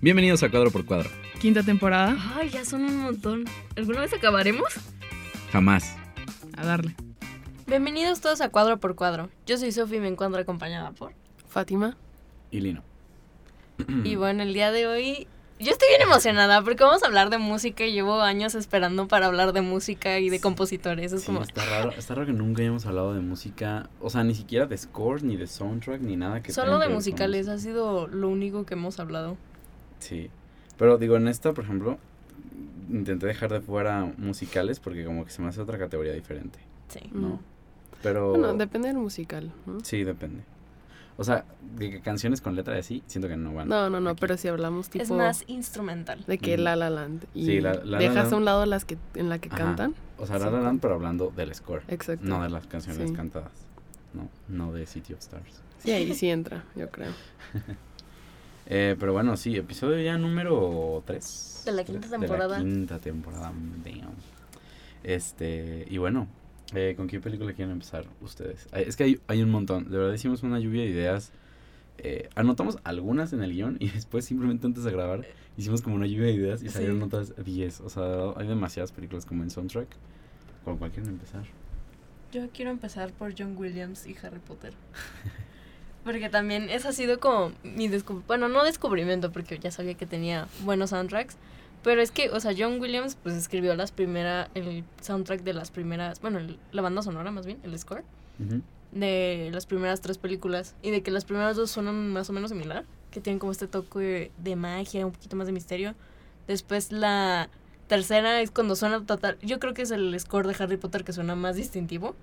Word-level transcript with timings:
Bienvenidos 0.00 0.42
a 0.42 0.50
Cuadro 0.50 0.70
por 0.70 0.84
Cuadro. 0.86 1.10
Quinta 1.40 1.62
temporada. 1.62 2.16
Ay, 2.36 2.48
ya 2.50 2.64
son 2.64 2.84
un 2.84 2.96
montón. 2.98 3.44
¿Alguna 3.76 4.00
vez 4.00 4.12
acabaremos? 4.14 4.72
Jamás. 5.52 5.96
A 6.56 6.64
darle. 6.64 6.94
Bienvenidos 7.66 8.20
todos 8.20 8.40
a 8.40 8.48
Cuadro 8.48 8.78
por 8.80 8.94
Cuadro. 8.94 9.28
Yo 9.46 9.58
soy 9.58 9.72
Sofi 9.72 9.96
y 9.96 10.00
me 10.00 10.08
encuentro 10.08 10.40
acompañada 10.40 10.92
por. 10.92 11.12
Fátima. 11.48 11.96
Y 12.50 12.60
Lino. 12.60 12.82
Y 14.04 14.16
bueno, 14.16 14.42
el 14.42 14.54
día 14.54 14.72
de 14.72 14.86
hoy. 14.86 15.26
Yo 15.58 15.72
estoy 15.72 15.88
bien 15.90 16.00
emocionada 16.00 16.62
porque 16.62 16.82
vamos 16.84 17.02
a 17.02 17.06
hablar 17.06 17.28
de 17.28 17.36
música 17.36 17.84
y 17.84 17.92
llevo 17.92 18.22
años 18.22 18.54
esperando 18.54 19.08
para 19.08 19.26
hablar 19.26 19.52
de 19.52 19.60
música 19.60 20.18
y 20.18 20.30
de 20.30 20.40
compositores. 20.40 21.12
Es 21.12 21.20
Sí, 21.20 21.26
como. 21.26 21.42
está 21.42 21.62
raro, 21.66 21.90
está 21.90 22.14
raro 22.14 22.26
que 22.26 22.32
nunca 22.32 22.62
hayamos 22.62 22.86
hablado 22.86 23.12
de 23.12 23.20
música, 23.20 23.90
o 24.00 24.08
sea, 24.08 24.24
ni 24.24 24.34
siquiera 24.34 24.64
de 24.64 24.78
scores, 24.78 25.22
ni 25.22 25.36
de 25.36 25.46
soundtrack, 25.46 26.00
ni 26.00 26.16
nada 26.16 26.42
que 26.42 26.52
Solo 26.52 26.78
de 26.78 26.88
musicales, 26.88 27.46
ha 27.48 27.58
sido 27.58 28.06
lo 28.06 28.30
único 28.30 28.64
que 28.64 28.72
hemos 28.72 28.98
hablado. 29.00 29.36
Sí. 30.00 30.28
Pero 30.76 30.98
digo, 30.98 31.16
en 31.16 31.28
esta, 31.28 31.52
por 31.52 31.64
ejemplo, 31.64 31.98
intenté 32.90 33.26
dejar 33.26 33.52
de 33.52 33.60
fuera 33.60 34.12
musicales 34.18 34.80
porque 34.80 35.04
como 35.04 35.24
que 35.24 35.30
se 35.30 35.40
me 35.42 35.48
hace 35.48 35.60
otra 35.60 35.78
categoría 35.78 36.12
diferente, 36.12 36.58
Sí. 36.88 37.00
¿no? 37.12 37.28
Mm. 37.28 37.38
Pero 38.02 38.30
Bueno, 38.30 38.54
depende 38.54 38.88
del 38.88 38.96
musical. 38.96 39.52
¿no? 39.66 39.80
sí, 39.84 40.02
depende. 40.04 40.42
O 41.18 41.24
sea, 41.24 41.44
de 41.76 41.90
que 41.90 42.00
canciones 42.00 42.40
con 42.40 42.56
letra 42.56 42.72
de 42.72 42.80
así, 42.80 43.02
siento 43.06 43.28
que 43.28 43.36
no 43.36 43.52
van. 43.52 43.68
No, 43.68 43.90
no, 43.90 44.00
no, 44.00 44.10
aquí. 44.10 44.20
pero 44.22 44.38
si 44.38 44.48
hablamos 44.48 44.88
tipo 44.88 45.04
Es 45.04 45.10
más 45.10 45.44
instrumental. 45.48 46.24
de 46.26 46.38
que. 46.38 46.56
La 46.56 46.76
La 46.76 46.88
Land 46.88 47.26
y 47.34 47.44
Sí, 47.44 47.60
La- 47.60 47.74
La 47.74 47.84
La 47.84 47.98
dejas 47.98 48.32
a 48.32 48.36
un 48.36 48.46
lado 48.46 48.64
las 48.64 48.86
que 48.86 48.96
en 49.14 49.28
la 49.28 49.38
que 49.38 49.48
Ajá. 49.50 49.58
cantan. 49.58 49.94
O 50.16 50.26
sea, 50.26 50.38
La 50.38 50.46
Sí. 50.46 50.52
La 50.52 50.60
Land, 50.62 50.80
pero 50.80 50.94
hablando 50.94 51.30
del 51.36 51.54
score, 51.54 51.82
Exacto. 51.88 52.24
no 52.26 52.42
de 52.42 52.48
las 52.48 52.66
canciones 52.66 53.10
Sí. 53.10 53.14
cantadas. 53.14 53.52
No, 54.14 54.28
no 54.48 54.72
de 54.72 54.86
City 54.86 55.12
of 55.12 55.18
Stars. 55.20 55.60
Sí, 55.78 55.90
ahí 55.92 56.14
sí 56.14 56.30
entra, 56.30 56.64
yo 56.74 56.88
creo. 56.90 57.12
Eh, 58.72 58.96
pero 58.98 59.12
bueno, 59.12 59.36
sí, 59.36 59.56
episodio 59.56 60.00
ya 60.00 60.16
número 60.16 61.02
3. 61.04 61.62
De 61.66 61.72
la 61.72 61.84
quinta 61.84 62.08
temporada. 62.08 62.58
De 62.58 62.64
la 62.64 62.70
quinta 62.70 62.98
temporada, 63.00 63.52
damn. 63.84 64.14
Este, 65.02 65.86
y 65.90 65.98
bueno, 65.98 66.28
eh, 66.74 66.94
¿con 66.96 67.08
qué 67.08 67.20
película 67.20 67.52
quieren 67.52 67.72
empezar 67.72 68.04
ustedes? 68.20 68.68
Es 68.72 68.96
que 68.96 69.04
hay, 69.04 69.20
hay 69.26 69.42
un 69.42 69.50
montón, 69.50 69.90
de 69.90 69.98
verdad 69.98 70.14
hicimos 70.14 70.42
una 70.42 70.58
lluvia 70.60 70.82
de 70.82 70.88
ideas. 70.88 71.32
Eh, 71.98 72.28
anotamos 72.34 72.78
algunas 72.84 73.32
en 73.32 73.42
el 73.42 73.52
guion 73.52 73.76
y 73.80 73.88
después 73.90 74.24
simplemente 74.24 74.66
antes 74.66 74.84
de 74.84 74.90
grabar 74.92 75.26
hicimos 75.58 75.82
como 75.82 75.96
una 75.96 76.06
lluvia 76.06 76.26
de 76.26 76.32
ideas 76.32 76.62
y 76.62 76.66
Sí. 76.68 76.74
salieron 76.74 77.02
otras 77.02 77.34
10. 77.44 77.80
O 77.80 77.88
sea, 77.90 78.04
hay 78.36 78.46
demasiadas 78.46 78.92
películas 78.92 79.26
como 79.26 79.42
en 79.42 79.50
soundtrack. 79.50 79.88
¿Con 80.64 80.76
cuál 80.78 80.90
quieren 80.92 81.10
empezar? 81.10 81.44
Yo 82.32 82.48
quiero 82.54 82.70
empezar 82.70 83.12
por 83.12 83.34
John 83.36 83.56
Williams 83.56 84.06
y 84.06 84.14
Harry 84.22 84.38
Potter. 84.38 84.72
Porque 86.04 86.30
también 86.30 86.70
ese 86.70 86.88
ha 86.88 86.92
sido 86.92 87.20
como 87.20 87.52
mi 87.62 87.88
descubrimiento. 87.88 88.26
Bueno, 88.28 88.48
no 88.48 88.64
descubrimiento, 88.64 89.30
porque 89.32 89.58
ya 89.58 89.70
sabía 89.70 89.94
que 89.94 90.06
tenía 90.06 90.48
buenos 90.64 90.90
soundtracks. 90.90 91.36
Pero 91.82 92.02
es 92.02 92.10
que, 92.10 92.30
o 92.30 92.40
sea, 92.40 92.52
John 92.56 92.80
Williams 92.80 93.16
pues 93.22 93.34
escribió 93.34 93.74
las 93.74 93.90
primeras, 93.92 94.48
el 94.54 94.84
soundtrack 95.00 95.42
de 95.42 95.54
las 95.54 95.70
primeras, 95.70 96.20
bueno, 96.20 96.38
el- 96.38 96.58
la 96.72 96.82
banda 96.82 97.00
sonora 97.02 97.30
más 97.30 97.46
bien, 97.46 97.58
el 97.62 97.78
score, 97.78 98.04
de 98.92 99.50
las 99.52 99.66
primeras 99.66 100.00
tres 100.00 100.18
películas. 100.18 100.74
Y 100.82 100.90
de 100.90 101.02
que 101.02 101.10
las 101.10 101.24
primeras 101.24 101.56
dos 101.56 101.70
suenan 101.70 102.12
más 102.12 102.28
o 102.28 102.32
menos 102.32 102.50
similar, 102.50 102.84
que 103.10 103.20
tienen 103.20 103.38
como 103.38 103.52
este 103.52 103.66
toque 103.66 104.30
de 104.38 104.56
magia, 104.56 105.06
un 105.06 105.12
poquito 105.12 105.36
más 105.36 105.46
de 105.46 105.52
misterio. 105.52 105.94
Después 106.46 106.92
la 106.92 107.48
tercera 107.88 108.40
es 108.40 108.50
cuando 108.50 108.76
suena 108.76 109.04
total, 109.04 109.36
yo 109.42 109.58
creo 109.58 109.74
que 109.74 109.82
es 109.82 109.90
el 109.90 110.18
score 110.20 110.46
de 110.46 110.56
Harry 110.62 110.76
Potter 110.76 111.04
que 111.04 111.12
suena 111.12 111.34
más 111.34 111.56
distintivo 111.56 112.14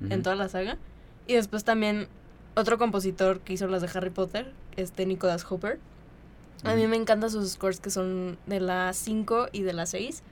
en 0.00 0.12
Ujú. 0.14 0.22
toda 0.22 0.36
la 0.36 0.48
saga. 0.48 0.76
Y 1.26 1.34
después 1.34 1.64
también 1.64 2.06
otro 2.56 2.78
compositor 2.78 3.40
que 3.40 3.52
hizo 3.52 3.66
las 3.68 3.82
de 3.82 3.88
Harry 3.94 4.10
Potter, 4.10 4.52
este 4.76 5.06
Nicholas 5.06 5.46
Hopper. 5.48 5.78
A 6.64 6.74
mí 6.74 6.86
me 6.86 6.96
encantan 6.96 7.30
sus 7.30 7.50
scores 7.50 7.78
que 7.80 7.90
son 7.90 8.38
de 8.46 8.60
la 8.60 8.92
5 8.92 9.48
y 9.52 9.62
de 9.62 9.72
la 9.72 9.86
6. 9.86 10.22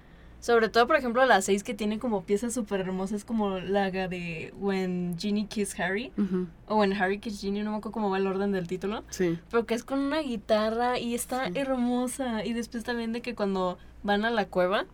Sobre 0.40 0.68
todo, 0.68 0.86
por 0.86 0.96
ejemplo, 0.96 1.24
la 1.24 1.40
6 1.40 1.62
que 1.64 1.72
tiene 1.74 1.98
como 1.98 2.24
piezas 2.24 2.52
súper 2.52 2.80
hermosas 2.80 3.24
como 3.24 3.58
la 3.60 3.90
de 3.90 4.52
When 4.58 5.16
Ginny 5.18 5.46
Kissed 5.46 5.80
Harry 5.80 6.12
o 6.68 6.76
When 6.76 6.92
Harry 6.94 7.18
Kissed 7.18 7.40
Ginny, 7.40 7.62
no 7.62 7.70
me 7.70 7.76
acuerdo 7.78 7.92
cómo 7.92 8.10
va 8.10 8.18
el 8.18 8.26
orden 8.26 8.52
del 8.52 8.66
título. 8.66 9.04
Sí. 9.10 9.38
Pero 9.50 9.64
que 9.64 9.74
es 9.74 9.84
con 9.84 10.00
una 10.00 10.18
guitarra 10.20 10.98
y 10.98 11.14
está 11.14 11.46
Sí. 11.46 11.52
hermosa. 11.58 12.44
Y 12.44 12.52
después 12.52 12.84
también 12.84 13.12
de 13.12 13.22
que 13.22 13.34
cuando 13.34 13.78
van 14.02 14.24
a 14.24 14.30
la 14.30 14.46
cueva 14.46 14.84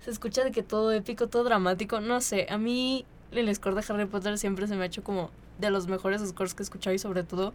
se 0.00 0.10
escucha 0.10 0.44
de 0.44 0.52
que 0.52 0.62
todo 0.62 0.92
épico, 0.92 1.28
todo 1.28 1.44
dramático. 1.44 2.00
No 2.00 2.20
sé, 2.20 2.46
a 2.48 2.56
mí 2.58 3.04
el 3.32 3.54
score 3.54 3.74
de 3.74 3.84
Harry 3.92 4.06
Potter 4.06 4.38
siempre 4.38 4.66
se 4.66 4.76
me 4.76 4.82
ha 4.84 4.86
hecho 4.86 5.02
como 5.02 5.30
de 5.58 5.70
los 5.70 5.86
mejores 5.86 6.20
scores 6.26 6.54
que 6.54 6.62
he 6.62 6.64
escuchado 6.64 6.94
y 6.94 6.98
sobre 6.98 7.22
todo 7.22 7.52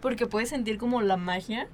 porque 0.00 0.26
puedes 0.26 0.48
sentir 0.50 0.78
como 0.78 1.00
la 1.02 1.16
magia. 1.16 1.66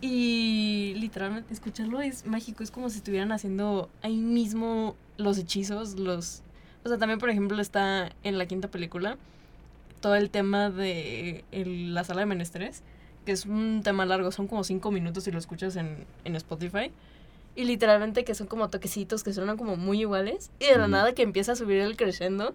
Y 0.00 0.94
literalmente 0.96 1.52
escucharlo 1.52 2.00
es 2.00 2.24
mágico, 2.26 2.62
es 2.62 2.70
como 2.70 2.88
si 2.90 2.98
estuvieran 2.98 3.32
haciendo 3.32 3.88
ahí 4.02 4.16
mismo 4.16 4.94
los 5.16 5.38
hechizos, 5.38 5.98
los... 5.98 6.42
O 6.84 6.88
sea, 6.88 6.98
también 6.98 7.18
por 7.18 7.30
ejemplo 7.30 7.60
está 7.60 8.12
en 8.22 8.38
la 8.38 8.46
quinta 8.46 8.68
película 8.68 9.16
todo 10.00 10.14
el 10.14 10.30
tema 10.30 10.70
de 10.70 11.44
el- 11.50 11.92
la 11.94 12.04
sala 12.04 12.20
de 12.20 12.26
menesteres, 12.26 12.82
que 13.26 13.32
es 13.32 13.46
un 13.46 13.80
tema 13.82 14.06
largo, 14.06 14.30
son 14.30 14.46
como 14.46 14.62
cinco 14.62 14.92
minutos 14.92 15.24
si 15.24 15.32
lo 15.32 15.38
escuchas 15.40 15.74
en, 15.74 16.04
en 16.24 16.36
Spotify. 16.36 16.92
Y 17.56 17.64
literalmente 17.64 18.24
que 18.24 18.36
son 18.36 18.46
como 18.46 18.68
toquecitos 18.70 19.24
que 19.24 19.32
suenan 19.32 19.56
como 19.56 19.76
muy 19.76 20.00
iguales. 20.02 20.52
Y 20.60 20.66
de 20.66 20.78
la 20.78 20.86
nada 20.86 21.12
que 21.14 21.22
empieza 21.22 21.52
a 21.52 21.56
subir 21.56 21.78
el 21.80 21.96
crescendo. 21.96 22.54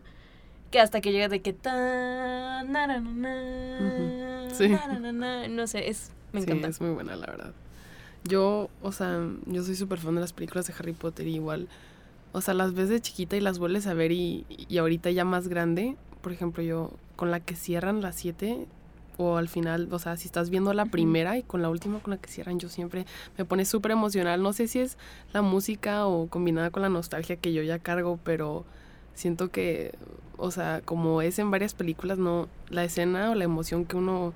Que 0.74 0.80
hasta 0.80 1.02
que 1.02 1.12
llega 1.12 1.30
de 1.30 1.40
que 1.44 1.54
ta 1.54 2.64
na, 2.64 2.88
na, 2.88 2.88
na, 2.88 3.00
na, 3.00 3.88
Ujú. 4.50 4.56
Sí. 4.56 4.70
na, 4.70 4.88
na, 4.88 5.00
na, 5.00 5.12
na, 5.12 5.48
No 5.48 5.68
sé, 5.68 5.88
es 5.88 6.10
me 6.32 6.42
Sí, 6.42 6.46
encanta. 6.50 6.68
es 6.68 6.82
muy 6.82 6.90
buena, 6.90 7.16
la 7.16 7.28
verdad. 7.28 7.54
Yo, 8.24 8.72
o 8.82 8.92
sea, 8.92 9.20
yo 9.46 9.62
soy 9.62 9.76
súper 9.76 10.00
fan 10.00 10.16
de 10.16 10.22
las 10.22 10.34
películas 10.34 10.66
de 10.66 10.74
Harry 10.80 10.94
Potter 10.94 11.28
y 11.28 11.36
igual, 11.36 11.68
o 12.32 12.42
sea, 12.42 12.56
las 12.56 12.74
ves 12.74 12.90
de 12.90 13.00
chiquita 13.02 13.36
y 13.36 13.40
las 13.42 13.60
vuelves 13.60 13.86
a 13.86 13.94
ver 13.94 14.12
y, 14.12 14.46
y 14.50 14.78
ahorita 14.80 15.12
ya 15.12 15.26
más 15.26 15.48
grande, 15.48 15.96
por 16.24 16.32
ejemplo, 16.32 16.64
yo 16.64 16.90
con 17.18 17.30
la 17.30 17.40
que 17.40 17.56
cierran 17.56 18.02
las 18.02 18.16
siete 18.16 18.66
o 19.18 19.38
al 19.38 19.50
final, 19.50 19.90
o 19.92 20.00
sea, 20.00 20.18
si 20.18 20.26
estás 20.26 20.50
viendo 20.50 20.74
la 20.74 20.88
primera 20.88 21.38
y 21.38 21.44
con 21.44 21.62
la 21.62 21.70
última 21.70 22.00
con 22.00 22.10
la 22.12 22.18
que 22.18 22.30
cierran, 22.32 22.58
yo 22.60 22.68
siempre 22.70 23.06
me 23.38 23.46
pone 23.46 23.64
súper 23.66 23.92
emocional. 23.92 24.42
No 24.42 24.54
sé 24.54 24.68
si 24.68 24.80
es 24.80 24.98
la 25.34 25.44
música 25.44 26.08
o 26.08 26.26
combinada 26.30 26.72
con 26.72 26.82
la 26.82 26.90
nostalgia 26.90 27.36
que 27.36 27.54
yo 27.54 27.62
ya 27.62 27.78
cargo, 27.78 28.18
pero 28.24 28.66
siento 29.14 29.50
que, 29.50 29.94
o 30.38 30.52
sea, 30.52 30.82
como 30.84 31.22
es 31.22 31.40
en 31.40 31.52
varias 31.52 31.74
películas, 31.74 32.18
no, 32.18 32.48
la 32.70 32.84
escena 32.84 33.32
o 33.32 33.36
la 33.36 33.44
emoción 33.44 33.86
que 33.86 33.96
uno 33.96 34.34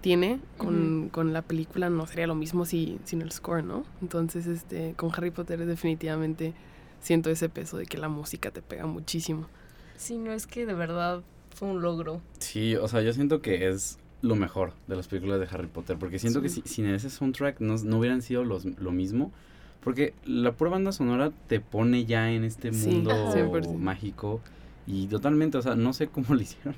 tiene 0.00 0.40
con, 0.56 1.08
con 1.10 1.32
la 1.32 1.42
película 1.42 1.90
no 1.90 2.06
sería 2.06 2.26
lo 2.26 2.34
mismo 2.34 2.64
si, 2.64 2.98
sin 3.04 3.22
el 3.22 3.32
score, 3.32 3.64
¿no? 3.64 3.84
Entonces, 4.00 4.46
este, 4.46 4.94
con 4.94 5.10
Harry 5.12 5.30
Potter 5.30 5.64
definitivamente 5.66 6.54
siento 7.00 7.30
ese 7.30 7.48
peso 7.48 7.76
de 7.76 7.86
que 7.86 7.98
la 7.98 8.08
música 8.08 8.50
te 8.50 8.62
pega 8.62 8.86
muchísimo. 8.86 9.48
Sí, 9.96 10.18
no 10.18 10.32
es 10.32 10.46
que 10.46 10.66
de 10.66 10.74
verdad 10.74 11.22
fue 11.54 11.68
un 11.68 11.82
logro. 11.82 12.20
Sí, 12.38 12.76
o 12.76 12.86
sea, 12.86 13.00
yo 13.02 13.12
siento 13.12 13.40
que 13.40 13.68
es 13.68 13.98
lo 14.22 14.36
mejor 14.36 14.74
de 14.86 14.96
las 14.96 15.08
películas 15.08 15.40
de 15.40 15.46
Harry 15.50 15.68
Potter, 15.68 15.96
porque 15.98 16.18
siento 16.18 16.42
que 16.42 16.48
si, 16.48 16.62
sin 16.62 16.86
ese 16.86 17.10
soundtrack 17.10 17.60
no, 17.60 17.76
no 17.76 17.98
hubieran 17.98 18.22
sido 18.22 18.44
los, 18.44 18.64
lo 18.64 18.92
mismo, 18.92 19.32
porque 19.86 20.14
la 20.24 20.50
pura 20.50 20.72
banda 20.72 20.90
sonora 20.90 21.30
te 21.46 21.60
pone 21.60 22.06
ya 22.06 22.32
en 22.32 22.42
este 22.42 22.72
Sí, 22.72 22.88
mundo 22.88 23.12
Ajá. 23.12 23.32
100%. 23.38 23.78
mágico 23.78 24.40
y 24.84 25.06
totalmente, 25.06 25.58
o 25.58 25.62
sea, 25.62 25.76
no 25.76 25.92
sé 25.92 26.08
cómo 26.08 26.26
lo 26.34 26.40
hicieron, 26.42 26.74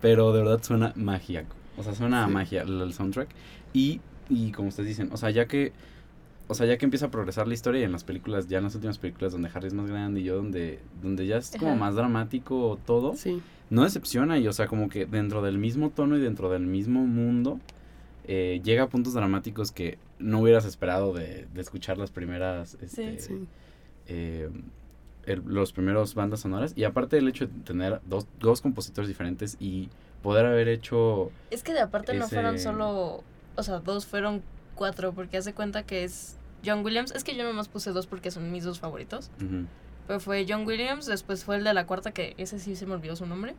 pero 0.00 0.32
de 0.32 0.38
verdad 0.40 0.62
suena 0.62 0.94
magia, 0.96 1.44
o 1.76 1.82
sea, 1.82 1.94
suena 1.94 2.24
a 2.24 2.28
magia 2.28 2.62
el, 2.62 2.80
el 2.80 2.94
soundtrack 2.94 3.28
y, 3.74 4.00
y 4.30 4.50
como 4.52 4.68
ustedes 4.70 4.88
dicen, 4.88 5.10
o 5.12 5.18
sea, 5.18 5.28
ya 5.30 5.46
que... 5.46 5.72
O 6.48 6.54
sea, 6.54 6.66
ya 6.66 6.76
que 6.76 6.84
empieza 6.84 7.06
a 7.06 7.10
progresar 7.10 7.46
la 7.48 7.54
historia 7.54 7.80
y 7.80 7.84
en 7.84 7.92
las 7.92 8.04
películas, 8.04 8.48
ya 8.48 8.58
en 8.58 8.64
las 8.64 8.74
últimas 8.74 8.98
películas 8.98 9.32
donde 9.32 9.48
Harry 9.54 9.68
es 9.68 9.74
más 9.74 9.88
grande 9.88 10.20
y 10.20 10.24
yo 10.24 10.36
donde, 10.36 10.80
donde 11.02 11.26
ya 11.26 11.36
es 11.38 11.52
como 11.56 11.70
Ajá. 11.70 11.80
más 11.80 11.94
dramático 11.94 12.78
todo, 12.84 13.14
Sí, 13.14 13.40
no 13.70 13.84
decepciona 13.84 14.38
y 14.38 14.48
o 14.48 14.52
sea 14.52 14.66
como 14.66 14.88
que 14.90 15.06
dentro 15.06 15.40
del 15.40 15.56
mismo 15.56 15.90
tono 15.90 16.16
y 16.16 16.20
dentro 16.20 16.50
del 16.50 16.66
mismo 16.66 17.06
mundo 17.06 17.58
eh, 18.24 18.60
llega 18.64 18.82
a 18.82 18.88
puntos 18.88 19.14
dramáticos 19.14 19.72
que 19.72 19.98
no 20.22 20.40
hubieras 20.40 20.64
esperado 20.64 21.12
de, 21.12 21.46
de 21.52 21.60
escuchar 21.60 21.98
las 21.98 22.10
primeras 22.10 22.76
este, 22.80 23.18
sí. 23.20 23.46
eh, 24.06 24.48
el- 25.26 25.42
los 25.46 25.72
primeros 25.72 26.14
bandas 26.14 26.40
sonoras 26.40 26.72
y 26.76 26.84
aparte 26.84 27.18
el 27.18 27.28
hecho 27.28 27.46
de 27.46 27.52
tener 27.64 28.00
dos, 28.06 28.26
dos 28.40 28.60
compositores 28.60 29.08
diferentes 29.08 29.56
y 29.60 29.88
poder 30.22 30.46
haber 30.46 30.68
hecho 30.68 31.30
Es 31.50 31.62
que 31.62 31.72
de 31.72 31.80
aparte 31.80 32.14
no 32.14 32.28
fueron 32.28 32.58
solo, 32.58 33.24
o 33.56 33.62
sea, 33.62 33.80
dos, 33.80 34.06
fueron 34.06 34.42
cuatro, 34.74 35.12
porque 35.12 35.36
hace 35.36 35.52
cuenta 35.52 35.82
que 35.84 36.04
es 36.04 36.36
John 36.64 36.84
Williams. 36.84 37.10
Es 37.12 37.24
que 37.24 37.36
yo 37.36 37.44
nomás 37.44 37.68
puse 37.68 37.90
dos 37.90 38.06
porque 38.06 38.30
son 38.30 38.50
mis 38.52 38.64
dos 38.64 38.78
favoritos. 38.80 39.30
Pero 40.06 40.18
fue 40.20 40.44
John 40.48 40.66
Williams, 40.66 41.06
después 41.06 41.44
fue 41.44 41.56
el 41.56 41.64
de 41.64 41.74
la 41.74 41.86
cuarta, 41.86 42.10
que 42.12 42.34
ese 42.36 42.58
sí 42.58 42.74
se 42.76 42.86
me 42.86 42.94
olvidó 42.94 43.14
su 43.16 43.26
nombre. 43.26 43.54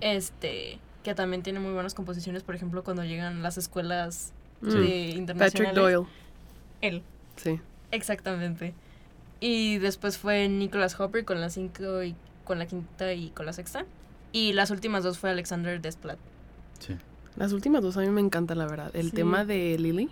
Este, 0.00 0.78
que 1.02 1.14
también 1.14 1.42
tiene 1.42 1.60
muy 1.60 1.72
buenas 1.72 1.94
composiciones, 1.94 2.42
por 2.42 2.54
ejemplo, 2.54 2.82
cuando 2.84 3.04
llegan 3.04 3.42
las 3.42 3.58
escuelas 3.58 4.32
De 4.72 5.34
Patrick. 5.36 5.72
Doyle. 5.72 6.06
Él, 6.80 7.02
Sí. 7.36 7.60
exactamente. 7.90 8.74
Y 9.40 9.78
después 9.78 10.16
fue 10.18 10.48
Nicholas 10.48 10.98
Hopper 10.98 11.24
con 11.24 11.40
la 11.40 11.50
cinco 11.50 12.02
y 12.02 12.14
con 12.44 12.58
la 12.58 12.66
quinta 12.66 13.12
y 13.12 13.30
con 13.30 13.46
la 13.46 13.52
sexta. 13.52 13.84
Y 14.32 14.52
las 14.52 14.70
últimas 14.70 15.04
dos 15.04 15.18
fue 15.18 15.30
Alexander 15.30 15.80
Desplat. 15.80 16.18
Sí. 16.78 16.96
Las 17.36 17.52
últimas 17.52 17.82
dos 17.82 17.96
a 17.96 18.00
mí 18.00 18.08
me 18.08 18.20
encantan, 18.20 18.58
la 18.58 18.66
verdad. 18.66 18.90
El 18.94 19.10
Sí. 19.10 19.16
tema 19.16 19.44
de 19.44 19.78
Lily. 19.78 20.10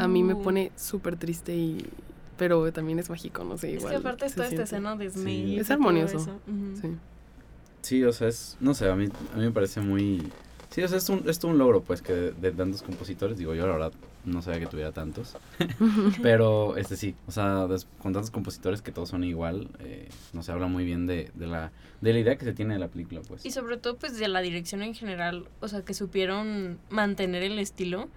a 0.00 0.08
mí 0.08 0.22
me 0.24 0.34
Uh. 0.34 0.42
pone 0.42 0.72
súper 0.76 1.16
triste 1.16 1.54
y... 1.54 1.86
Pero 2.36 2.72
también 2.72 2.98
es 2.98 3.08
mágico, 3.10 3.44
no 3.44 3.56
sé, 3.56 3.68
Es 3.70 3.76
igual. 3.76 3.92
que 3.92 3.96
aparte 3.98 4.28
toda 4.30 4.48
esta 4.48 4.62
escena 4.64 4.96
de 4.96 5.08
Sí. 5.10 5.18
Snape. 5.20 5.56
Es 5.60 5.70
armonioso. 5.70 6.18
Sí. 6.82 6.88
Sí, 7.82 8.02
o 8.02 8.12
sea, 8.12 8.26
es, 8.28 8.56
no 8.60 8.74
sé, 8.74 8.88
a 8.90 8.96
mí, 8.96 9.06
a 9.32 9.36
mí 9.36 9.44
me 9.44 9.52
parece 9.52 9.80
muy... 9.80 10.32
Sí, 10.74 10.82
o 10.82 10.88
sea, 10.88 10.98
es 10.98 11.08
un, 11.08 11.22
es 11.28 11.44
un 11.44 11.56
logro, 11.56 11.82
pues, 11.84 12.02
que 12.02 12.12
de, 12.12 12.32
de 12.32 12.50
tantos 12.50 12.82
compositores, 12.82 13.38
digo, 13.38 13.54
yo 13.54 13.64
la 13.66 13.74
verdad 13.74 13.92
no 14.24 14.42
sabía 14.42 14.58
que 14.58 14.66
tuviera 14.66 14.90
tantos, 14.90 15.36
pero 16.22 16.76
este 16.76 16.96
sí, 16.96 17.14
o 17.28 17.30
sea, 17.30 17.66
des- 17.68 17.86
con 18.02 18.12
tantos 18.12 18.30
compositores 18.32 18.82
que 18.82 18.90
todos 18.90 19.10
son 19.10 19.22
igual, 19.22 19.68
eh, 19.80 20.08
no 20.32 20.42
se 20.42 20.50
habla 20.50 20.66
muy 20.66 20.84
bien 20.84 21.06
de, 21.06 21.30
de, 21.34 21.46
la, 21.46 21.70
de 22.00 22.12
la 22.12 22.18
idea 22.18 22.36
que 22.36 22.44
se 22.44 22.52
tiene 22.54 22.74
de 22.74 22.80
la 22.80 22.88
película, 22.88 23.20
pues. 23.28 23.46
Y 23.46 23.52
sobre 23.52 23.76
todo, 23.76 23.96
pues, 23.96 24.18
de 24.18 24.26
la 24.26 24.40
dirección 24.40 24.82
en 24.82 24.94
general, 24.94 25.46
o 25.60 25.68
sea, 25.68 25.82
que 25.82 25.94
supieron 25.94 26.78
mantener 26.90 27.44
el 27.44 27.58
estilo. 27.60 28.08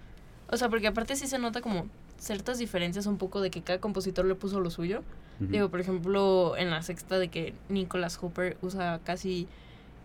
O 0.50 0.56
sea, 0.56 0.68
porque 0.68 0.86
aparte 0.88 1.14
sí 1.14 1.26
se 1.28 1.38
nota 1.38 1.60
como 1.60 1.86
ciertas 2.18 2.58
diferencias 2.58 3.06
un 3.06 3.18
poco 3.18 3.40
de 3.40 3.50
que 3.50 3.62
cada 3.62 3.78
compositor 3.80 4.24
le 4.24 4.34
puso 4.34 4.58
lo 4.60 4.70
suyo. 4.70 5.02
Digo, 5.38 5.68
por 5.68 5.78
ejemplo, 5.78 6.56
en 6.56 6.70
la 6.70 6.82
sexta 6.82 7.20
de 7.20 7.28
que 7.28 7.54
Nicholas 7.68 8.16
Hooper 8.16 8.56
usa 8.62 8.98
casi 9.04 9.46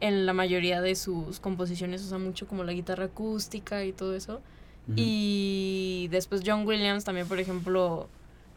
en 0.04 0.26
la 0.26 0.34
mayoría 0.34 0.82
de 0.82 0.96
sus 0.96 1.40
composiciones 1.40 2.04
usa 2.04 2.18
mucho 2.18 2.46
como 2.46 2.66
la 2.66 2.74
guitarra 2.74 3.06
acústica 3.06 3.86
y 3.86 3.94
todo 3.94 4.16
eso. 4.16 4.42
Y 4.98 6.10
después 6.12 6.42
John 6.46 6.68
Williams 6.68 7.06
también, 7.06 7.26
por 7.26 7.40
ejemplo, 7.40 8.10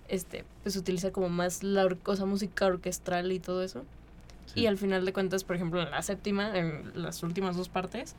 este, 0.08 0.44
pues 0.64 0.74
utiliza 0.74 1.12
como 1.12 1.28
más 1.28 1.62
la 1.62 1.86
sea, 2.16 2.26
música 2.26 2.66
orquestral 2.66 3.30
y 3.30 3.38
todo 3.38 3.62
eso. 3.62 3.84
Sí. 4.46 4.62
Y 4.62 4.66
al 4.66 4.76
final 4.76 5.04
de 5.04 5.12
cuentas, 5.12 5.44
por 5.44 5.54
ejemplo, 5.54 5.80
en 5.80 5.92
la 5.92 6.02
séptima, 6.02 6.58
en 6.58 6.90
las 7.00 7.22
últimas 7.22 7.56
dos 7.56 7.68
partes, 7.68 8.16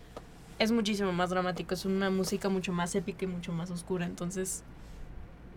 es 0.57 0.71
muchísimo 0.71 1.11
más 1.11 1.29
dramático, 1.29 1.73
es 1.73 1.83
una 1.83 2.09
música 2.09 2.47
mucho 2.47 2.71
más 2.71 2.95
épica 2.95 3.25
y 3.25 3.27
mucho 3.27 3.51
más 3.51 3.69
oscura. 3.71 4.05
Entonces, 4.05 4.63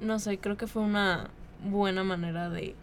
no 0.00 0.19
sé, 0.19 0.38
creo 0.38 0.56
que 0.56 0.67
fue 0.67 0.82
una 0.82 1.31
buena 1.64 2.02
manera 2.02 2.50
de, 2.50 2.75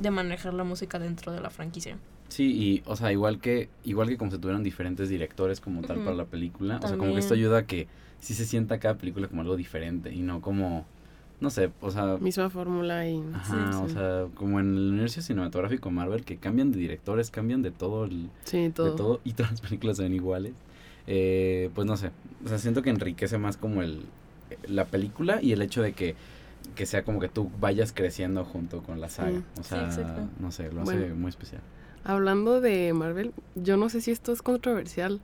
de 0.00 0.10
manejar 0.10 0.52
la 0.52 0.64
música 0.64 0.98
dentro 0.98 1.32
de 1.32 1.40
la 1.40 1.48
franquicia. 1.48 1.96
Sí, 2.34 2.50
y, 2.52 2.82
o 2.86 2.96
sea, 2.96 3.12
igual 3.12 3.38
que, 3.38 3.68
igual 3.84 4.08
que 4.08 4.16
como 4.16 4.32
se 4.32 4.38
tuvieron 4.38 4.64
diferentes 4.64 5.08
directores 5.08 5.60
como 5.60 5.82
tal 5.82 5.98
para 6.00 6.16
la 6.16 6.24
película, 6.24 6.80
o 6.82 6.88
sea, 6.88 6.96
como 6.96 7.12
que 7.12 7.20
esto 7.20 7.34
ayuda 7.34 7.58
a 7.58 7.66
que 7.66 7.86
sí 8.18 8.34
se 8.34 8.44
sienta 8.44 8.80
cada 8.80 8.96
película 8.98 9.28
como 9.28 9.42
algo 9.42 9.56
diferente 9.56 10.12
y 10.12 10.20
no 10.22 10.40
como, 10.40 10.84
no 11.40 11.50
sé, 11.50 11.70
o 11.80 11.92
sea, 11.92 12.16
Misma 12.16 12.50
fórmula 12.50 13.08
y... 13.08 13.22
Ajá, 13.32 13.70
sí, 13.72 13.76
o 13.84 13.86
sí. 13.88 13.94
sea, 13.94 14.26
como 14.34 14.58
en 14.58 14.76
el 14.76 14.88
universo 14.90 15.22
cinematográfico 15.22 15.92
Marvel, 15.92 16.24
que 16.24 16.36
cambian 16.38 16.72
de 16.72 16.78
directores, 16.78 17.30
cambian 17.30 17.62
de 17.62 17.70
todo, 17.70 18.04
el, 18.06 18.30
Sí, 18.42 18.68
todo. 18.74 18.90
de 18.90 18.96
todo, 18.96 19.20
y 19.22 19.34
todas 19.34 19.52
las 19.52 19.60
películas 19.60 19.96
se 19.98 20.02
ven 20.02 20.14
iguales. 20.14 20.54
Eh, 21.06 21.70
pues 21.72 21.86
no 21.86 21.96
sé, 21.96 22.10
o 22.44 22.48
sea, 22.48 22.58
siento 22.58 22.82
que 22.82 22.90
enriquece 22.90 23.38
más 23.38 23.56
como 23.56 23.80
el 23.82 24.06
la 24.66 24.86
película 24.86 25.40
y 25.40 25.52
el 25.52 25.62
hecho 25.62 25.82
de 25.82 25.92
que, 25.92 26.16
que 26.74 26.84
sea 26.86 27.04
como 27.04 27.20
que 27.20 27.28
tú 27.28 27.48
vayas 27.60 27.92
creciendo 27.92 28.44
junto 28.44 28.82
con 28.82 29.00
la 29.00 29.08
saga. 29.08 29.38
Sí. 29.38 29.44
O 29.60 29.62
sea, 29.62 29.84
exacto. 29.84 30.22
no 30.40 30.50
sé, 30.50 30.72
lo 30.72 30.82
hace 30.82 30.98
Bueno. 30.98 31.14
muy 31.14 31.28
especial. 31.28 31.60
Hablando 32.04 32.60
de 32.60 32.92
Marvel, 32.92 33.32
yo 33.54 33.76
no 33.76 33.88
sé 33.88 34.00
si 34.00 34.10
esto 34.10 34.32
es 34.32 34.42
controversial. 34.42 35.20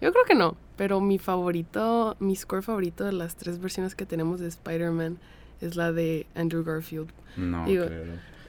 Yo 0.00 0.12
creo 0.12 0.24
que 0.24 0.34
no, 0.34 0.56
pero 0.76 1.00
mi 1.00 1.18
favorito, 1.18 2.16
mi 2.18 2.34
score 2.36 2.62
favorito 2.62 3.04
de 3.04 3.12
las 3.12 3.36
tres 3.36 3.58
versiones 3.60 3.94
que 3.94 4.06
tenemos 4.06 4.40
de 4.40 4.48
Spider-Man 4.48 5.18
es 5.60 5.76
la 5.76 5.92
de 5.92 6.26
Andrew 6.34 6.64
Garfield. 6.64 7.08
No, 7.36 7.64
Digo, 7.66 7.86
creo, 7.86 8.04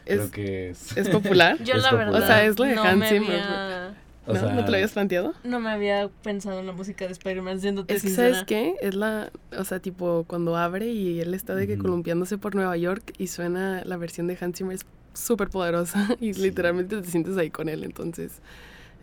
Es, 0.05 0.17
creo 0.19 0.31
que 0.31 0.69
es... 0.69 0.97
es 0.97 1.09
popular. 1.09 1.57
Yo 1.63 1.75
Es 1.75 1.83
la 1.83 1.89
popular. 1.91 2.11
verdad 2.11 2.23
O 2.23 2.25
sea, 2.25 2.45
es 2.45 2.57
lo 2.59 2.65
de 2.65 2.75
no 2.75 2.83
Hans 2.83 3.07
Zimmer, 3.09 3.41
había, 3.41 3.93
o 4.27 4.33
¿No? 4.33 4.39
sea, 4.39 4.53
¿No 4.53 4.63
te 4.65 4.71
lo 4.71 4.75
habías 4.77 4.91
planteado? 4.93 5.33
no 5.43 5.59
me 5.59 5.69
había 5.69 6.09
pensado 6.23 6.59
en 6.59 6.65
la 6.65 6.71
música 6.73 7.05
de 7.05 7.11
Spider-Man, 7.11 7.59
siéndote 7.61 7.93
Es 7.93 8.01
que, 8.01 8.07
sincera. 8.07 8.29
¿sabes 8.33 8.45
qué? 8.47 8.75
Es 8.81 8.95
la, 8.95 9.31
o 9.57 9.63
sea, 9.65 9.79
tipo, 9.79 10.23
cuando 10.27 10.57
abre 10.57 10.87
y 10.87 11.19
él 11.21 11.33
está 11.33 11.55
de 11.55 11.67
que 11.67 11.77
columpiándose 11.77 12.37
por 12.37 12.55
Nueva 12.55 12.75
York 12.77 13.13
y 13.17 13.27
suena 13.27 13.83
la 13.85 13.97
versión 13.97 14.27
de 14.27 14.37
Hans 14.41 14.57
Zimmer 14.57 14.75
es 14.75 14.85
súper 15.15 15.49
poderosa 15.49 16.15
y 16.21 16.33
Sí. 16.33 16.41
literalmente 16.41 17.01
te 17.01 17.09
sientes 17.09 17.35
ahí 17.37 17.49
con 17.49 17.67
él, 17.69 17.83
entonces, 17.83 18.41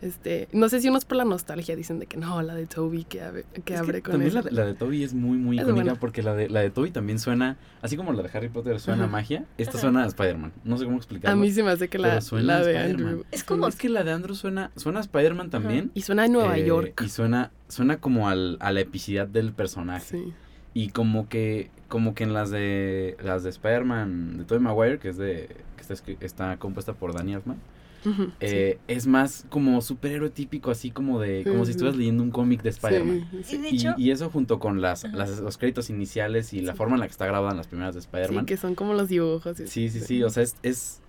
este, 0.01 0.49
no 0.51 0.67
sé 0.67 0.81
si 0.81 0.89
uno 0.89 0.97
es 0.97 1.05
por 1.05 1.15
la 1.15 1.23
nostalgia, 1.23 1.77
dicen 1.77 1.97
de 1.99 2.07
que 2.07 2.17
no, 2.17 2.41
la 2.41 2.55
de 2.55 2.65
Toby 2.65 3.05
que, 3.05 3.21
abre- 3.23 3.45
que 3.63 3.77
abre 3.77 4.01
con 4.01 4.11
también 4.11 4.29
él. 4.29 4.35
la, 4.35 4.41
de- 4.41 4.51
la 4.51 4.65
de 4.65 4.73
Toby 4.73 5.01
es 5.01 5.13
muy, 5.13 5.37
muy 5.37 5.55
Es 5.57 5.63
icónica 5.63 5.83
buena. 5.85 5.99
porque 5.99 6.21
la 6.21 6.35
de, 6.35 6.49
la 6.49 6.59
de 6.59 6.69
Toby 6.71 6.91
también 6.91 7.19
suena, 7.19 7.55
así 7.81 7.95
como 7.95 8.11
la 8.11 8.21
de 8.21 8.29
Harry 8.37 8.49
Potter 8.49 8.81
suena 8.81 9.03
a 9.03 9.05
Ajá. 9.05 9.11
magia, 9.13 9.45
esta 9.57 9.71
Ajá. 9.77 9.79
suena 9.81 10.03
a 10.03 10.07
Spider-Man. 10.07 10.51
No 10.65 10.77
sé 10.77 10.83
cómo 10.83 10.97
explicarlo. 10.97 11.37
A 11.37 11.41
mí 11.41 11.49
se 11.53 11.63
me 11.63 11.69
hace 11.71 11.87
que 11.87 11.99
la, 11.99 12.19
suena 12.19 12.59
la 12.59 12.65
de 12.65 12.73
Spider-Man. 12.75 13.07
Andrew. 13.07 13.25
Es 13.31 13.43
como- 13.45 13.65
Es 13.69 13.77
que 13.77 13.87
la 13.87 14.03
de 14.03 14.11
Andrew 14.11 14.35
suena, 14.35 14.71
suena 14.75 14.99
a 14.99 15.03
Spider-Man 15.03 15.49
también. 15.49 15.89
Y 15.93 16.01
suena 16.01 16.25
en 16.25 16.33
Nueva 16.33 16.57
eh, 16.57 16.65
York. 16.65 17.01
Y 17.05 17.07
suena, 17.07 17.51
suena 17.69 17.95
como 17.97 18.27
al, 18.27 18.57
a 18.59 18.73
la 18.73 18.81
epicidad 18.81 19.25
del 19.25 19.53
personaje. 19.53 20.05
Sí. 20.17 20.33
Y 20.73 20.89
como 20.89 21.29
que, 21.29 21.69
como 21.87 22.13
que 22.13 22.25
en 22.25 22.33
las 22.33 22.49
de 22.51 23.15
las 23.23 23.43
de 23.43 23.51
Spider-Man 23.51 24.39
de 24.39 24.43
Tobey 24.43 24.61
Maguire, 24.61 24.99
que 24.99 25.07
es 25.09 25.17
de, 25.17 25.47
que 25.87 25.93
está, 25.93 26.25
está 26.25 26.57
compuesta 26.57 26.93
por 26.93 27.13
Danny 27.13 27.33
Elfman, 27.33 27.57
eh, 28.41 28.79
es 28.89 29.07
más 29.07 29.45
como 29.49 29.79
superhéroe 29.81 30.29
típico, 30.29 30.71
así 30.71 30.91
como 30.91 31.21
de, 31.21 31.45
como 31.49 31.63
si 31.63 31.71
estuvieras 31.71 31.97
leyendo 31.97 32.21
un 32.23 32.31
cómic 32.31 32.61
de 32.61 32.69
Spider-Man. 32.69 33.27
sí, 33.31 33.37
Y 33.39 33.43
sí. 33.43 33.57
de 33.57 33.69
Y, 33.69 33.75
hecho, 33.75 33.93
y 33.97 34.11
eso 34.11 34.29
junto 34.29 34.59
con 34.59 34.81
las, 34.81 35.05
las- 35.13 35.39
los 35.39 35.57
créditos 35.57 35.89
iniciales 35.89 36.51
y 36.53 36.61
la 36.61 36.75
forma 36.75 36.95
en 36.95 36.99
la 36.99 37.07
que 37.07 37.11
está 37.11 37.25
grabada 37.25 37.51
en 37.51 37.57
las 37.57 37.67
primeras 37.67 37.95
de 37.95 38.01
Sí, 38.01 38.07
Spider-Man. 38.11 38.45
que 38.45 38.57
son 38.57 38.75
como 38.75 38.93
los 38.93 39.07
dibujos. 39.07 39.55
Sí, 39.57 39.89
sí, 39.89 39.99
sí, 40.01 40.21
o 40.23 40.29
sea, 40.29 40.43
es, 40.43 40.55
es- 40.63 40.99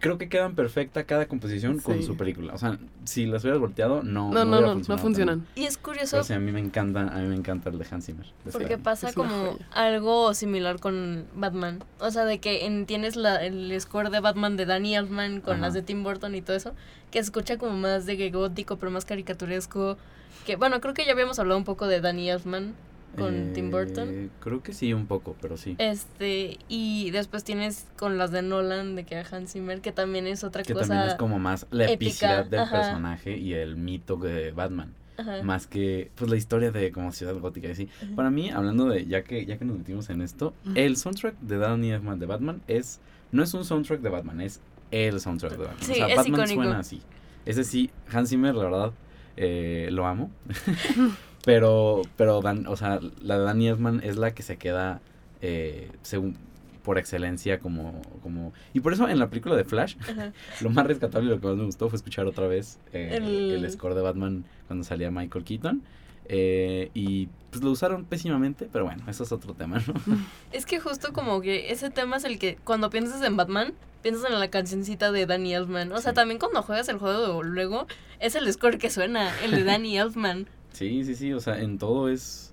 creo 0.00 0.18
que 0.18 0.28
quedan 0.28 0.54
perfecta 0.54 1.04
cada 1.04 1.26
composición 1.26 1.78
con 1.80 2.02
su 2.02 2.16
película. 2.16 2.54
O 2.54 2.58
sea, 2.58 2.78
si 3.04 3.26
las 3.26 3.42
hubieras 3.44 3.60
volteado, 3.60 4.02
no 4.02 4.30
No, 4.32 4.44
no, 4.44 4.60
no, 4.60 4.98
funcionan. 4.98 5.40
también. 5.40 5.46
y 5.54 5.64
es 5.66 5.78
curioso 5.78 6.12
Pero 6.12 6.24
sí, 6.24 6.32
a 6.32 6.38
mí 6.38 6.52
me 6.52 6.60
encanta, 6.60 7.02
a 7.02 7.18
mí 7.18 7.26
me 7.28 7.34
encanta 7.34 7.70
el 7.70 7.78
de 7.78 7.86
Hans 7.90 8.06
Zimmer. 8.06 8.26
de 8.44 8.52
Porque 8.52 8.78
pasa 8.78 9.12
como 9.12 9.58
algo 9.72 10.34
similar 10.34 10.80
con 10.80 11.24
Batman. 11.34 11.82
O 12.00 12.10
sea, 12.10 12.24
de 12.24 12.38
que 12.38 12.66
en- 12.66 12.86
tienes 12.86 13.16
la, 13.16 13.44
el 13.44 13.78
score 13.80 14.10
de 14.10 14.20
Batman 14.20 14.56
de 14.56 14.66
Danny 14.66 14.96
Elfman 14.96 15.40
con 15.40 15.54
Ajá. 15.54 15.62
las 15.62 15.74
de 15.74 15.82
Tim 15.82 16.02
Burton 16.02 16.34
y 16.34 16.42
todo 16.42 16.56
eso, 16.56 16.72
que 17.10 17.18
se 17.18 17.24
escucha 17.26 17.56
como 17.58 17.76
más 17.76 18.06
de 18.06 18.30
gótico, 18.30 18.76
pero 18.76 18.90
más 18.92 19.04
caricaturesco. 19.04 19.96
Que 20.44 20.56
bueno, 20.56 20.80
creo 20.80 20.94
que 20.94 21.04
ya 21.04 21.12
habíamos 21.12 21.38
hablado 21.38 21.58
un 21.58 21.64
poco 21.64 21.86
de 21.86 22.00
Danny 22.00 22.30
Elfman 22.30 22.74
con 23.16 23.52
Tim 23.52 23.70
Burton. 23.70 24.08
Eh, 24.08 24.28
Creo 24.40 24.62
que 24.62 24.72
sí, 24.72 24.92
un 24.92 25.06
poco, 25.06 25.36
pero 25.40 25.56
sí. 25.56 25.76
Este, 25.78 26.58
y 26.68 27.10
después 27.10 27.44
tienes 27.44 27.86
con 27.96 28.18
las 28.18 28.30
de 28.30 28.42
Nolan, 28.42 28.96
de 28.96 29.04
que 29.04 29.16
a 29.16 29.24
Hans 29.30 29.52
Zimmer, 29.52 29.80
que 29.80 29.92
también 29.92 30.26
es 30.26 30.44
otra 30.44 30.62
que 30.62 30.74
cosa. 30.74 30.88
también 30.88 31.08
es 31.10 31.14
como 31.14 31.38
más 31.38 31.66
la 31.70 31.84
épica, 31.84 31.94
epicidad 31.94 32.46
del 32.46 32.60
ajá. 32.60 32.76
personaje 32.80 33.36
y 33.36 33.54
el 33.54 33.76
mito 33.76 34.16
de 34.16 34.52
Batman. 34.52 34.92
Ajá. 35.18 35.42
Más 35.42 35.66
que 35.66 36.10
pues 36.14 36.30
la 36.30 36.36
historia 36.36 36.70
de 36.70 36.92
como 36.92 37.10
ciudad 37.12 37.34
gótica 37.38 37.68
y 37.68 37.70
así. 37.70 37.88
Ajá. 38.02 38.14
Para 38.14 38.30
mí, 38.30 38.50
hablando 38.50 38.86
de, 38.86 39.06
ya 39.06 39.22
que, 39.24 39.46
ya 39.46 39.56
que 39.58 39.64
nos 39.64 39.78
metimos 39.78 40.10
en 40.10 40.20
esto, 40.20 40.52
el 40.74 40.96
soundtrack 40.96 41.38
de 41.40 41.56
Danny 41.56 41.92
Elfman 41.92 42.18
de 42.18 42.26
Batman 42.26 42.60
es, 42.68 43.00
no 43.32 43.42
es 43.42 43.54
un 43.54 43.64
soundtrack 43.64 44.00
de 44.00 44.10
Batman, 44.10 44.40
es 44.42 44.60
el 44.90 45.20
soundtrack 45.20 45.52
de 45.52 45.58
Batman. 45.58 45.78
Sí, 45.80 45.92
o 45.92 45.94
sea, 45.94 46.06
Batman 46.08 46.26
icónico. 46.40 46.62
suena 46.62 46.78
así. 46.78 47.00
Ese 47.46 47.64
sí, 47.64 47.90
Hans 48.12 48.28
Zimmer, 48.28 48.54
la 48.54 48.64
verdad, 48.64 48.92
eh, 49.36 49.88
lo 49.90 50.06
amo. 50.06 50.30
pero, 51.46 52.02
pero, 52.18 52.42
Dan, 52.42 52.66
o 52.66 52.76
sea, 52.76 53.00
la 53.22 53.38
de 53.38 53.44
Danny 53.44 53.68
Elfman 53.68 54.00
es 54.04 54.16
la 54.18 54.34
que 54.34 54.42
se 54.42 54.58
queda, 54.58 55.00
eh, 55.40 55.90
según, 56.02 56.36
por 56.82 56.98
excelencia 56.98 57.58
como, 57.58 58.02
como... 58.22 58.52
Y 58.74 58.80
por 58.80 58.92
eso 58.92 59.08
en 59.08 59.18
la 59.18 59.28
película 59.30 59.56
de 59.56 59.64
Flash, 59.64 59.96
Ajá. 60.02 60.32
lo 60.60 60.68
más 60.70 60.86
rescatable 60.86 61.28
y 61.28 61.30
lo 61.34 61.40
que 61.40 61.46
más 61.46 61.56
me 61.56 61.64
gustó 61.64 61.88
fue 61.88 61.96
escuchar 61.96 62.26
otra 62.26 62.46
vez 62.46 62.78
eh, 62.92 63.14
El- 63.16 63.64
el... 63.64 63.70
score 63.72 63.94
de 63.94 64.02
Batman 64.02 64.44
cuando 64.66 64.84
salía 64.84 65.10
Michael 65.10 65.44
Keaton. 65.44 65.82
Eh, 66.28 66.90
y 66.92 67.28
pues 67.50 67.62
lo 67.62 67.70
usaron 67.70 68.04
pésimamente, 68.04 68.68
pero 68.72 68.84
bueno, 68.84 69.04
eso 69.08 69.22
es 69.22 69.30
otro 69.30 69.54
tema, 69.54 69.80
¿no? 69.86 69.94
Es 70.52 70.66
que 70.66 70.80
justo 70.80 71.12
como 71.12 71.40
que 71.40 71.70
ese 71.70 71.88
tema 71.90 72.16
es 72.16 72.24
el 72.24 72.38
que 72.40 72.56
cuando 72.64 72.90
piensas 72.90 73.22
en 73.22 73.36
Batman, 73.36 73.74
piensas 74.02 74.28
en 74.30 74.38
la 74.38 74.48
cancioncita 74.50 75.12
de 75.12 75.26
Danny 75.26 75.54
Elfman. 75.54 75.92
O 75.92 76.00
sea, 76.00 76.10
Sí. 76.12 76.16
también 76.16 76.38
cuando 76.40 76.62
juegas 76.62 76.88
el 76.88 76.98
juego 76.98 77.42
luego, 77.44 77.86
es 78.18 78.34
el 78.34 78.52
score 78.52 78.78
que 78.78 78.90
suena, 78.90 79.32
el 79.44 79.52
de 79.52 79.62
Danny 79.64 79.96
Elfman. 79.98 80.48
Sí, 80.76 81.04
sí, 81.04 81.14
sí, 81.14 81.32
o 81.32 81.40
sea, 81.40 81.58
en 81.60 81.78
todo 81.78 82.10
es... 82.10 82.52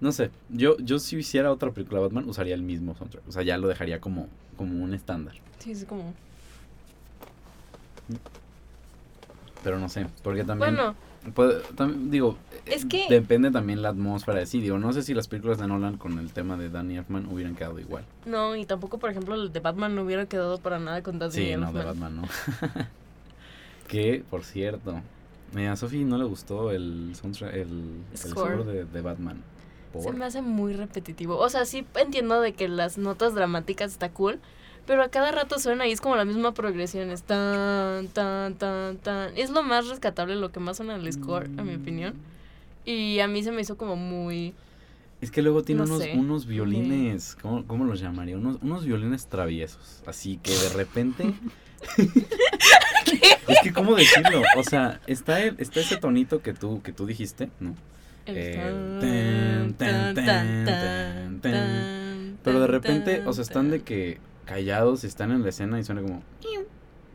No 0.00 0.12
sé, 0.12 0.30
yo, 0.50 0.76
yo 0.78 0.98
si 0.98 1.16
hiciera 1.16 1.50
otra 1.50 1.70
película 1.70 2.00
de 2.00 2.06
Batman 2.06 2.28
usaría 2.28 2.54
el 2.54 2.60
mismo 2.62 2.94
soundtrack, 2.94 3.26
o 3.26 3.32
sea, 3.32 3.42
ya 3.44 3.56
lo 3.56 3.66
dejaría 3.68 3.98
como, 3.98 4.28
como 4.58 4.82
un 4.84 4.92
estándar, 4.92 5.36
Sí, 5.58 5.70
es 5.72 5.84
como... 5.86 6.12
pero 9.62 9.78
no 9.78 9.88
sé, 9.88 10.06
porque 10.22 10.44
también... 10.44 10.74
Bueno, 10.74 10.94
puede- 11.34 11.60
también 11.76 12.10
digo, 12.10 12.36
Es 12.66 12.84
eh, 12.84 12.88
que- 12.88 13.06
depende 13.08 13.50
también 13.52 13.80
la 13.80 13.90
atmósfera 13.90 14.40
de 14.40 14.46
sí, 14.46 14.60
digo, 14.60 14.76
no 14.78 14.92
sé 14.92 15.02
si 15.02 15.14
las 15.14 15.28
películas 15.28 15.58
de 15.58 15.68
Nolan 15.68 15.96
con 15.96 16.18
el 16.18 16.32
tema 16.32 16.56
de 16.56 16.68
Danny 16.68 16.96
Elfman 16.98 17.26
hubieran 17.26 17.54
quedado 17.54 17.78
igual. 17.78 18.04
no, 18.26 18.56
y 18.56 18.66
tampoco, 18.66 18.98
por 18.98 19.08
ejemplo, 19.10 19.34
el 19.36 19.52
de 19.52 19.60
Batman 19.60 19.94
no 19.94 20.02
hubiera 20.02 20.26
quedado 20.26 20.58
para 20.58 20.78
nada 20.78 21.02
con 21.02 21.18
Danny 21.20 21.32
Sí, 21.32 21.48
Elfman. 21.52 21.72
no, 21.72 21.78
de 21.78 21.84
Batman 21.86 22.16
no. 22.16 22.22
que, 23.88 24.24
por 24.28 24.44
cierto, 24.44 25.00
a 25.54 25.76
Sophie 25.76 26.04
no 26.04 26.18
le 26.18 26.24
gustó 26.24 26.70
el 26.70 27.12
el, 27.52 28.00
el 28.10 28.18
Score. 28.18 28.64
de, 28.64 28.84
de 28.84 29.00
Batman. 29.00 29.42
Se 29.92 30.04
¿Por? 30.04 30.16
me 30.16 30.24
hace 30.24 30.40
muy 30.40 30.72
repetitivo. 30.72 31.36
O 31.36 31.48
sea, 31.50 31.66
sí 31.66 31.84
entiendo 31.96 32.40
de 32.40 32.54
que 32.54 32.68
las 32.68 32.96
notas 32.96 33.34
dramáticas 33.34 33.92
está 33.92 34.10
cool, 34.10 34.40
pero 34.86 35.02
a 35.02 35.08
cada 35.08 35.30
rato 35.32 35.58
suena 35.58 35.86
y 35.86 35.92
es 35.92 36.00
como 36.00 36.16
la 36.16 36.24
misma 36.24 36.52
progresión. 36.54 37.10
Es 37.10 37.22
tan, 37.22 38.08
tan, 38.08 38.54
tan, 38.54 38.96
tan. 38.96 39.36
Es 39.36 39.50
lo 39.50 39.62
más 39.62 39.88
rescatable, 39.88 40.34
lo 40.36 40.50
que 40.50 40.60
más 40.60 40.78
suena 40.78 40.94
en 40.94 41.02
el 41.02 41.12
score, 41.12 41.50
a 41.58 41.62
mi 41.62 41.74
opinión. 41.74 42.14
Y 42.84 43.20
a 43.20 43.28
mí 43.28 43.42
se 43.42 43.52
me 43.52 43.60
hizo 43.60 43.76
como 43.76 43.96
muy... 43.96 44.54
Es 45.20 45.30
que 45.30 45.40
luego 45.40 45.62
tiene 45.62 45.82
No 45.82 45.84
unos, 45.84 46.02
sé. 46.02 46.14
unos 46.16 46.46
violines, 46.46 47.36
¿cómo, 47.40 47.64
cómo 47.66 47.84
los 47.84 48.00
llamaría? 48.00 48.36
Unos, 48.36 48.58
unos 48.60 48.84
violines 48.84 49.26
traviesos. 49.26 50.02
Así 50.06 50.38
que 50.42 50.50
de 50.52 50.68
repente. 50.70 51.32
es 53.48 53.58
que, 53.62 53.72
¿cómo 53.72 53.94
decirlo? 53.96 54.42
O 54.56 54.62
sea, 54.62 55.00
está, 55.06 55.40
el- 55.42 55.56
está 55.58 55.80
ese 55.80 55.96
tonito 55.96 56.42
que 56.42 56.52
tú, 56.54 56.82
que 56.82 56.92
tú 56.92 57.06
dijiste, 57.06 57.50
¿no? 57.60 57.74
Pero 62.44 62.60
de 62.60 62.66
repente, 62.66 63.22
o 63.26 63.32
sea, 63.32 63.42
están 63.42 63.70
de 63.70 63.80
que 63.82 64.18
callados, 64.44 65.04
están 65.04 65.30
en 65.32 65.42
la 65.42 65.48
escena 65.50 65.78
y 65.78 65.84
suena 65.84 66.02
como 66.02 66.22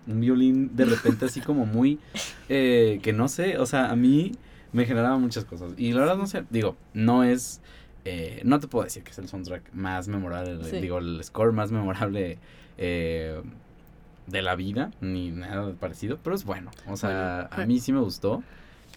un 0.08 0.22
violín 0.22 0.74
de 0.76 0.86
repente 0.86 1.26
así 1.26 1.42
como 1.42 1.66
muy 1.66 2.00
eh, 2.48 3.00
que 3.04 3.12
no 3.12 3.28
sé, 3.28 3.58
o 3.58 3.66
sea, 3.66 3.90
a 3.92 3.96
mí 3.98 4.32
me 4.72 4.86
generaba 4.86 5.18
muchas 5.18 5.44
cosas 5.44 5.72
y 5.78 5.92
la 5.92 6.00
verdad 6.02 6.16
no 6.18 6.28
sé, 6.28 6.46
digo, 6.50 6.78
no 6.94 7.26
es 7.26 7.62
eh, 8.06 8.40
no 8.46 8.62
te 8.62 8.68
puedo 8.68 8.86
decir 8.86 9.04
que 9.04 9.12
es 9.12 9.18
el 9.18 9.28
soundtrack 9.28 9.74
más 9.74 10.08
memorable, 10.08 10.64
Sí. 10.64 10.78
digo, 10.80 11.00
el 11.00 11.22
score 11.26 11.52
más 11.52 11.72
memorable 11.74 12.38
eh, 12.78 13.42
de 14.27 14.41
la 14.41 14.55
vida, 14.55 14.91
ni 15.01 15.31
nada 15.31 15.74
parecido, 15.74 16.19
pero 16.22 16.36
es 16.36 16.43
bueno, 16.43 16.72
o 16.88 16.98
sea, 16.98 17.48
a 17.51 17.65
mí 17.65 17.79
sí 17.79 17.93
me 17.93 18.01
gustó 18.01 18.43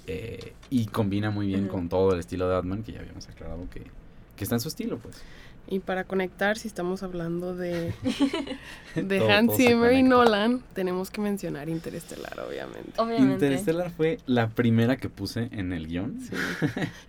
eh, 0.07 0.55
y 0.71 0.87
combina 0.87 1.31
muy 1.31 1.47
bien 1.47 1.69
con 1.69 1.89
todo 1.89 2.13
el 2.13 2.21
estilo 2.21 2.49
de 2.49 2.55
Batman 2.55 2.83
que 2.83 2.93
ya 2.93 3.01
habíamos 3.01 3.29
aclarado 3.29 3.69
que, 3.71 3.85
que 4.37 4.45
está 4.45 4.57
en 4.57 4.61
su 4.61 4.69
estilo, 4.69 4.99
pues. 4.99 5.23
Y 5.73 5.79
para 5.79 6.03
conectar, 6.03 6.59
si 6.59 6.67
estamos 6.67 7.05
hablando 7.05 7.55
de, 7.55 7.95
de 8.97 9.19
Todo- 9.21 9.31
Hans 9.31 9.57
Zimmer 9.57 9.93
y. 9.93 10.03
Nolan, 10.03 10.63
tenemos 10.75 11.11
que 11.11 11.21
mencionar 11.21 11.69
Interestelar, 11.69 12.41
obviamente. 12.41 12.93
Obviamente. 12.97 13.47
Interstellar 13.47 13.91
fue 13.93 14.19
la 14.27 14.49
primera 14.49 14.97
que 14.97 15.09
puse 15.09 15.49
en 15.53 15.73
el 15.73 15.87
guion. 15.87 16.21
Sí. 16.21 16.35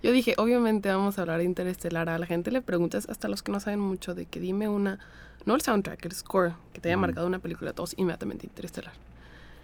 Yo 0.03 0.11
dije, 0.11 0.35
obviamente 0.37 0.89
vamos 0.89 1.17
a 1.17 1.21
hablar 1.21 1.39
de 1.39 1.45
Interestelar. 1.45 2.07
A 2.09 2.19
la 2.19 2.27
gente 2.27 2.51
le 2.51 2.61
preguntas, 2.61 3.07
hasta 3.09 3.27
los 3.27 3.41
que 3.41 3.51
no 3.51 3.59
saben 3.59 3.79
mucho, 3.79 4.13
de 4.13 4.25
que 4.27 4.39
dime 4.39 4.69
una, 4.69 4.99
no 5.47 5.55
el 5.55 5.61
soundtrack, 5.61 6.05
el 6.05 6.11
score, 6.11 6.53
que 6.71 6.79
te 6.79 6.89
haya 6.89 6.97
marcado 6.97 7.25
una 7.25 7.39
película, 7.39 7.73
todos 7.73 7.95
inmediatamente 7.97 8.45
Interestelar. 8.45 8.93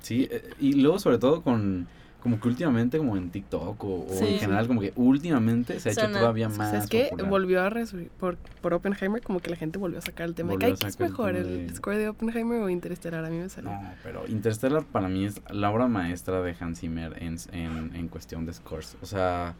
Sí, 0.01 0.27
eh, 0.31 0.49
y 0.59 0.73
luego 0.73 0.97
sobre 0.97 1.19
todo 1.19 1.41
con 1.43 1.87
como 2.27 2.41
que 2.41 2.47
últimamente 2.49 2.97
como 2.97 3.15
en 3.15 3.29
TikTok 3.29 3.81
o, 3.85 4.05
en 4.19 4.37
general 4.37 4.67
como 4.67 4.81
que 4.81 4.91
últimamente 4.97 5.79
se 5.79 5.87
ha 5.87 5.91
hecho 5.93 6.11
todavía 6.11 6.49
más 6.49 6.71
¿Sabes 6.71 6.87
qué? 6.89 7.07
popular. 7.09 7.29
Volvió 7.29 7.63
a 7.63 7.71
por, 8.19 8.35
por 8.61 8.73
Oppenheimer, 8.73 9.21
como 9.21 9.39
que 9.39 9.49
la 9.49 9.55
gente 9.55 9.79
volvió 9.79 9.99
a 9.99 10.01
sacar 10.01 10.27
el 10.27 10.35
tema 10.35 10.51
Volvió 10.51 10.67
a 10.67 10.71
"Ay, 10.71 10.77
¿qué 10.77 10.87
es 10.87 10.99
mejor, 10.99 11.37
el 11.37 11.67
de- 11.69 11.75
score 11.75 11.95
de 11.97 12.09
Oppenheimer 12.09 12.61
o 12.61 12.69
Interestelar? 12.69 13.23
A 13.23 13.29
mí 13.29 13.37
me 13.37 13.47
salió. 13.47 13.71
No, 13.71 13.81
pero 14.03 14.27
Interstellar 14.27 14.83
para 14.83 15.07
mí 15.07 15.23
es 15.23 15.39
la 15.49 15.71
obra 15.71 15.87
maestra 15.87 16.41
de 16.41 16.53
Hans 16.59 16.81
Zimmer 16.81 17.15
en, 17.23 17.37
en, 17.53 17.95
en 17.95 18.07
cuestión 18.09 18.45
de 18.45 18.51
scores. 18.53 18.97
O 19.01 19.05
sea. 19.05 19.55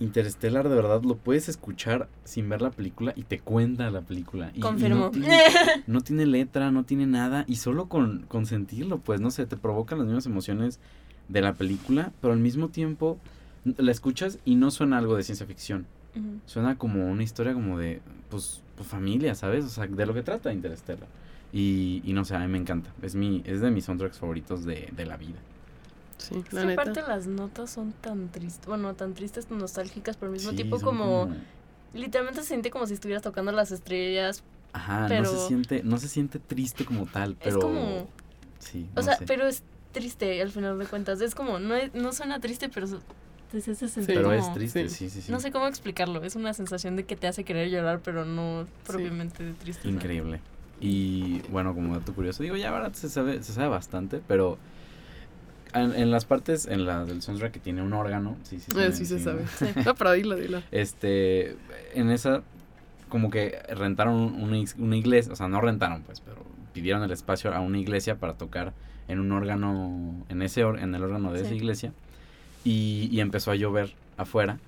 Interstellar 0.00 0.68
de 0.68 0.76
verdad 0.76 1.02
lo 1.02 1.16
puedes 1.16 1.48
escuchar 1.48 2.08
sin 2.22 2.48
ver 2.48 2.62
la 2.62 2.70
película 2.70 3.12
y 3.16 3.24
te 3.24 3.40
cuenta 3.40 3.90
la 3.90 4.00
película. 4.02 4.52
Y, 4.54 4.58
y 4.58 4.60
Confirmo. 4.60 5.06
no, 5.06 5.10
tiene, 5.10 5.38
no 5.88 6.00
tiene 6.02 6.24
letra, 6.26 6.70
no 6.70 6.84
tiene 6.84 7.06
nada 7.06 7.44
y 7.48 7.56
solo 7.56 7.88
con, 7.88 8.24
con 8.28 8.46
sentirlo, 8.46 8.98
pues 8.98 9.20
no 9.20 9.32
sé, 9.32 9.44
te 9.46 9.56
provocan 9.56 9.98
las 9.98 10.06
mismas 10.06 10.26
emociones 10.26 10.78
de 11.28 11.40
la 11.40 11.54
película, 11.54 12.12
pero 12.20 12.32
al 12.32 12.38
mismo 12.38 12.68
tiempo 12.68 13.18
la 13.64 13.90
escuchas 13.92 14.38
y 14.44 14.54
no 14.56 14.70
suena 14.70 14.98
algo 14.98 15.16
de 15.16 15.22
ciencia 15.24 15.46
ficción. 15.46 15.86
Suena 16.46 16.76
como 16.76 17.06
una 17.06 17.22
historia 17.22 17.52
como 17.54 17.78
de, 17.78 18.00
pues, 18.30 18.60
pues, 18.76 18.88
familia, 18.88 19.34
¿sabes? 19.36 19.64
O 19.64 19.68
sea, 19.68 19.86
de 19.86 20.06
lo 20.06 20.14
que 20.14 20.22
trata 20.22 20.52
Interstellar. 20.52 21.06
Y, 21.52 22.02
y 22.04 22.12
no 22.12 22.24
sé, 22.24 22.34
a 22.34 22.40
mí 22.40 22.48
me 22.48 22.58
encanta. 22.58 22.90
Es 23.02 23.14
mi 23.14 23.42
es 23.46 23.60
de 23.60 23.70
mis 23.70 23.84
soundtracks 23.84 24.18
favoritos 24.18 24.64
de, 24.64 24.88
de 24.96 25.06
la 25.06 25.16
vida. 25.16 25.38
Sí, 26.16 26.34
la 26.50 26.62
que 26.62 26.66
neta. 26.66 26.82
aparte 26.82 27.02
las 27.02 27.26
notas 27.28 27.70
son 27.70 27.92
tan 28.00 28.28
tristes, 28.30 28.66
bueno, 28.66 28.92
tan 28.94 29.14
tristes, 29.14 29.48
nostálgicas, 29.50 30.16
pero 30.16 30.28
al 30.30 30.32
mismo 30.32 30.50
Sí, 30.50 30.56
tiempo 30.56 30.80
como, 30.80 31.28
literalmente 31.94 32.42
se 32.42 32.48
siente 32.48 32.70
como 32.70 32.86
si 32.86 32.94
estuvieras 32.94 33.22
tocando 33.22 33.52
las 33.52 33.70
estrellas. 33.70 34.42
Ajá, 34.72 35.02
no 35.02 35.08
pero- 35.08 35.24
se 35.30 35.46
siente, 35.46 35.82
no 35.84 35.98
se 35.98 36.08
siente 36.08 36.38
triste 36.40 36.84
como 36.84 37.06
tal, 37.06 37.36
pero... 37.36 37.58
es 37.58 37.64
como, 37.64 38.08
Sí, 38.58 38.88
o 38.92 38.96
no 38.96 39.02
sea, 39.02 39.16
sé. 39.18 39.24
pero 39.26 39.46
es 39.46 39.62
triste 39.92 40.40
al 40.42 40.50
final 40.50 40.78
de 40.78 40.86
cuentas. 40.86 41.20
Es 41.20 41.34
como, 41.34 41.58
no, 41.58 41.74
es- 41.74 41.94
no 41.94 42.12
suena 42.12 42.40
triste, 42.40 42.68
pero 42.68 42.86
te 43.50 43.58
hace 43.58 43.74
sentir 43.88 44.14
Pero 44.14 44.32
es 44.32 44.52
triste, 44.52 44.88
sí. 44.88 44.94
sí, 44.94 45.10
sí, 45.10 45.22
sí. 45.22 45.32
No 45.32 45.40
sé 45.40 45.50
cómo 45.50 45.66
explicarlo. 45.66 46.22
Es 46.22 46.36
una 46.36 46.52
sensación 46.54 46.96
de 46.96 47.04
que 47.04 47.16
te 47.16 47.26
hace 47.26 47.44
querer 47.44 47.70
llorar, 47.70 48.00
pero 48.04 48.24
no 48.24 48.66
propiamente 48.86 49.42
de 49.44 49.52
tristeza. 49.54 49.88
Increíble. 49.88 50.40
Y 50.80 51.40
bueno, 51.48 51.74
como 51.74 51.98
dato 51.98 52.14
curioso, 52.14 52.42
digo, 52.42 52.56
ya 52.56 52.70
verdad 52.70 52.92
se 52.92 53.08
sabe, 53.08 53.42
se 53.42 53.52
sabe 53.52 53.68
bastante, 53.68 54.20
pero 54.28 54.58
en, 55.74 55.92
en 55.94 56.10
las 56.10 56.24
partes, 56.24 56.66
en 56.66 56.86
la 56.86 57.04
del 57.04 57.20
soundtrack 57.22 57.52
que 57.52 57.60
tiene 57.60 57.82
un 57.82 57.92
órgano, 57.92 58.36
sí, 58.44 58.58
sí, 58.60 58.66
Eh, 58.72 58.88
me- 58.88 58.92
sí 58.92 59.04
se 59.04 59.18
sabe. 59.18 59.44
Sí. 59.58 59.66
No, 59.84 59.94
pero 59.94 60.12
dilo, 60.12 60.36
dilo. 60.36 60.62
Este, 60.70 61.56
en 61.94 62.10
esa, 62.10 62.42
como 63.08 63.30
que 63.30 63.58
rentaron 63.74 64.14
una, 64.14 64.58
una 64.78 64.96
iglesia, 64.96 65.32
o 65.32 65.36
sea, 65.36 65.48
no 65.48 65.60
rentaron, 65.60 66.02
pues, 66.02 66.20
pero 66.20 66.36
pidieron 66.72 67.02
el 67.02 67.10
espacio 67.10 67.52
a 67.52 67.60
una 67.60 67.78
iglesia 67.78 68.16
para 68.16 68.34
tocar 68.34 68.72
en 69.08 69.18
un 69.20 69.32
órgano, 69.32 70.14
en 70.28 70.42
ese, 70.42 70.64
or- 70.64 70.78
en 70.78 70.94
el 70.94 71.02
órgano 71.02 71.32
de 71.32 71.40
esa 71.40 71.50
Sí. 71.50 71.56
iglesia, 71.56 71.92
y, 72.64 73.08
y 73.10 73.20
empezó 73.20 73.50
a 73.50 73.54
llover 73.56 73.94
afuera, 74.16 74.58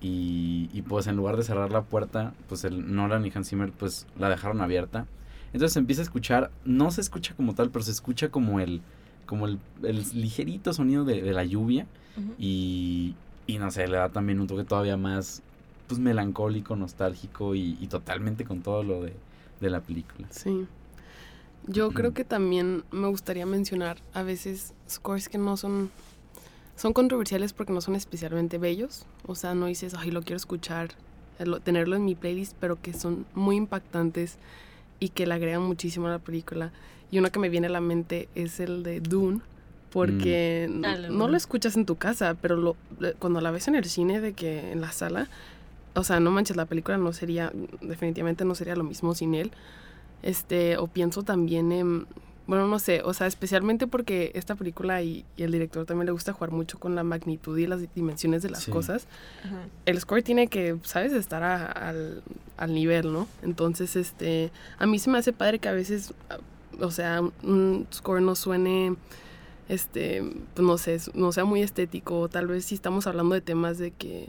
y, 0.00 0.68
y 0.72 0.82
pues 0.82 1.06
en 1.06 1.16
lugar 1.16 1.36
de 1.36 1.42
cerrar 1.44 1.70
la 1.70 1.82
puerta, 1.82 2.32
pues 2.48 2.64
el 2.64 2.94
Nolan 2.94 3.24
y 3.26 3.32
Hans 3.34 3.48
Zimmer, 3.50 3.70
pues 3.70 4.06
la 4.18 4.28
dejaron 4.28 4.60
abierta, 4.60 5.06
entonces 5.52 5.74
se 5.74 5.78
empieza 5.78 6.02
a 6.02 6.04
escuchar, 6.04 6.50
no 6.64 6.90
se 6.90 7.00
escucha 7.02 7.34
como 7.34 7.54
tal, 7.54 7.70
pero 7.70 7.84
se 7.84 7.90
escucha 7.90 8.30
como 8.30 8.58
el, 8.60 8.80
como 9.26 9.46
el, 9.46 9.58
el 9.82 10.02
ligerito 10.14 10.72
sonido 10.72 11.04
de, 11.04 11.22
de 11.22 11.32
la 11.32 11.44
lluvia, 11.44 11.86
y 12.38 13.14
no 13.58 13.70
sé, 13.70 13.86
le 13.86 13.96
da 13.98 14.08
también 14.08 14.40
un 14.40 14.46
toque 14.46 14.64
todavía 14.64 14.96
más 14.96 15.42
pues 15.86 16.00
melancólico, 16.00 16.74
nostálgico 16.74 17.54
y, 17.54 17.76
y 17.80 17.86
totalmente 17.88 18.44
con 18.44 18.62
todo 18.62 18.82
lo 18.82 19.02
de, 19.02 19.12
de 19.60 19.70
la 19.70 19.80
película. 19.80 20.26
Sí. 20.30 20.66
Yo 21.66 21.90
creo 21.92 22.12
que 22.12 22.24
también 22.24 22.84
me 22.90 23.06
gustaría 23.08 23.46
mencionar 23.46 23.98
a 24.14 24.22
veces 24.22 24.72
scores 24.88 25.28
que 25.28 25.38
no 25.38 25.56
son 25.56 25.90
son 26.74 26.92
controversiales 26.94 27.52
porque 27.52 27.72
no 27.72 27.80
son 27.80 27.94
especialmente 27.94 28.58
bellos, 28.58 29.04
o 29.26 29.34
sea, 29.36 29.54
no 29.54 29.66
dices, 29.66 29.94
"Ay, 29.94 30.10
lo 30.10 30.22
quiero 30.22 30.36
escuchar, 30.38 30.88
eh, 31.38 31.46
lo- 31.46 31.60
tenerlo 31.60 31.94
en 31.96 32.04
mi 32.04 32.14
playlist", 32.16 32.56
pero 32.58 32.80
que 32.80 32.92
son 32.92 33.24
muy 33.34 33.56
impactantes 33.56 34.36
y 34.98 35.10
que 35.10 35.26
le 35.26 35.34
agregan 35.34 35.62
muchísimo 35.62 36.06
a 36.08 36.10
la 36.10 36.18
película. 36.18 36.72
Y 37.12 37.18
uno 37.18 37.30
que 37.30 37.38
me 37.38 37.50
viene 37.50 37.66
a 37.68 37.70
la 37.70 37.80
mente 37.82 38.28
es 38.34 38.58
el 38.58 38.82
de 38.82 39.00
Dune, 39.00 39.40
porque 39.92 40.64
n- 40.64 40.86
Ah, 40.86 40.96
no 41.10 41.28
lo 41.28 41.36
escuchas 41.36 41.76
en 41.76 41.84
tu 41.86 41.96
casa, 41.96 42.34
pero 42.40 42.56
lo, 42.56 42.74
le- 42.98 43.12
cuando 43.14 43.40
la 43.40 43.50
ves 43.50 43.68
en 43.68 43.76
el 43.76 43.84
cine 43.84 44.20
de 44.20 44.32
que 44.32 44.72
en 44.72 44.80
la 44.80 44.90
sala, 44.92 45.28
o 45.94 46.02
sea, 46.02 46.18
no 46.20 46.30
manches, 46.30 46.56
la 46.56 46.64
película 46.66 46.96
no 46.96 47.12
sería, 47.12 47.52
definitivamente 47.82 48.44
no 48.46 48.54
sería 48.54 48.74
lo 48.74 48.82
mismo 48.84 49.14
sin 49.14 49.34
él. 49.34 49.52
Este, 50.22 50.76
o 50.78 50.86
pienso 50.86 51.22
también 51.22 51.72
en, 51.72 52.06
bueno, 52.46 52.66
no 52.68 52.78
sé, 52.78 53.02
o 53.04 53.12
sea, 53.14 53.26
especialmente 53.26 53.86
porque 53.86 54.30
esta 54.34 54.54
película 54.54 55.02
y, 55.02 55.24
y 55.36 55.42
el 55.42 55.52
director 55.52 55.84
también 55.86 56.06
le 56.06 56.12
gusta 56.12 56.32
jugar 56.32 56.50
mucho 56.50 56.78
con 56.78 56.94
la 56.94 57.02
magnitud 57.04 57.56
y 57.58 57.66
las 57.66 57.80
dimensiones 57.94 58.42
de 58.42 58.50
las 58.50 58.62
Sí. 58.64 58.70
cosas. 58.70 59.06
Ajá. 59.44 59.66
El 59.86 60.00
score 60.00 60.22
tiene 60.22 60.46
que, 60.48 60.76
¿sabes?, 60.82 61.12
estar 61.12 61.42
a- 61.42 61.66
al, 61.66 62.22
al 62.56 62.74
nivel, 62.74 63.12
¿no? 63.12 63.26
Entonces, 63.42 63.96
este, 63.96 64.50
a 64.78 64.86
mí 64.86 64.98
se 64.98 65.10
me 65.10 65.18
hace 65.18 65.32
padre 65.32 65.58
que 65.58 65.68
a 65.68 65.72
veces, 65.72 66.14
o 66.80 66.90
sea, 66.90 67.20
un- 67.42 67.86
score 67.92 68.20
no 68.22 68.34
suene, 68.34 68.94
este, 69.68 70.22
pues 70.54 70.66
no 70.66 70.78
sé, 70.78 70.98
no 71.14 71.32
sea 71.32 71.44
muy 71.44 71.62
estético, 71.62 72.20
o 72.20 72.28
tal 72.28 72.46
vez 72.48 72.64
si 72.64 72.74
estamos 72.74 73.06
hablando 73.06 73.34
de 73.34 73.40
temas 73.40 73.78
de 73.78 73.90
que, 73.92 74.28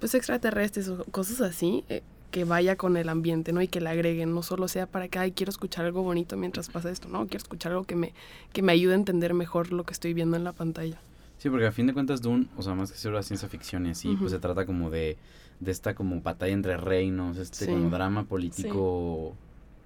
pues 0.00 0.14
extraterrestres 0.14 0.88
o 0.88 1.04
cosas 1.04 1.40
así, 1.40 1.84
eh, 1.88 2.02
que 2.30 2.44
vaya 2.44 2.76
con 2.76 2.96
el 2.96 3.08
ambiente, 3.08 3.52
¿no? 3.52 3.62
Y 3.62 3.68
que 3.68 3.80
le 3.80 3.88
agreguen, 3.88 4.34
no 4.34 4.42
solo 4.42 4.68
sea 4.68 4.86
para 4.86 5.08
que, 5.08 5.18
ay, 5.18 5.32
quiero 5.32 5.50
escuchar 5.50 5.84
algo 5.86 6.02
bonito 6.02 6.36
mientras 6.36 6.68
pasa 6.68 6.90
esto, 6.90 7.08
no, 7.08 7.20
quiero 7.26 7.38
escuchar 7.38 7.72
algo 7.72 7.84
que 7.84 7.96
me, 7.96 8.12
que 8.52 8.62
me 8.62 8.72
ayude 8.72 8.92
a 8.92 8.96
entender 8.96 9.32
mejor 9.34 9.72
lo 9.72 9.84
que 9.84 9.92
estoy 9.92 10.12
viendo 10.14 10.36
en 10.36 10.44
la 10.44 10.52
pantalla. 10.52 10.98
Sí, 11.38 11.50
porque 11.50 11.66
a 11.66 11.72
fin 11.72 11.86
de 11.86 11.92
cuentas 11.94 12.22
Dune, 12.22 12.46
o 12.56 12.62
sea, 12.62 12.74
más 12.74 12.90
que 12.92 12.98
ser 12.98 13.12
una 13.12 13.22
ciencia 13.22 13.48
ficción 13.48 13.86
y 13.86 13.90
así, 13.90 14.16
pues 14.18 14.32
se 14.32 14.38
trata 14.38 14.64
como 14.66 14.90
de, 14.90 15.16
de 15.60 15.70
esta 15.70 15.94
como 15.94 16.20
batalla 16.20 16.52
entre 16.52 16.76
reinos, 16.76 17.36
este 17.38 17.66
Sí. 17.66 17.70
como 17.70 17.90
drama 17.90 18.24
político, 18.24 19.34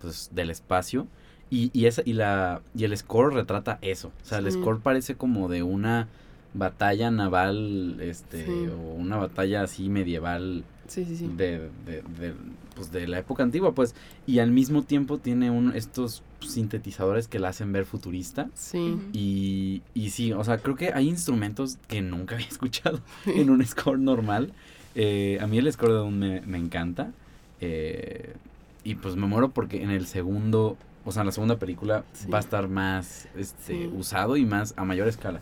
pues 0.00 0.30
del 0.32 0.50
espacio. 0.50 1.06
Y, 1.50 1.70
y, 1.72 1.86
esa, 1.86 2.02
y, 2.04 2.12
la, 2.12 2.62
y 2.76 2.84
el 2.84 2.96
score 2.96 3.34
retrata 3.34 3.78
eso. 3.82 4.12
O 4.22 4.24
sea, 4.24 4.38
el 4.38 4.50
Sí. 4.50 4.58
score 4.60 4.78
parece 4.80 5.16
como 5.16 5.48
de 5.48 5.62
una 5.64 6.06
batalla 6.54 7.10
naval, 7.10 7.98
este, 8.00 8.70
o 8.70 8.76
una 8.94 9.16
batalla 9.16 9.62
así 9.62 9.88
medieval 9.88 10.64
Sí, 10.90 11.04
sí, 11.04 11.16
sí. 11.16 11.30
de, 11.36 11.70
de, 11.86 12.02
de, 12.18 12.34
pues 12.74 12.90
de 12.90 13.06
la 13.06 13.18
época 13.20 13.42
antigua, 13.44 13.72
pues, 13.74 13.94
y 14.26 14.40
al 14.40 14.50
mismo 14.50 14.82
tiempo 14.82 15.18
tiene 15.18 15.50
un, 15.50 15.72
estos 15.76 16.22
sintetizadores 16.40 17.28
que 17.28 17.38
la 17.38 17.48
hacen 17.50 17.70
ver 17.72 17.86
futurista. 17.86 18.48
Sí. 18.54 18.98
Y, 19.12 19.82
y 19.94 20.10
sí, 20.10 20.32
o 20.32 20.42
sea, 20.42 20.58
creo 20.58 20.74
que 20.74 20.92
hay 20.92 21.08
instrumentos 21.08 21.78
que 21.86 22.02
nunca 22.02 22.34
había 22.34 22.48
escuchado 22.50 23.00
en 23.26 23.50
un 23.50 23.64
score 23.64 23.98
normal. 24.00 24.52
Eh, 24.96 25.38
a 25.40 25.46
mí 25.46 25.58
el 25.58 25.72
score 25.72 25.92
de 25.92 25.98
Dune 25.98 26.16
me, 26.28 26.40
me 26.46 26.58
encanta. 26.58 27.12
eh, 27.60 28.34
y 28.82 28.94
pues 28.94 29.14
me 29.14 29.26
muero 29.26 29.50
porque 29.50 29.82
en 29.82 29.90
el 29.90 30.06
segundo, 30.06 30.76
o 31.04 31.12
sea, 31.12 31.20
en 31.22 31.26
la 31.26 31.32
segunda 31.32 31.58
película 31.58 32.02
Sí. 32.14 32.28
va 32.30 32.38
a 32.38 32.40
estar 32.40 32.66
más 32.68 33.28
este, 33.36 33.84
Sí. 33.84 33.90
usado 33.94 34.36
y 34.38 34.46
más 34.46 34.72
a 34.76 34.84
mayor 34.84 35.06
escala. 35.06 35.40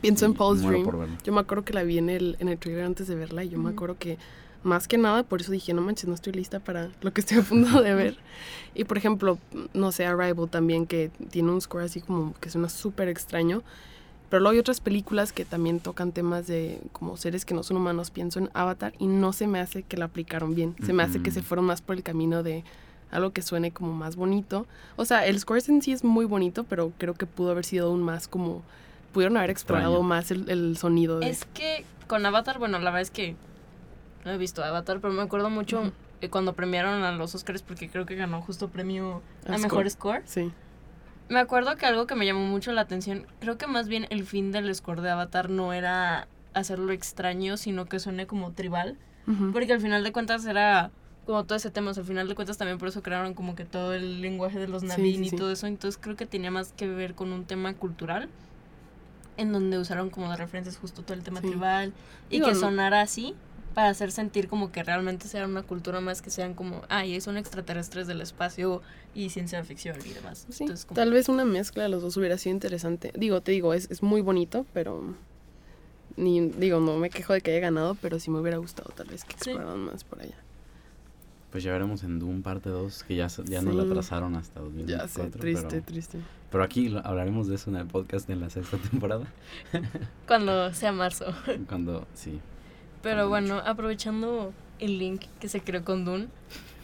Pienso 0.00 0.24
en 0.26 0.34
Paul's 0.34 0.62
Dream. 0.62 0.86
Yo 1.24 1.32
me 1.32 1.40
acuerdo 1.40 1.64
que 1.64 1.72
la 1.72 1.82
vi 1.82 1.98
en 1.98 2.08
el, 2.10 2.36
en 2.38 2.48
el 2.48 2.58
trailer 2.58 2.84
antes 2.84 3.08
de 3.08 3.14
verla 3.16 3.42
y 3.44 3.48
yo 3.48 3.58
me 3.58 3.70
acuerdo 3.70 3.96
que, 3.98 4.18
Más 4.66 4.88
que 4.88 4.98
nada, 4.98 5.22
por 5.22 5.40
eso 5.40 5.52
dije, 5.52 5.72
no 5.74 5.80
manches, 5.80 6.08
no 6.08 6.14
estoy 6.16 6.32
lista 6.32 6.58
para 6.58 6.90
lo 7.00 7.12
que 7.12 7.20
estoy 7.20 7.38
a 7.38 7.42
punto 7.42 7.80
de 7.82 7.94
ver. 7.94 8.18
y 8.74 8.82
por 8.82 8.98
ejemplo, 8.98 9.38
no 9.74 9.92
sé, 9.92 10.06
Arrival 10.06 10.50
también, 10.50 10.86
que 10.86 11.12
tiene 11.30 11.52
un 11.52 11.60
score 11.60 11.84
así 11.84 12.00
como 12.00 12.34
que 12.40 12.50
suena 12.50 12.68
súper 12.68 13.08
extraño. 13.08 13.62
Pero 14.28 14.40
luego 14.40 14.54
hay 14.54 14.58
otras 14.58 14.80
películas 14.80 15.32
que 15.32 15.44
también 15.44 15.78
tocan 15.78 16.10
temas 16.10 16.48
de 16.48 16.80
como 16.90 17.16
seres 17.16 17.44
que 17.44 17.54
no 17.54 17.62
son 17.62 17.76
humanos. 17.76 18.10
Pienso 18.10 18.40
en 18.40 18.50
Avatar 18.54 18.92
y 18.98 19.06
no 19.06 19.32
se 19.32 19.46
me 19.46 19.60
hace 19.60 19.84
que 19.84 19.96
la 19.96 20.06
aplicaron 20.06 20.56
bien. 20.56 20.74
Se 20.84 20.92
me 20.92 21.04
hace 21.04 21.22
que 21.22 21.30
se 21.30 21.42
fueron 21.42 21.64
más 21.64 21.80
por 21.80 21.94
el 21.94 22.02
camino 22.02 22.42
de 22.42 22.64
algo 23.12 23.30
que 23.30 23.42
suene 23.42 23.70
como 23.70 23.92
más 23.92 24.16
bonito. 24.16 24.66
O 24.96 25.04
sea, 25.04 25.26
el 25.26 25.38
score 25.38 25.62
en 25.68 25.80
sí 25.80 25.92
es 25.92 26.02
muy 26.02 26.24
bonito, 26.24 26.64
pero 26.64 26.92
creo 26.98 27.14
que 27.14 27.26
pudo 27.26 27.52
haber 27.52 27.64
sido 27.64 27.86
aún 27.86 28.02
más 28.02 28.26
como... 28.26 28.62
Pudieron 29.12 29.36
haber 29.36 29.50
explorado 29.50 30.02
más 30.02 30.32
el, 30.32 30.76
sonido. 30.76 31.20
Es 31.20 31.44
que 31.44 31.84
con 32.08 32.26
Avatar, 32.26 32.58
bueno, 32.58 32.80
la 32.80 32.86
verdad 32.86 33.02
es 33.02 33.12
que 33.12 33.36
no 34.26 34.32
he 34.32 34.38
visto 34.38 34.62
Avatar, 34.62 35.00
pero 35.00 35.14
me 35.14 35.22
acuerdo 35.22 35.48
mucho 35.48 35.92
cuando 36.30 36.54
premiaron 36.54 37.04
a 37.04 37.12
los 37.12 37.34
Oscars 37.36 37.62
porque 37.62 37.88
creo 37.88 38.06
que 38.06 38.16
ganó 38.16 38.42
justo 38.42 38.68
premio 38.68 39.22
a, 39.46 39.56
mejor 39.56 39.88
score. 39.88 40.22
Sí. 40.24 40.50
Me 41.28 41.38
acuerdo 41.38 41.76
que 41.76 41.86
algo 41.86 42.08
que 42.08 42.16
me 42.16 42.26
llamó 42.26 42.40
mucho 42.40 42.72
la 42.72 42.80
atención, 42.80 43.26
creo 43.38 43.56
que 43.56 43.68
más 43.68 43.86
bien 43.86 44.08
el 44.10 44.24
fin 44.24 44.50
del 44.50 44.74
score 44.74 45.00
de 45.00 45.10
Avatar 45.10 45.48
no 45.48 45.72
era 45.72 46.26
hacerlo 46.54 46.92
extraño, 46.92 47.56
sino 47.56 47.86
que 47.86 48.00
suene 48.00 48.26
como 48.26 48.52
tribal. 48.52 48.98
Porque 49.52 49.72
al 49.72 49.80
final 49.80 50.04
de 50.04 50.12
cuentas 50.12 50.46
era 50.46 50.92
como 51.24 51.42
todo 51.44 51.56
ese 51.56 51.72
tema, 51.72 51.90
al 51.90 52.04
final 52.04 52.28
de 52.28 52.36
cuentas 52.36 52.58
también 52.58 52.78
por 52.78 52.86
eso 52.86 53.02
crearon 53.02 53.34
como 53.34 53.56
que 53.56 53.64
todo 53.64 53.92
el 53.92 54.20
lenguaje 54.20 54.60
de 54.60 54.68
los 54.68 54.84
Navin 54.84 55.24
y 55.24 55.30
todo 55.30 55.50
eso, 55.50 55.66
entonces 55.66 56.00
creo 56.00 56.14
que 56.14 56.26
tenía 56.26 56.52
más 56.52 56.72
que 56.76 56.86
ver 56.86 57.16
con 57.16 57.32
un 57.32 57.44
tema 57.44 57.74
cultural, 57.74 58.28
en 59.36 59.52
donde 59.52 59.78
usaron 59.78 60.10
como 60.10 60.30
de 60.30 60.36
referencias 60.36 60.76
justo 60.76 61.02
todo 61.02 61.14
el 61.14 61.24
tema 61.24 61.40
tribal 61.40 61.92
y 62.30 62.40
que 62.40 62.54
sonara 62.54 63.00
así 63.00 63.34
para 63.76 63.90
hacer 63.90 64.10
sentir 64.10 64.48
como 64.48 64.72
que 64.72 64.82
realmente 64.82 65.28
sea 65.28 65.44
una 65.44 65.62
cultura 65.62 66.00
más 66.00 66.22
que 66.22 66.30
sean 66.30 66.54
como, 66.54 66.80
ay, 66.88 67.20
son 67.20 67.36
extraterrestres 67.36 68.06
del 68.06 68.22
espacio 68.22 68.80
y 69.14 69.28
ciencia 69.28 69.62
ficción 69.64 69.98
y 70.02 70.14
demás. 70.14 70.46
Tal 70.94 71.12
vez 71.12 71.28
una 71.28 71.44
mezcla 71.44 71.82
de 71.82 71.90
los 71.90 72.00
dos 72.00 72.16
hubiera 72.16 72.38
sido 72.38 72.54
interesante. 72.54 73.12
Digo, 73.14 73.42
te 73.42 73.52
digo, 73.52 73.74
es, 73.74 73.90
es 73.90 74.02
muy 74.02 74.22
bonito, 74.22 74.64
pero 74.72 75.14
ni 76.16 76.48
digo, 76.48 76.80
no 76.80 76.96
me 76.96 77.10
quejo 77.10 77.34
de 77.34 77.42
que 77.42 77.50
haya 77.50 77.60
ganado, 77.60 77.98
pero 78.00 78.18
sí 78.18 78.30
me 78.30 78.40
hubiera 78.40 78.56
gustado 78.56 78.94
tal 78.96 79.08
vez 79.08 79.24
que 79.24 79.34
exploraran 79.34 79.80
más 79.80 80.04
por 80.04 80.22
allá. 80.22 80.36
Pues 81.52 81.62
ya 81.62 81.72
veremos 81.72 82.02
en 82.02 82.18
Doom 82.18 82.40
parte 82.40 82.70
2, 82.70 83.02
que 83.02 83.14
ya, 83.14 83.26
ya 83.44 83.60
nos 83.60 83.74
la 83.74 83.84
trazaron 83.84 84.36
hasta 84.36 84.60
2024. 84.60 85.06
Ya 85.06 85.30
sé, 85.30 85.38
triste, 85.38 85.82
triste. 85.82 86.18
Pero 86.50 86.64
aquí 86.64 86.96
hablaremos 87.04 87.46
de 87.46 87.56
eso 87.56 87.68
en 87.68 87.76
el 87.76 87.86
podcast 87.86 88.30
en 88.30 88.40
la 88.40 88.48
sexta 88.48 88.78
temporada. 88.78 89.26
Cuando 90.26 90.72
sea 90.72 90.92
marzo. 90.92 91.26
Cuando, 91.68 92.06
sí. 92.14 92.40
Pero 93.02 93.28
bueno, 93.28 93.62
aprovechando 93.64 94.52
el 94.78 94.98
link 94.98 95.24
que 95.40 95.48
se 95.48 95.60
creó 95.60 95.84
con 95.84 96.04
Dune, 96.04 96.28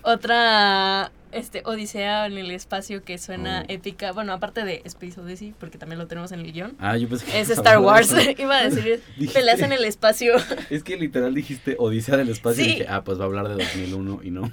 otra 0.02 1.11
este 1.33 1.62
Odisea 1.65 2.27
en 2.27 2.39
el 2.39 2.51
espacio 2.51 3.03
que 3.03 3.19
suena 3.19 3.62
oh. 3.62 3.73
épica. 3.73 4.12
Bueno, 4.12 4.33
aparte 4.33 4.65
de 4.65 4.83
Space 4.85 5.21
Odyssey, 5.21 5.55
porque 5.59 5.79
también 5.79 5.99
lo 5.99 6.07
tenemos 6.07 6.33
en 6.33 6.41
el 6.41 6.53
guion. 6.53 6.77
Ah, 6.79 6.97
yo 6.97 7.09
pensé 7.09 7.27
que 7.27 7.41
Es 7.41 7.51
Star 7.62 7.79
Wars. 7.79 8.15
Iba 8.39 8.59
a 8.59 8.69
decir 8.69 9.03
peleas 9.33 9.61
en 9.61 9.73
el 9.73 9.85
espacio. 9.85 10.35
Es 10.71 10.85
que 10.85 10.97
literal 10.97 11.35
dijiste 11.35 11.77
Odisea 11.79 12.17
del 12.17 12.29
espacio 12.29 12.65
y 12.65 12.69
dije, 12.69 12.87
ah, 12.89 13.03
pues 13.03 13.19
va 13.19 13.25
a 13.25 13.27
hablar 13.27 13.49
de 13.49 13.55
2001 13.55 14.21
y 14.23 14.31
no. 14.31 14.53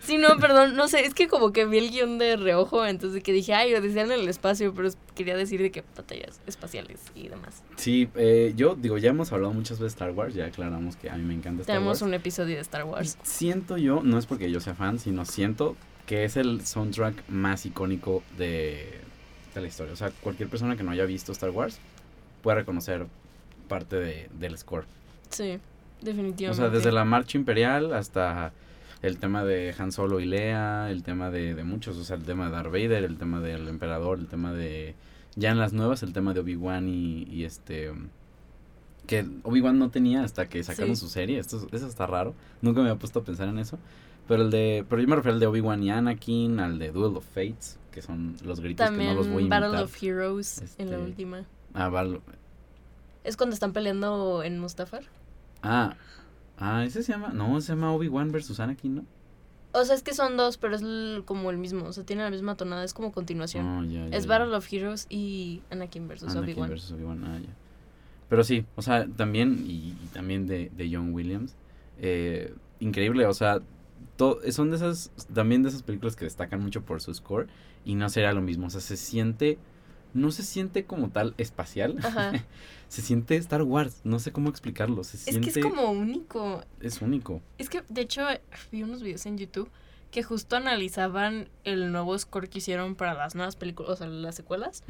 Sí, 0.00 0.18
no, 0.18 0.36
perdón, 0.38 0.76
no 0.76 0.88
sé, 0.88 1.04
es 1.04 1.14
que 1.14 1.28
como 1.28 1.52
que 1.52 1.64
vi 1.64 1.78
el 1.78 1.90
guion 1.90 2.18
de 2.18 2.36
reojo, 2.36 2.86
entonces 2.86 3.22
que 3.22 3.32
dije, 3.32 3.54
ay, 3.54 3.74
Odisea 3.74 4.04
en 4.04 4.12
el 4.12 4.28
espacio, 4.28 4.72
pero 4.74 4.90
quería 5.14 5.36
decir 5.36 5.60
de 5.60 5.70
que 5.70 5.84
batallas 5.96 6.40
espaciales 6.46 7.00
y 7.14 7.28
demás. 7.28 7.62
Sí, 7.76 8.08
eh, 8.14 8.52
yo 8.56 8.74
digo, 8.74 8.98
ya 8.98 9.10
hemos 9.10 9.32
hablado 9.32 9.52
muchas 9.52 9.78
veces 9.78 9.80
de 9.80 9.86
Star 9.88 10.10
Wars, 10.10 10.34
ya 10.34 10.46
aclaramos 10.46 10.96
que 10.96 11.10
a 11.10 11.16
mí 11.16 11.24
me 11.24 11.34
encanta 11.34 11.62
Star 11.62 11.76
Tenemos 11.76 12.02
un 12.02 12.14
episodio 12.14 12.56
de 12.56 12.62
Star 12.62 12.84
Wars. 12.84 13.18
siento 13.22 13.76
yo, 13.76 14.02
no 14.02 14.18
es 14.18 14.26
porque 14.26 14.50
yo 14.50 14.60
sea 14.60 14.74
fan, 14.74 14.98
sino 14.98 15.24
siento 15.24 15.76
que 16.08 16.24
es 16.24 16.38
el 16.38 16.64
soundtrack 16.64 17.28
más 17.28 17.66
icónico 17.66 18.22
de, 18.38 19.02
la 19.54 19.66
historia. 19.66 19.92
O 19.92 19.96
sea, 19.96 20.10
cualquier 20.22 20.48
persona 20.48 20.74
que 20.74 20.82
no 20.82 20.90
haya 20.90 21.04
visto 21.04 21.32
Star 21.32 21.50
Wars 21.50 21.80
puede 22.42 22.60
reconocer 22.60 23.06
parte 23.68 23.96
de, 23.96 24.30
del 24.38 24.56
score. 24.56 24.86
Sí, 25.28 25.58
definitivamente. 26.00 26.48
O 26.48 26.54
sea, 26.54 26.70
desde 26.70 26.92
la 26.92 27.04
marcha 27.04 27.36
imperial 27.36 27.92
hasta 27.92 28.52
el 29.02 29.18
tema 29.18 29.44
de 29.44 29.74
Han 29.78 29.92
Solo 29.92 30.18
y 30.18 30.24
Leia, 30.24 30.90
el 30.90 31.02
tema 31.02 31.30
de, 31.30 31.54
de 31.54 31.64
muchos, 31.64 31.98
o 31.98 32.04
sea, 32.04 32.16
el 32.16 32.22
tema 32.22 32.46
de 32.46 32.52
Darth 32.52 32.72
Vader, 32.72 33.04
el 33.04 33.18
tema 33.18 33.40
del 33.40 33.68
emperador, 33.68 34.18
el 34.18 34.28
tema 34.28 34.54
de... 34.54 34.94
Ya 35.36 35.50
en 35.50 35.58
las 35.58 35.74
nuevas, 35.74 36.02
el 36.02 36.14
tema 36.14 36.32
de 36.32 36.40
Obi-Wan 36.40 36.88
y, 36.88 37.44
este 37.44 37.92
que 39.06 39.26
Obi-Wan 39.42 39.78
no 39.78 39.90
tenía 39.90 40.22
hasta 40.22 40.48
que 40.48 40.62
sacaron 40.64 40.96
su 40.96 41.08
serie. 41.08 41.38
Esto, 41.38 41.66
eso 41.70 41.86
está 41.86 42.06
raro. 42.06 42.34
Nunca 42.62 42.80
me 42.80 42.88
había 42.88 42.98
puesto 42.98 43.20
a 43.20 43.24
pensar 43.24 43.48
en 43.48 43.58
eso. 43.58 43.78
Pero 44.28 44.42
el 44.42 44.50
de. 44.50 44.84
Pero 44.88 45.00
yo 45.00 45.08
me 45.08 45.16
refiero 45.16 45.34
al 45.34 45.40
de 45.40 45.46
Obi-Wan 45.46 45.82
y 45.82 45.90
Anakin, 45.90 46.60
al 46.60 46.78
de 46.78 46.92
Duel 46.92 47.16
of 47.16 47.24
Fates, 47.24 47.78
que 47.90 48.02
son 48.02 48.36
los 48.44 48.60
gritos 48.60 48.88
que 48.90 48.96
no 48.96 49.14
los 49.14 49.26
voy 49.26 49.36
a 49.36 49.40
imitar. 49.40 49.62
Battle 49.62 49.82
of 49.82 50.02
Heroes 50.02 50.76
en 50.78 50.90
la 50.90 50.96
este, 50.96 51.08
última. 51.08 51.44
Ah, 51.72 51.88
Battle. 51.88 52.20
Es 53.24 53.36
cuando 53.36 53.54
están 53.54 53.72
peleando 53.72 54.42
en 54.42 54.58
Mustafar. 54.58 55.04
Ah. 55.62 55.96
Ah, 56.58 56.84
ese 56.84 57.02
se 57.02 57.12
llama. 57.12 57.28
No, 57.28 57.60
se 57.60 57.72
llama 57.72 57.92
Obi-Wan 57.92 58.30
versus 58.30 58.60
Anakin, 58.60 58.96
¿no? 58.96 59.04
O 59.72 59.84
sea, 59.84 59.94
es 59.94 60.02
que 60.02 60.12
son 60.12 60.36
dos, 60.36 60.58
pero 60.58 60.76
es 60.76 60.82
como 61.24 61.50
el 61.50 61.56
mismo. 61.56 61.86
O 61.86 61.92
sea, 61.92 62.04
tiene 62.04 62.22
la 62.22 62.30
misma 62.30 62.56
tonada. 62.56 62.84
Es 62.84 62.92
como 62.92 63.12
continuación. 63.12 63.66
Oh, 63.66 63.84
ya, 63.84 64.08
ya, 64.08 64.16
es 64.16 64.26
Battle 64.26 64.54
of 64.54 64.70
Heroes 64.70 65.06
y 65.08 65.62
Anakin 65.70 66.06
versus 66.06 66.30
Obi-Wan. 66.30 66.44
Anakin 66.44 66.68
versus 66.68 66.92
Obi-Wan, 66.92 67.24
ah, 67.24 67.38
ya. 67.38 67.50
Pero 68.28 68.44
sí, 68.44 68.66
o 68.76 68.82
sea, 68.82 69.06
también, 69.06 69.64
y, 69.66 69.94
también 70.12 70.46
de, 70.46 70.70
de 70.76 70.90
John 70.92 71.14
Williams. 71.14 71.54
Eh, 71.98 72.54
increíble, 72.80 73.24
o 73.26 73.32
sea, 73.32 73.60
son 74.50 74.70
de 74.70 74.76
esas, 74.76 75.10
también 75.32 75.62
de 75.62 75.68
esas 75.68 75.82
películas 75.82 76.16
que 76.16 76.24
destacan 76.24 76.60
mucho 76.60 76.82
por 76.82 77.00
su 77.00 77.14
score 77.14 77.48
y 77.84 77.94
no 77.94 78.08
sería 78.08 78.32
lo 78.32 78.42
mismo, 78.42 78.66
o 78.66 78.70
sea, 78.70 78.80
se 78.80 78.96
siente, 78.96 79.58
no 80.14 80.30
se 80.30 80.42
siente 80.42 80.84
como 80.84 81.10
tal 81.10 81.34
espacial, 81.38 81.96
se 82.88 83.02
siente 83.02 83.36
Star 83.36 83.62
Wars, 83.62 84.00
no 84.04 84.18
sé 84.18 84.32
cómo 84.32 84.50
explicarlo, 84.50 85.04
se 85.04 85.16
es 85.30 85.38
que 85.38 85.50
es 85.50 85.58
como 85.58 85.90
único. 85.90 86.62
Es 86.80 87.00
único. 87.00 87.40
Es 87.58 87.68
que, 87.68 87.82
de 87.88 88.00
hecho, 88.02 88.26
vi 88.72 88.82
unos 88.82 89.02
videos 89.02 89.26
en 89.26 89.38
YouTube 89.38 89.70
que 90.10 90.22
justo 90.22 90.56
analizaban 90.56 91.48
el 91.64 91.92
nuevo 91.92 92.18
score 92.18 92.48
que 92.48 92.58
hicieron 92.58 92.94
para 92.94 93.14
las 93.14 93.34
nuevas 93.34 93.56
películas, 93.56 93.92
o 93.92 93.96
sea, 93.96 94.06
las 94.06 94.34
secuelas. 94.34 94.82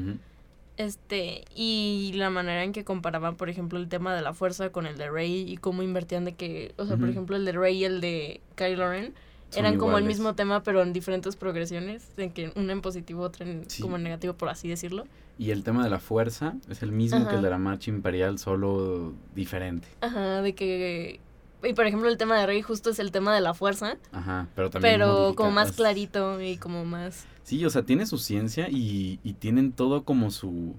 Este, 0.78 1.44
y 1.56 2.12
la 2.14 2.30
manera 2.30 2.62
en 2.62 2.72
que 2.72 2.84
comparaban, 2.84 3.34
por 3.36 3.50
ejemplo, 3.50 3.80
el 3.80 3.88
tema 3.88 4.14
de 4.14 4.22
la 4.22 4.32
fuerza 4.32 4.70
con 4.70 4.86
el 4.86 4.96
de 4.96 5.10
Rey 5.10 5.44
y 5.50 5.56
cómo 5.56 5.82
invertían 5.82 6.24
de 6.24 6.36
que, 6.36 6.72
o 6.78 6.86
sea, 6.86 6.96
por 6.96 7.08
ejemplo, 7.08 7.34
el 7.34 7.44
de 7.44 7.50
Rey 7.50 7.78
y 7.78 7.84
el 7.84 8.00
de 8.00 8.40
Kylo 8.54 8.88
Ren 8.88 9.12
eran 9.56 9.76
como 9.76 9.98
el 9.98 10.04
mismo 10.04 10.34
tema, 10.34 10.62
pero 10.62 10.80
en 10.82 10.92
diferentes 10.92 11.34
progresiones, 11.34 12.12
en 12.16 12.30
que 12.30 12.52
una 12.54 12.72
en 12.72 12.80
positivo, 12.80 13.22
otra 13.22 13.44
en 13.44 13.66
como 13.80 13.96
en 13.96 14.04
negativo, 14.04 14.34
por 14.34 14.50
así 14.50 14.68
decirlo. 14.68 15.04
Y 15.36 15.50
el 15.50 15.64
tema 15.64 15.82
de 15.82 15.90
la 15.90 15.98
fuerza 15.98 16.54
es 16.68 16.82
el 16.82 16.92
mismo 16.92 17.26
que 17.28 17.34
el 17.34 17.42
de 17.42 17.50
la 17.50 17.58
marcha 17.58 17.90
imperial, 17.90 18.38
solo 18.38 19.14
diferente. 19.34 19.88
Ajá, 20.00 20.42
de 20.42 20.54
que 20.54 21.20
y 21.62 21.72
por 21.72 21.86
ejemplo, 21.86 22.08
el 22.08 22.16
tema 22.16 22.38
de 22.38 22.46
Rey 22.46 22.62
justo 22.62 22.90
es 22.90 22.98
el 22.98 23.10
tema 23.10 23.34
de 23.34 23.40
la 23.40 23.54
fuerza. 23.54 23.96
Ajá, 24.12 24.48
pero 24.54 24.70
también. 24.70 24.94
Pero 24.94 25.34
como 25.34 25.50
más 25.50 25.72
clarito 25.72 26.40
y 26.40 26.56
como 26.56 26.84
más. 26.84 27.26
Sí, 27.42 27.64
o 27.64 27.70
sea, 27.70 27.82
tiene 27.82 28.06
su 28.06 28.18
ciencia 28.18 28.68
y, 28.70 29.20
y 29.24 29.34
tienen 29.34 29.72
todo 29.72 30.04
como 30.04 30.30
su... 30.30 30.74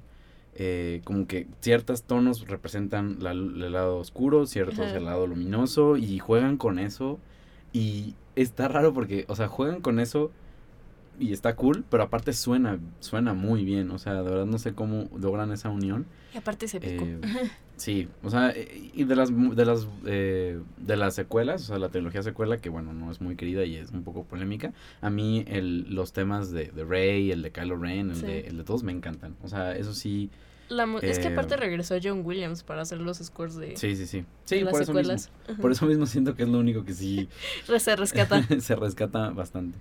Eh, 0.61 0.99
como 1.05 1.25
que 1.25 1.47
ciertos 1.61 2.03
tonos 2.03 2.47
representan 2.47 3.19
el 3.25 3.71
lado 3.71 3.97
oscuro, 3.97 4.45
ciertos 4.45 4.87
el 4.91 5.05
lado 5.05 5.25
luminoso 5.25 5.95
y 5.95 6.19
juegan 6.19 6.57
con 6.57 6.79
eso. 6.79 7.17
Y 7.71 8.15
está 8.35 8.67
raro 8.67 8.93
porque, 8.93 9.25
o 9.29 9.35
sea, 9.35 9.47
juegan 9.47 9.81
con 9.81 9.99
eso 9.99 10.31
y 11.19 11.33
está 11.33 11.55
cool, 11.55 11.85
pero 11.89 12.03
aparte 12.03 12.33
suena, 12.33 12.79
suena 12.99 13.33
muy 13.33 13.63
bien. 13.63 13.91
O 13.91 13.99
sea, 13.99 14.15
de 14.15 14.23
verdad 14.23 14.45
no 14.45 14.57
sé 14.57 14.73
cómo 14.73 15.07
logran 15.17 15.51
esa 15.51 15.69
unión. 15.69 16.05
Y 16.33 16.37
aparte 16.37 16.67
se 16.67 16.77
épico. 16.77 17.05
Eh, 17.05 17.19
sí, 17.79 18.07
o 18.23 18.29
sea, 18.29 18.51
eh, 18.51 18.91
y 18.93 19.03
de 19.03 19.15
las 19.15 19.29
de 19.55 19.65
las 19.65 19.87
eh, 20.05 20.59
de 20.77 20.97
las 20.97 21.15
secuelas, 21.15 21.63
o 21.63 21.65
sea, 21.65 21.79
la 21.79 21.89
trilogía 21.89 22.21
secuela 22.21 22.57
que 22.57 22.69
bueno, 22.69 22.93
no 22.93 23.11
es 23.11 23.21
muy 23.21 23.35
querida 23.35 23.65
y 23.65 23.75
es 23.75 23.91
un 23.91 24.03
poco 24.03 24.23
polémica. 24.23 24.71
A 25.01 25.09
mí 25.09 25.43
el, 25.47 25.93
los 25.93 26.13
temas 26.13 26.51
de, 26.51 26.65
de 26.65 26.85
Rey, 26.85 27.31
el 27.31 27.41
de 27.41 27.51
Kylo 27.51 27.77
Ren, 27.77 28.11
el, 28.11 28.21
de, 28.21 28.39
el 28.41 28.57
de 28.57 28.63
todos 28.63 28.83
me 28.83 28.91
encantan. 28.91 29.35
O 29.43 29.47
sea, 29.47 29.75
eso 29.75 29.93
sí 29.93 30.29
es 31.01 31.19
que 31.19 31.27
aparte 31.29 31.57
regresó 31.57 31.95
John 32.01 32.21
Williams 32.23 32.63
para 32.63 32.83
hacer 32.83 32.99
los 32.99 33.17
scores 33.17 33.55
de 33.55 33.75
Sí, 33.75 33.95
sí, 33.95 34.05
sí. 34.05 34.25
Sí, 34.45 34.63
por 34.69 34.81
eso 34.81 34.93
mismo. 34.93 35.15
Por 35.59 35.71
eso 35.71 35.85
mismo 35.85 36.05
siento 36.05 36.35
que 36.35 36.43
es 36.43 36.49
lo 36.49 36.59
único 36.59 36.85
que 36.85 36.93
sí 36.93 37.27
se 37.79 37.95
rescata. 37.95 38.43
se 38.59 38.75
rescata 38.75 39.29
bastante. 39.31 39.77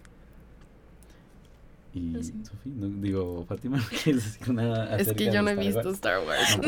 Y 1.94 2.14
Sofía, 2.22 2.72
no, 2.76 2.88
digo, 3.02 3.44
Fátima, 3.48 3.78
¿no 3.78 3.84
quieres 4.04 4.24
decir 4.24 4.52
nada 4.52 4.96
Es 4.98 5.12
que 5.12 5.32
yo 5.32 5.42
no 5.42 5.50
he 5.50 5.56
visto 5.56 5.90
Star 5.90 6.20
Wars. 6.24 6.58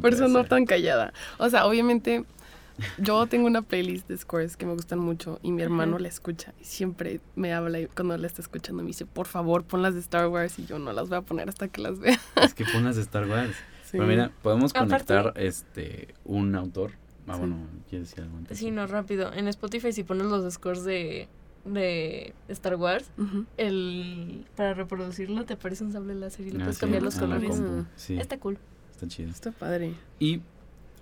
Por 0.00 0.12
eso 0.14 0.28
no 0.28 0.44
tan 0.44 0.66
callada. 0.66 1.12
O 1.38 1.48
sea, 1.48 1.66
obviamente 1.66 2.24
yo 2.98 3.26
tengo 3.26 3.46
una 3.46 3.62
playlist 3.62 4.08
de 4.08 4.16
scores 4.16 4.56
que 4.56 4.64
me 4.66 4.72
gustan 4.74 4.98
mucho 4.98 5.38
y 5.42 5.52
mi 5.52 5.62
hermano 5.62 5.98
la 5.98 6.08
escucha 6.08 6.54
y 6.60 6.64
siempre 6.64 7.20
me 7.36 7.52
habla 7.52 7.80
y 7.80 7.86
cuando 7.86 8.16
la 8.16 8.26
está 8.26 8.40
escuchando 8.42 8.82
me 8.82 8.88
dice, 8.88 9.04
por 9.06 9.26
favor, 9.26 9.62
pon 9.64 9.82
las 9.82 9.94
de 9.94 10.00
Star 10.00 10.26
Wars 10.28 10.58
y 10.58 10.66
yo 10.66 10.78
no 10.78 10.92
las 10.92 11.08
voy 11.08 11.18
a 11.18 11.22
poner 11.22 11.48
hasta 11.48 11.68
que 11.68 11.80
las 11.82 11.98
vea. 12.00 12.18
Es 12.42 12.54
que 12.54 12.64
pon 12.64 12.84
las 12.84 12.96
de 12.96 13.02
Star 13.02 13.28
Wars. 13.28 13.54
Pero 13.92 14.06
mira, 14.06 14.30
podemos 14.42 14.72
conectar 14.72 15.34
este 15.36 16.14
un 16.24 16.54
autor 16.54 16.92
Ah, 17.28 17.34
Sí. 17.34 17.38
bueno, 17.40 17.56
¿quieres 17.88 18.08
decir 18.08 18.24
algo 18.24 18.36
antes? 18.38 18.58
Sí, 18.58 18.70
no, 18.72 18.84
rápido. 18.88 19.32
En 19.32 19.46
Spotify 19.48 19.92
si 19.92 20.02
pones 20.02 20.26
los 20.26 20.52
scores 20.54 20.82
de, 20.82 21.28
de 21.66 22.34
Star 22.48 22.74
Wars, 22.76 23.08
el 23.56 24.44
para 24.56 24.74
reproducirlo 24.74 25.44
te 25.44 25.54
aparece 25.54 25.84
un 25.84 25.92
sable 25.92 26.14
láser 26.14 26.46
y 26.46 26.50
le 26.50 26.56
Ah, 26.58 26.60
puedes 26.64 26.76
sí, 26.76 26.80
cambiar 26.80 27.02
los 27.02 27.14
la 27.14 27.20
colores. 27.20 27.50
compu, 27.50 27.84
Sí, 27.96 28.16
Está 28.18 28.38
cool. 28.38 28.58
Está 29.04 29.08
chido. 29.16 29.30
Está 29.30 29.50
padre. 29.52 29.94
Y 30.18 30.40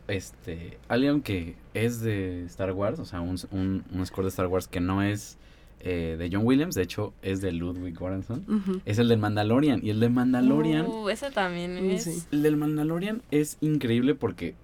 este, 0.08 0.78
alguien 0.88 1.20
que 1.22 1.56
es 1.74 2.00
de 2.00 2.44
Star 2.46 2.72
Wars, 2.72 2.98
o 2.98 3.04
sea, 3.04 3.20
un, 3.20 3.36
un, 3.52 3.84
un 3.92 4.06
score 4.06 4.24
de 4.24 4.30
Star 4.30 4.46
Wars 4.48 4.66
que 4.66 4.80
no 4.80 5.02
es 5.02 5.38
eh, 5.80 6.16
de 6.18 6.28
John 6.32 6.44
Williams, 6.44 6.74
de 6.74 6.82
hecho 6.82 7.12
es 7.22 7.40
de 7.40 7.52
Ludwig 7.52 7.96
Göransson, 7.98 8.82
es 8.84 8.98
el 8.98 9.08
del 9.08 9.18
Mandalorian. 9.18 9.80
Y 9.84 9.90
el 9.90 10.00
de 10.00 10.08
Mandalorian, 10.08 10.86
Uh, 10.86 11.08
ese 11.08 11.30
también 11.30 11.76
es. 11.78 12.04
sí. 12.04 12.22
el 12.32 12.42
del 12.42 12.56
Mandalorian 12.56 13.22
es 13.30 13.56
increíble 13.60 14.14
porque 14.14 14.54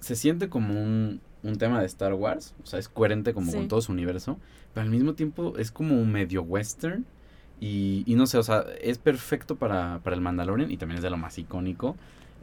se 0.00 0.16
siente 0.16 0.48
como 0.48 0.74
un, 0.82 1.20
un 1.42 1.56
tema 1.56 1.80
de 1.80 1.86
Star 1.86 2.14
Wars, 2.14 2.54
o 2.62 2.66
sea, 2.66 2.78
es 2.78 2.88
coherente 2.88 3.32
como 3.32 3.50
Sí. 3.52 3.56
con 3.58 3.68
todo 3.68 3.80
su 3.80 3.92
universo, 3.92 4.38
pero 4.74 4.84
al 4.84 4.90
mismo 4.90 5.14
tiempo 5.14 5.54
es 5.56 5.70
como 5.70 6.00
un 6.00 6.10
medio 6.12 6.42
western. 6.42 7.04
Y, 7.58 8.02
y 8.04 8.16
no 8.16 8.26
sé, 8.26 8.36
o 8.36 8.42
sea, 8.42 8.66
es 8.82 8.98
perfecto 8.98 9.56
para, 9.56 10.00
para 10.04 10.14
el 10.14 10.20
Mandalorian 10.20 10.70
y 10.70 10.76
también 10.76 10.98
es 10.98 11.02
de 11.02 11.08
lo 11.08 11.16
más 11.16 11.38
icónico. 11.38 11.96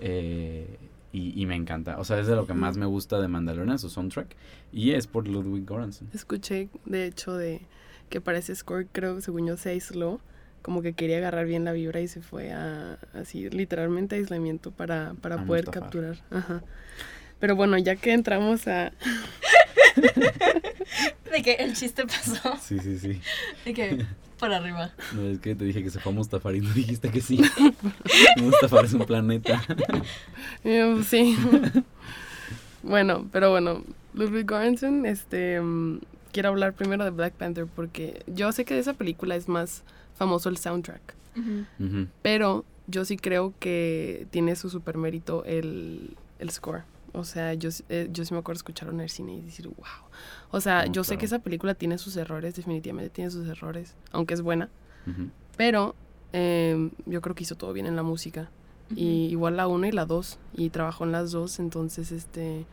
Eh, 0.05 0.77
y, 1.13 1.39
y 1.41 1.45
me 1.45 1.55
encanta. 1.55 1.97
O 1.99 2.03
sea, 2.03 2.19
es 2.19 2.27
de 2.27 2.35
lo 2.35 2.45
que 2.45 2.53
más 2.53 2.75
me 2.75 2.85
gusta 2.85 3.21
de 3.21 3.27
Mandalorian, 3.27 3.79
su 3.79 3.89
soundtrack. 3.89 4.35
Y 4.71 4.91
es 4.91 5.07
por 5.07 5.27
Ludwig 5.27 5.65
Göransson. 5.65 6.09
Escuché, 6.13 6.69
de 6.85 7.05
hecho, 7.05 7.35
de 7.37 7.61
que 8.09 8.19
para 8.19 8.37
ese 8.39 8.53
score, 8.55 8.87
creo, 8.91 9.21
según 9.21 9.47
yo, 9.47 9.55
se 9.57 9.69
aisló. 9.69 10.19
Como 10.61 10.81
que 10.81 10.93
quería 10.93 11.17
agarrar 11.17 11.45
bien 11.45 11.65
la 11.65 11.71
vibra 11.73 11.99
y 12.01 12.07
se 12.07 12.21
fue 12.21 12.51
a, 12.51 12.97
así, 13.13 13.49
literalmente 13.49 14.15
aislamiento 14.15 14.71
para, 14.71 15.13
para 15.21 15.35
A 15.41 15.45
poder 15.45 15.65
Mustafar. 15.65 15.83
capturar. 15.89 16.17
Ajá. 16.31 16.63
Pero 17.39 17.55
bueno, 17.55 17.77
ya 17.77 17.95
que 17.95 18.13
entramos 18.13 18.67
a... 18.67 18.91
De 21.31 21.41
que 21.41 21.53
el 21.53 21.73
chiste 21.73 22.05
pasó. 22.05 22.57
Sí, 22.61 22.79
sí, 22.79 22.97
sí. 22.99 23.19
De 23.65 23.73
que 23.73 24.05
por 24.39 24.53
arriba. 24.53 24.91
No, 25.13 25.23
es 25.23 25.39
que 25.39 25.55
te 25.55 25.65
dije 25.65 25.83
que 25.83 25.89
se 25.89 25.99
fue 25.99 26.11
a 26.11 26.15
Mustafar 26.15 26.55
y 26.55 26.61
no 26.61 26.73
dijiste 26.73 27.09
que 27.09 27.21
sí. 27.21 27.41
Mustafar 28.37 28.85
es 28.85 28.93
un 28.93 29.05
planeta. 29.05 29.63
Eh, 30.65 31.01
sí. 31.05 31.37
bueno, 32.83 33.27
pero 33.31 33.51
bueno, 33.51 33.83
Ludwig 34.13 34.45
Göransson, 34.45 35.05
este, 35.05 35.59
mm, 35.59 35.99
quiero 36.31 36.49
hablar 36.49 36.73
primero 36.73 37.03
de 37.03 37.09
Black 37.09 37.33
Panther 37.33 37.67
porque 37.67 38.23
yo 38.27 38.51
sé 38.53 38.63
que 38.63 38.73
de 38.73 38.79
esa 38.79 38.93
película 38.93 39.35
es 39.35 39.49
más 39.49 39.83
famoso 40.15 40.47
el 40.47 40.57
soundtrack, 40.57 41.15
pero 42.21 42.63
yo 42.87 43.03
sí 43.03 43.17
creo 43.17 43.53
que 43.59 44.27
tiene 44.31 44.55
su 44.55 44.69
super 44.69 44.97
mérito 44.97 45.43
el, 45.43 46.15
el 46.39 46.49
score. 46.49 46.83
O 47.13 47.23
sea, 47.23 47.53
yo, 47.53 47.69
eh, 47.89 48.09
yo 48.11 48.25
sí 48.25 48.33
me 48.33 48.39
acuerdo 48.39 48.57
escucharlo 48.57 48.93
en 48.93 48.99
el 49.01 49.09
cine 49.09 49.35
y 49.35 49.41
decir, 49.41 49.67
wow. 49.67 49.85
O 50.51 50.59
sea, 50.61 50.85
No, 50.85 50.91
yo 50.93 51.03
sé 51.03 51.17
que 51.17 51.25
esa 51.25 51.39
película 51.39 51.75
tiene 51.75 51.97
sus 51.97 52.15
errores, 52.17 52.55
definitivamente 52.55 53.09
tiene 53.11 53.29
sus 53.31 53.47
errores, 53.47 53.95
aunque 54.11 54.33
es 54.33 54.41
buena, 54.41 54.69
Ujú. 55.07 55.29
pero 55.57 55.95
eh, 56.33 56.89
yo 57.05 57.21
creo 57.21 57.35
que 57.35 57.43
hizo 57.43 57.55
todo 57.55 57.71
bien 57.73 57.85
en 57.85 57.95
la 57.95 58.03
música. 58.03 58.49
Y 58.95 59.25
igual 59.27 59.57
la 59.57 59.67
1 59.67 59.87
y 59.87 59.91
la 59.91 60.05
2. 60.05 60.37
Y 60.53 60.69
trabajó 60.69 61.03
en 61.05 61.11
las 61.13 61.31
dos. 61.31 61.57
Entonces, 61.59 62.11
este. 62.11 62.65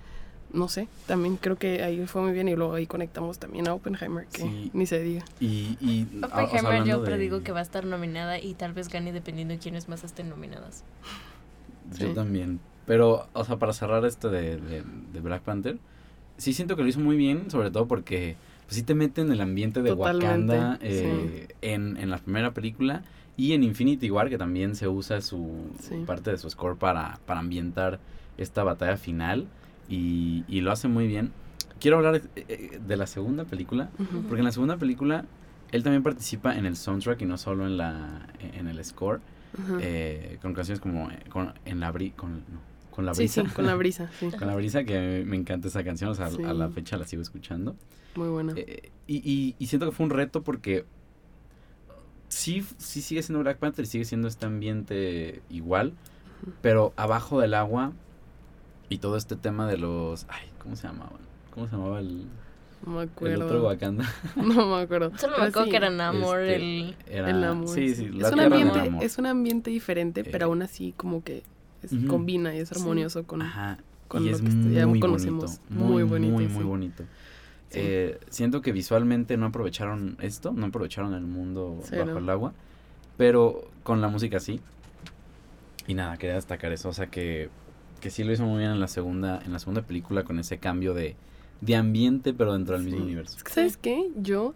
No 0.53 0.69
sé. 0.69 0.87
También 1.07 1.37
creo 1.37 1.57
que 1.57 1.83
ahí 1.83 2.05
fue 2.07 2.21
muy 2.21 2.33
bien. 2.33 2.49
Y 2.49 2.57
luego 2.57 2.75
ahí 2.75 2.87
conectamos 2.87 3.39
también 3.39 3.69
a 3.69 3.75
Oppenheimer. 3.75 4.27
Que 4.27 4.43
Sí. 4.43 4.71
ni 4.75 4.85
se 4.85 5.01
diga. 5.01 5.25
Y, 5.39 5.79
y 5.81 6.07
ah, 6.23 6.27
o 6.27 6.29
sea, 6.51 6.61
Oppenheimer 6.61 6.85
yo 6.85 7.01
de- 7.01 7.07
predigo 7.07 7.43
que 7.43 7.53
va 7.53 7.61
a 7.61 7.63
estar 7.63 7.87
nominada 7.87 8.39
y 8.39 8.53
tal 8.55 8.73
vez 8.75 8.89
gane 8.89 9.13
dependiendo 9.13 9.55
de 9.55 9.61
quiénes 9.61 9.89
más 9.89 10.05
estén 10.05 10.29
nominadas. 10.29 10.85
Yo 11.99 12.09
Sí. 12.09 12.15
también. 12.15 12.61
Pero, 12.91 13.29
o 13.35 13.45
sea, 13.45 13.57
para 13.57 13.73
cerrar 13.73 14.05
esto 14.05 14.31
de, 14.31 14.57
de, 14.57 14.83
de 15.13 15.21
Black 15.21 15.43
Panther, 15.43 15.79
sí 16.39 16.53
siento 16.53 16.75
que 16.75 16.83
lo 16.83 16.89
hizo 16.89 16.99
muy 16.99 17.17
bien, 17.17 17.49
sobre 17.49 17.71
todo 17.71 17.87
porque 17.87 18.35
pues, 18.67 18.75
sí 18.75 18.83
te 18.83 18.97
mete 18.97 19.21
en 19.21 19.31
el 19.31 19.41
ambiente 19.41 19.81
de 19.81 19.91
Totalmente, 19.91 20.55
Wakanda 20.55 20.79
eh, 20.83 21.47
en, 21.63 21.97
en 21.99 22.11
la 22.11 22.19
primera 22.19 22.53
película 22.53 23.05
y 23.37 23.53
en 23.53 23.63
Infinity 23.63 24.11
War, 24.11 24.29
que 24.29 24.39
también 24.39 24.75
se 24.75 24.89
usa 24.89 25.21
su 25.21 25.71
Sí. 25.81 26.03
parte 26.05 26.33
de 26.33 26.39
su 26.39 26.51
score 26.51 26.77
para, 26.77 27.21
para 27.27 27.39
ambientar 27.39 28.01
esta 28.39 28.65
batalla 28.65 28.97
final 28.97 29.47
y, 29.89 30.43
y 30.49 30.61
lo 30.61 30.73
hace 30.73 30.89
muy 30.89 31.07
bien. 31.07 31.31
Quiero 31.79 31.99
hablar 31.99 32.17
eh, 32.17 32.45
eh, 32.49 32.81
de 32.85 32.97
la 32.97 33.07
segunda 33.07 33.45
película, 33.45 33.91
porque 34.27 34.41
en 34.41 34.45
la 34.47 34.53
segunda 34.53 34.79
película 34.79 35.27
él 35.71 35.85
también 35.85 36.03
participa 36.03 36.57
en 36.59 36.67
el 36.67 36.75
soundtrack 36.77 37.23
y 37.23 37.25
no 37.25 37.39
solo 37.39 37.67
en, 37.67 37.77
la, 37.77 38.27
en 38.41 38.67
el 38.67 38.85
score 38.85 39.21
eh, 39.81 40.39
con 40.43 40.55
canciones 40.55 40.81
como 40.81 41.09
con, 41.29 41.53
en 41.65 41.79
la 41.79 41.93
con, 42.17 42.33
no, 42.33 42.70
con 43.01 43.07
la 43.07 43.15
sí, 43.15 43.23
brisa. 43.23 43.43
sí, 43.45 43.49
con 43.55 43.67
la 43.67 43.75
brisa. 43.75 44.11
Sí. 44.21 44.31
Con 44.31 44.47
la 44.49 44.55
brisa, 44.55 44.85
que 44.85 45.25
me 45.27 45.37
encanta 45.37 45.69
esa 45.69 45.83
canción, 45.85 46.11
o 46.11 46.15
sea, 46.15 46.31
Sí. 46.31 46.43
a 46.45 46.53
la 46.53 46.69
fecha 46.69 46.97
la 46.99 47.07
sigo 47.07 47.23
escuchando. 47.23 47.77
Muy 48.15 48.29
buena. 48.29 48.53
Eh, 48.57 48.91
y, 49.07 49.17
y, 49.19 49.55
y 49.59 49.67
siento 49.67 49.87
que 49.87 49.93
fue 49.93 50.05
un 50.05 50.11
reto 50.11 50.43
porque 50.43 50.85
sí, 52.29 52.65
sí 52.79 53.03
sigue 53.03 53.23
siendo 53.23 53.43
Black 53.43 53.59
Panther 53.59 53.85
y 53.85 53.89
sigue 53.89 54.05
siendo 54.05 54.29
este 54.29 54.47
ambiente 54.47 55.43
igual, 55.49 55.95
pero 56.61 56.93
abajo 56.97 57.41
del 57.41 57.55
agua 57.55 57.93
y 58.89 58.99
todo 58.99 59.17
este 59.17 59.37
tema 59.37 59.67
de 59.67 59.79
los... 59.79 60.27
Ay, 60.29 60.49
¿cómo 60.59 60.77
se 60.77 60.87
llamaban? 60.89 61.21
¿Cómo 61.55 61.67
se 61.67 61.73
llamaba 61.77 62.01
el, 62.01 62.27
no 62.85 62.93
me 62.93 63.03
el 63.03 63.09
acuerdo. 63.09 63.47
otro 63.47 63.65
Wakanda? 63.65 64.09
No 64.37 64.67
me 64.77 64.83
acuerdo. 64.83 65.13
Solo 65.19 65.39
me 65.39 65.45
acuerdo 65.45 65.65
sí, 65.65 65.71
que 65.71 65.77
era 65.77 65.91
Namor, 65.91 66.41
Este, 66.41 66.57
el... 66.57 66.97
Era, 67.09 67.31
el 67.31 67.41
Namor, 67.41 67.69
Sí, 67.69 67.89
sí. 67.91 67.95
sí, 67.95 68.09
la 68.11 68.29
es, 68.29 68.33
un 68.35 68.41
ambiente, 68.41 68.79
Namor. 68.79 69.05
es 69.05 69.19
un 69.19 69.27
ambiente 69.27 69.71
diferente, 69.71 70.21
Eh, 70.23 70.29
pero 70.31 70.47
aún 70.47 70.63
así 70.63 70.93
como 70.97 71.23
que 71.23 71.43
es- 71.83 71.93
combina 72.09 72.55
y 72.55 72.59
es 72.61 72.69
Sí. 72.69 72.75
armonioso 72.79 73.25
con... 73.25 73.43
Ajá. 73.43 73.79
con 74.09 74.25
y 74.25 74.31
lo 74.31 74.37
es 74.37 74.43
que 74.43 74.71
ya 74.73 74.87
muy 74.89 74.99
conocemos. 74.99 75.61
bonito. 75.69 75.85
Muy 75.85 75.93
Muy, 75.93 76.03
bonito, 76.03 76.33
Muy, 76.35 76.47
sí. 76.49 76.53
muy 76.53 76.65
bonito. 76.65 77.05
Sí. 77.71 77.79
Eh, 77.81 78.19
siento 78.29 78.61
que 78.61 78.73
visualmente 78.73 79.37
no 79.37 79.47
aprovecharon 79.47 80.17
esto, 80.21 80.53
no 80.53 80.67
aprovecharon 80.67 81.15
el 81.15 81.23
mundo 81.23 81.81
bajo 81.93 82.19
el 82.19 82.29
agua, 82.29 82.53
pero 83.17 83.71
con 83.85 84.01
la 84.01 84.09
música 84.09 84.41
sí. 84.41 84.61
Y 85.87 85.95
nada, 85.95 86.17
quería 86.17 86.35
destacar 86.35 86.73
eso, 86.73 86.89
o 86.89 86.93
sea 86.93 87.07
que, 87.07 87.49
que 88.01 88.11
sí 88.11 88.25
lo 88.25 88.33
hizo 88.33 88.45
muy 88.45 88.59
bien 88.59 88.71
en 88.73 88.81
la 88.81 88.89
segunda, 88.89 89.41
en 89.45 89.53
la 89.53 89.59
segunda 89.61 89.83
película 89.83 90.25
con 90.25 90.39
ese 90.41 90.59
cambio 90.59 90.93
de, 90.95 91.15
de 91.61 91.77
ambiente, 91.77 92.33
pero 92.35 92.53
dentro 92.53 92.75
del 92.77 92.85
mismo 92.85 93.03
universo. 93.05 93.37
Es 93.37 93.45
que, 93.45 93.53
¿sabes 93.53 93.77
qué? 93.77 94.11
Yo, 94.17 94.55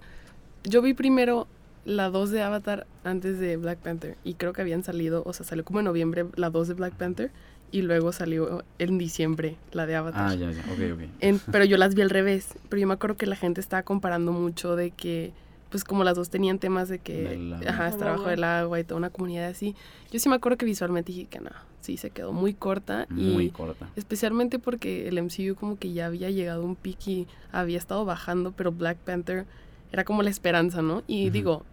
yo 0.65 0.83
vi 0.83 0.95
primero 0.95 1.47
la 1.85 2.11
2 2.11 2.31
de 2.31 2.43
Avatar 2.43 2.87
antes 3.05 3.39
de 3.39 3.57
Black 3.57 3.79
Panther. 3.79 4.17
Y 4.25 4.35
creo 4.35 4.53
que 4.53 4.63
habían 4.63 4.83
salido, 4.85 5.23
o 5.27 5.33
sea, 5.33 5.45
salió 5.45 5.65
como 5.65 5.81
en 5.81 5.85
noviembre 5.87 6.27
la 6.37 6.51
2 6.51 6.69
de 6.69 6.75
Black 6.75 6.95
Panther. 6.95 7.31
Y 7.73 7.83
luego 7.83 8.13
salió 8.13 8.63
en 8.79 8.99
diciembre 8.99 9.57
la 9.73 9.85
de 9.87 9.97
Avatar. 9.97 10.27
Ah, 10.31 10.35
ya, 10.35 10.51
ya, 10.53 10.61
ok, 10.61 10.95
ok. 10.95 11.01
En- 11.21 11.41
pero 11.53 11.65
yo 11.65 11.77
las 11.77 11.95
vi 11.95 12.03
al 12.03 12.11
revés. 12.11 12.55
Pero 12.69 12.81
yo 12.81 12.87
me 12.87 12.95
acuerdo 12.95 13.17
que 13.17 13.27
la 13.27 13.35
gente 13.37 13.61
estaba 13.61 13.83
comparando 13.83 14.31
mucho 14.33 14.77
de 14.77 14.93
que, 14.93 15.33
pues 15.71 15.83
como 15.83 16.05
las 16.05 16.15
dos 16.15 16.31
tenían 16.31 16.61
temas 16.61 16.89
de 16.89 17.01
que, 17.01 17.53
ajá, 17.67 17.85
Del 17.85 17.93
está 17.93 18.05
bajo 18.07 18.21
agua. 18.21 18.31
del 18.31 18.45
agua 18.45 18.79
y 18.81 18.85
toda 18.85 18.99
una 18.99 19.11
comunidad 19.11 19.47
así. 19.49 19.75
Yo 20.13 20.21
sí 20.21 20.29
me 20.29 20.37
acuerdo 20.37 20.57
que 20.57 20.67
visualmente 20.67 21.11
dije 21.11 21.27
que 21.27 21.41
no, 21.41 21.51
sí, 21.81 21.97
se 21.97 22.11
quedó 22.11 22.33
muy 22.33 22.55
corta. 22.55 23.07
Muy 23.11 23.47
y 23.47 23.51
corta. 23.51 23.89
Especialmente 23.97 24.61
porque 24.61 25.09
el 25.09 25.19
MCU 25.21 25.57
como 25.57 25.77
que 25.77 25.93
ya 25.93 26.07
había 26.07 26.31
llegado 26.31 26.63
a 26.63 26.65
un 26.65 26.77
pic 26.77 27.09
y 27.09 27.27
había 27.51 27.79
estado 27.79 28.05
bajando, 28.05 28.53
pero 28.53 28.71
Black 28.71 28.99
Panther 28.99 29.47
era 29.91 30.05
como 30.05 30.23
la 30.23 30.31
esperanza, 30.31 30.81
¿no? 30.81 31.03
Y 31.09 31.31
digo, 31.31 31.65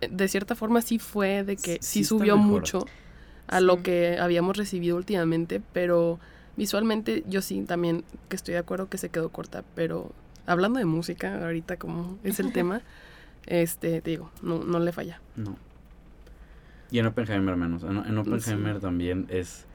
de 0.00 0.28
cierta 0.28 0.54
forma 0.54 0.80
sí 0.82 0.98
fue 0.98 1.44
de 1.44 1.56
que 1.56 1.78
Sí 1.80 2.04
subió 2.04 2.36
mejor. 2.36 2.50
mucho 2.50 2.86
a 3.46 3.60
lo 3.60 3.82
que 3.82 4.18
habíamos 4.20 4.56
recibido 4.56 4.96
últimamente, 4.96 5.60
pero 5.72 6.18
visualmente 6.56 7.24
yo 7.28 7.40
sí 7.42 7.62
también 7.62 8.04
que 8.28 8.36
estoy 8.36 8.52
de 8.54 8.58
acuerdo 8.60 8.88
que 8.88 8.98
se 8.98 9.08
quedó 9.08 9.30
corta, 9.30 9.64
pero 9.74 10.12
hablando 10.46 10.78
de 10.78 10.84
música, 10.84 11.44
ahorita 11.44 11.76
como 11.76 12.18
es 12.24 12.40
el 12.40 12.52
tema, 12.52 12.82
este, 13.46 14.00
te 14.02 14.10
digo, 14.10 14.30
no, 14.42 14.58
no 14.64 14.78
le 14.78 14.92
falla. 14.92 15.20
No. 15.36 15.56
Y 16.90 16.98
en 16.98 17.06
Oppenheimer 17.06 17.56
menos. 17.56 17.82
En, 17.82 17.98
en 17.98 18.18
Oppenheimer 18.18 18.76
Sí. 18.76 18.80
también 18.80 19.26
es... 19.28 19.66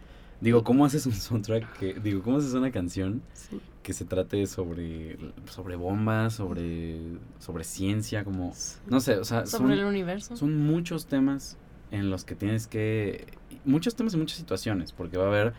Digo, 0.44 0.64
¿cómo 0.64 0.86
haces 0.86 1.06
un 1.06 1.14
soundtrack 1.14 1.78
que... 1.80 1.94
Digo, 1.96 2.22
¿cómo 2.22 2.38
haces 2.38 2.54
una 2.54 2.70
canción 2.72 3.22
Sí. 3.34 3.60
que 3.82 3.94
se 3.94 4.04
trate 4.06 4.46
sobre, 4.46 5.18
sobre 5.50 5.76
bombas, 5.78 6.34
sobre, 6.34 7.00
sobre 7.40 7.64
ciencia, 7.64 8.24
como, 8.26 8.54
no 8.88 9.00
sé, 9.00 9.18
o 9.18 9.24
sea, 9.24 9.46
Sobre 9.46 9.74
el 9.74 9.80
son, 9.80 9.88
universo. 9.90 10.36
son 10.36 10.58
muchos 10.58 11.06
temas 11.06 11.58
en 11.92 12.10
los 12.10 12.26
que 12.26 12.36
tienes 12.36 12.68
que, 12.68 13.26
muchos 13.66 13.96
temas 13.96 14.14
y 14.16 14.18
muchas 14.18 14.38
situaciones, 14.38 14.92
porque 14.92 15.18
va 15.18 15.26
a 15.26 15.28
haber 15.28 15.54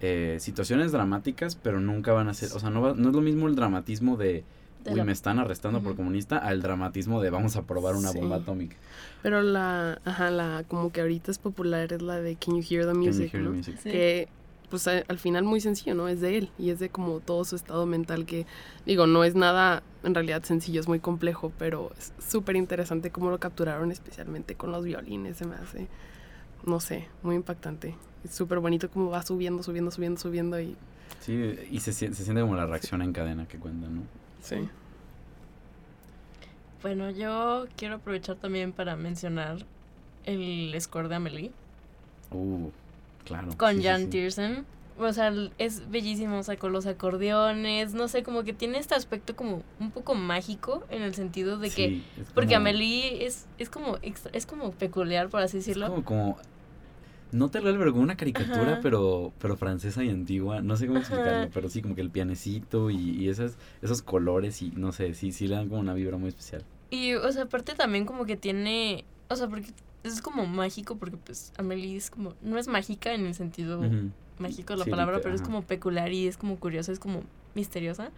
eh, 0.00 0.36
situaciones 0.38 0.92
dramáticas, 0.92 1.56
pero 1.56 1.80
nunca 1.80 2.12
van 2.12 2.28
a 2.28 2.34
ser, 2.34 2.50
o 2.54 2.60
sea, 2.60 2.70
no, 2.70 2.80
va- 2.80 2.94
no 2.94 3.08
es 3.08 3.14
lo 3.14 3.20
mismo 3.22 3.48
el 3.48 3.56
dramatismo 3.56 4.16
de, 4.16 4.44
De 4.84 4.92
uy, 4.92 4.96
la- 4.98 5.04
me 5.04 5.12
están 5.12 5.38
arrestando 5.38 5.80
por 5.80 5.92
Ujú. 5.92 5.98
comunista, 5.98 6.38
al 6.38 6.62
dramatismo 6.62 7.20
de 7.20 7.30
vamos 7.30 7.56
a 7.56 7.62
probar 7.62 7.96
una 7.96 8.10
Sí. 8.10 8.18
bomba 8.18 8.36
atómica. 8.36 8.76
Pero 9.22 9.42
la, 9.42 10.00
ajá, 10.04 10.30
la 10.30 10.64
como 10.68 10.92
que 10.92 11.00
ahorita 11.00 11.30
es 11.30 11.38
popular 11.38 11.92
es 11.92 12.02
la 12.02 12.20
de 12.20 12.36
Can 12.36 12.56
You 12.56 12.62
Hear 12.68 12.84
the 12.86 12.92
Can 12.92 13.02
you 13.02 13.06
Music, 13.08 13.34
hear 13.34 13.42
the 13.44 13.48
¿no? 13.50 13.56
music? 13.56 13.76
Sí. 13.82 13.90
que 13.90 14.28
pues 14.70 14.86
a- 14.86 15.02
al 15.08 15.18
final 15.18 15.44
muy 15.44 15.62
sencillo, 15.62 15.94
¿no? 15.94 16.08
Es 16.08 16.20
de 16.20 16.36
él 16.36 16.50
y 16.58 16.68
es 16.68 16.78
de 16.78 16.90
como 16.90 17.20
todo 17.20 17.42
su 17.46 17.56
estado 17.56 17.86
mental 17.86 18.26
que 18.26 18.44
digo, 18.84 19.06
no 19.06 19.24
es 19.24 19.34
nada 19.34 19.82
en 20.04 20.14
realidad 20.14 20.42
sencillo, 20.44 20.78
es 20.80 20.88
muy 20.88 21.00
complejo, 21.00 21.50
pero 21.58 21.90
es 21.98 22.12
súper 22.22 22.54
interesante 22.56 23.10
cómo 23.10 23.30
lo 23.30 23.38
capturaron 23.40 23.90
especialmente 23.90 24.54
con 24.56 24.70
los 24.70 24.84
violines, 24.84 25.38
se 25.38 25.46
me 25.46 25.54
hace, 25.56 25.88
no 26.66 26.80
sé, 26.80 27.08
muy 27.22 27.34
impactante. 27.34 27.94
Es 28.24 28.34
súper 28.34 28.58
bonito 28.58 28.90
cómo 28.90 29.08
va 29.10 29.22
subiendo, 29.22 29.62
subiendo, 29.62 29.90
subiendo, 29.90 30.20
subiendo 30.20 30.60
y 30.60 30.76
Sí, 31.20 31.54
y 31.70 31.80
se, 31.80 31.92
se 31.94 32.12
siente 32.14 32.42
como 32.42 32.54
la 32.54 32.66
reacción 32.66 33.00
en 33.00 33.14
cadena 33.14 33.48
que 33.48 33.56
cuentan, 33.58 33.94
¿no? 33.96 34.02
Sí. 34.40 34.68
Bueno, 36.82 37.10
yo 37.10 37.66
quiero 37.76 37.96
aprovechar 37.96 38.36
también 38.36 38.72
para 38.72 38.96
mencionar 38.96 39.58
el 40.24 40.74
score 40.80 41.08
de 41.08 41.14
Amelie 41.16 41.52
Uh, 42.30 42.68
claro. 43.24 43.48
con 43.56 43.76
sí, 43.76 43.82
Jan 43.84 44.02
sí. 44.02 44.06
Tiersen. 44.08 44.66
O 44.98 45.12
sea, 45.12 45.32
es 45.58 45.88
bellísimo, 45.90 46.38
o 46.38 46.42
sea, 46.42 46.56
con 46.56 46.72
los 46.72 46.84
acordeones, 46.86 47.94
no 47.94 48.08
sé, 48.08 48.22
como 48.24 48.42
que 48.42 48.52
tiene 48.52 48.78
este 48.78 48.94
aspecto 48.96 49.36
como 49.36 49.62
un 49.78 49.92
poco 49.92 50.14
mágico 50.16 50.84
en 50.90 51.02
el 51.02 51.14
sentido 51.14 51.56
de 51.58 51.70
que 51.70 51.88
Sí, 51.88 52.04
es 52.20 52.28
porque 52.32 52.56
Amelie 52.56 53.24
es 53.24 53.46
es 53.58 53.70
como 53.70 53.96
es 54.02 54.46
como 54.46 54.72
peculiar 54.72 55.28
por 55.28 55.40
así 55.40 55.58
Es 55.58 55.66
decirlo. 55.66 55.86
como, 55.88 56.04
como 56.04 56.38
no 57.32 57.50
te 57.50 57.60
lo 57.60 57.92
como 57.92 58.02
una 58.02 58.16
caricatura, 58.16 58.72
Ajá. 58.72 58.80
pero 58.82 59.32
pero 59.38 59.56
francesa 59.56 60.02
y 60.04 60.10
antigua. 60.10 60.60
No 60.62 60.76
sé 60.76 60.86
cómo 60.86 60.98
Ajá. 60.98 61.08
explicarlo, 61.08 61.50
pero 61.52 61.68
sí, 61.68 61.82
como 61.82 61.94
que 61.94 62.00
el 62.00 62.10
pianecito 62.10 62.90
y, 62.90 62.96
y 62.96 63.28
esas, 63.28 63.56
esos 63.82 64.02
colores 64.02 64.62
y 64.62 64.70
no 64.70 64.92
sé, 64.92 65.14
sí, 65.14 65.32
sí 65.32 65.46
le 65.48 65.56
dan 65.56 65.68
como 65.68 65.80
una 65.80 65.94
vibra 65.94 66.16
muy 66.16 66.28
especial. 66.28 66.64
Y, 66.90 67.14
o 67.14 67.32
sea, 67.32 67.44
aparte 67.44 67.74
también 67.74 68.06
como 68.06 68.24
que 68.24 68.36
tiene, 68.36 69.04
o 69.28 69.36
sea, 69.36 69.48
porque 69.48 69.72
es 70.04 70.22
como 70.22 70.46
mágico, 70.46 70.96
porque 70.96 71.16
pues 71.16 71.52
Amelie 71.58 71.96
es 71.96 72.10
como, 72.10 72.34
no 72.42 72.58
es 72.58 72.68
mágica 72.68 73.12
en 73.12 73.26
el 73.26 73.34
sentido 73.34 73.80
mágico 74.38 74.72
de 74.72 74.78
la 74.78 74.84
Sí, 74.84 74.90
palabra, 74.90 75.16
literal, 75.16 75.22
pero 75.22 75.34
es 75.34 75.42
como 75.42 75.62
peculiar 75.62 76.12
y 76.12 76.26
es 76.28 76.36
como 76.36 76.56
curiosa, 76.56 76.92
es 76.92 76.98
como 76.98 77.22
misteriosa. 77.54 78.10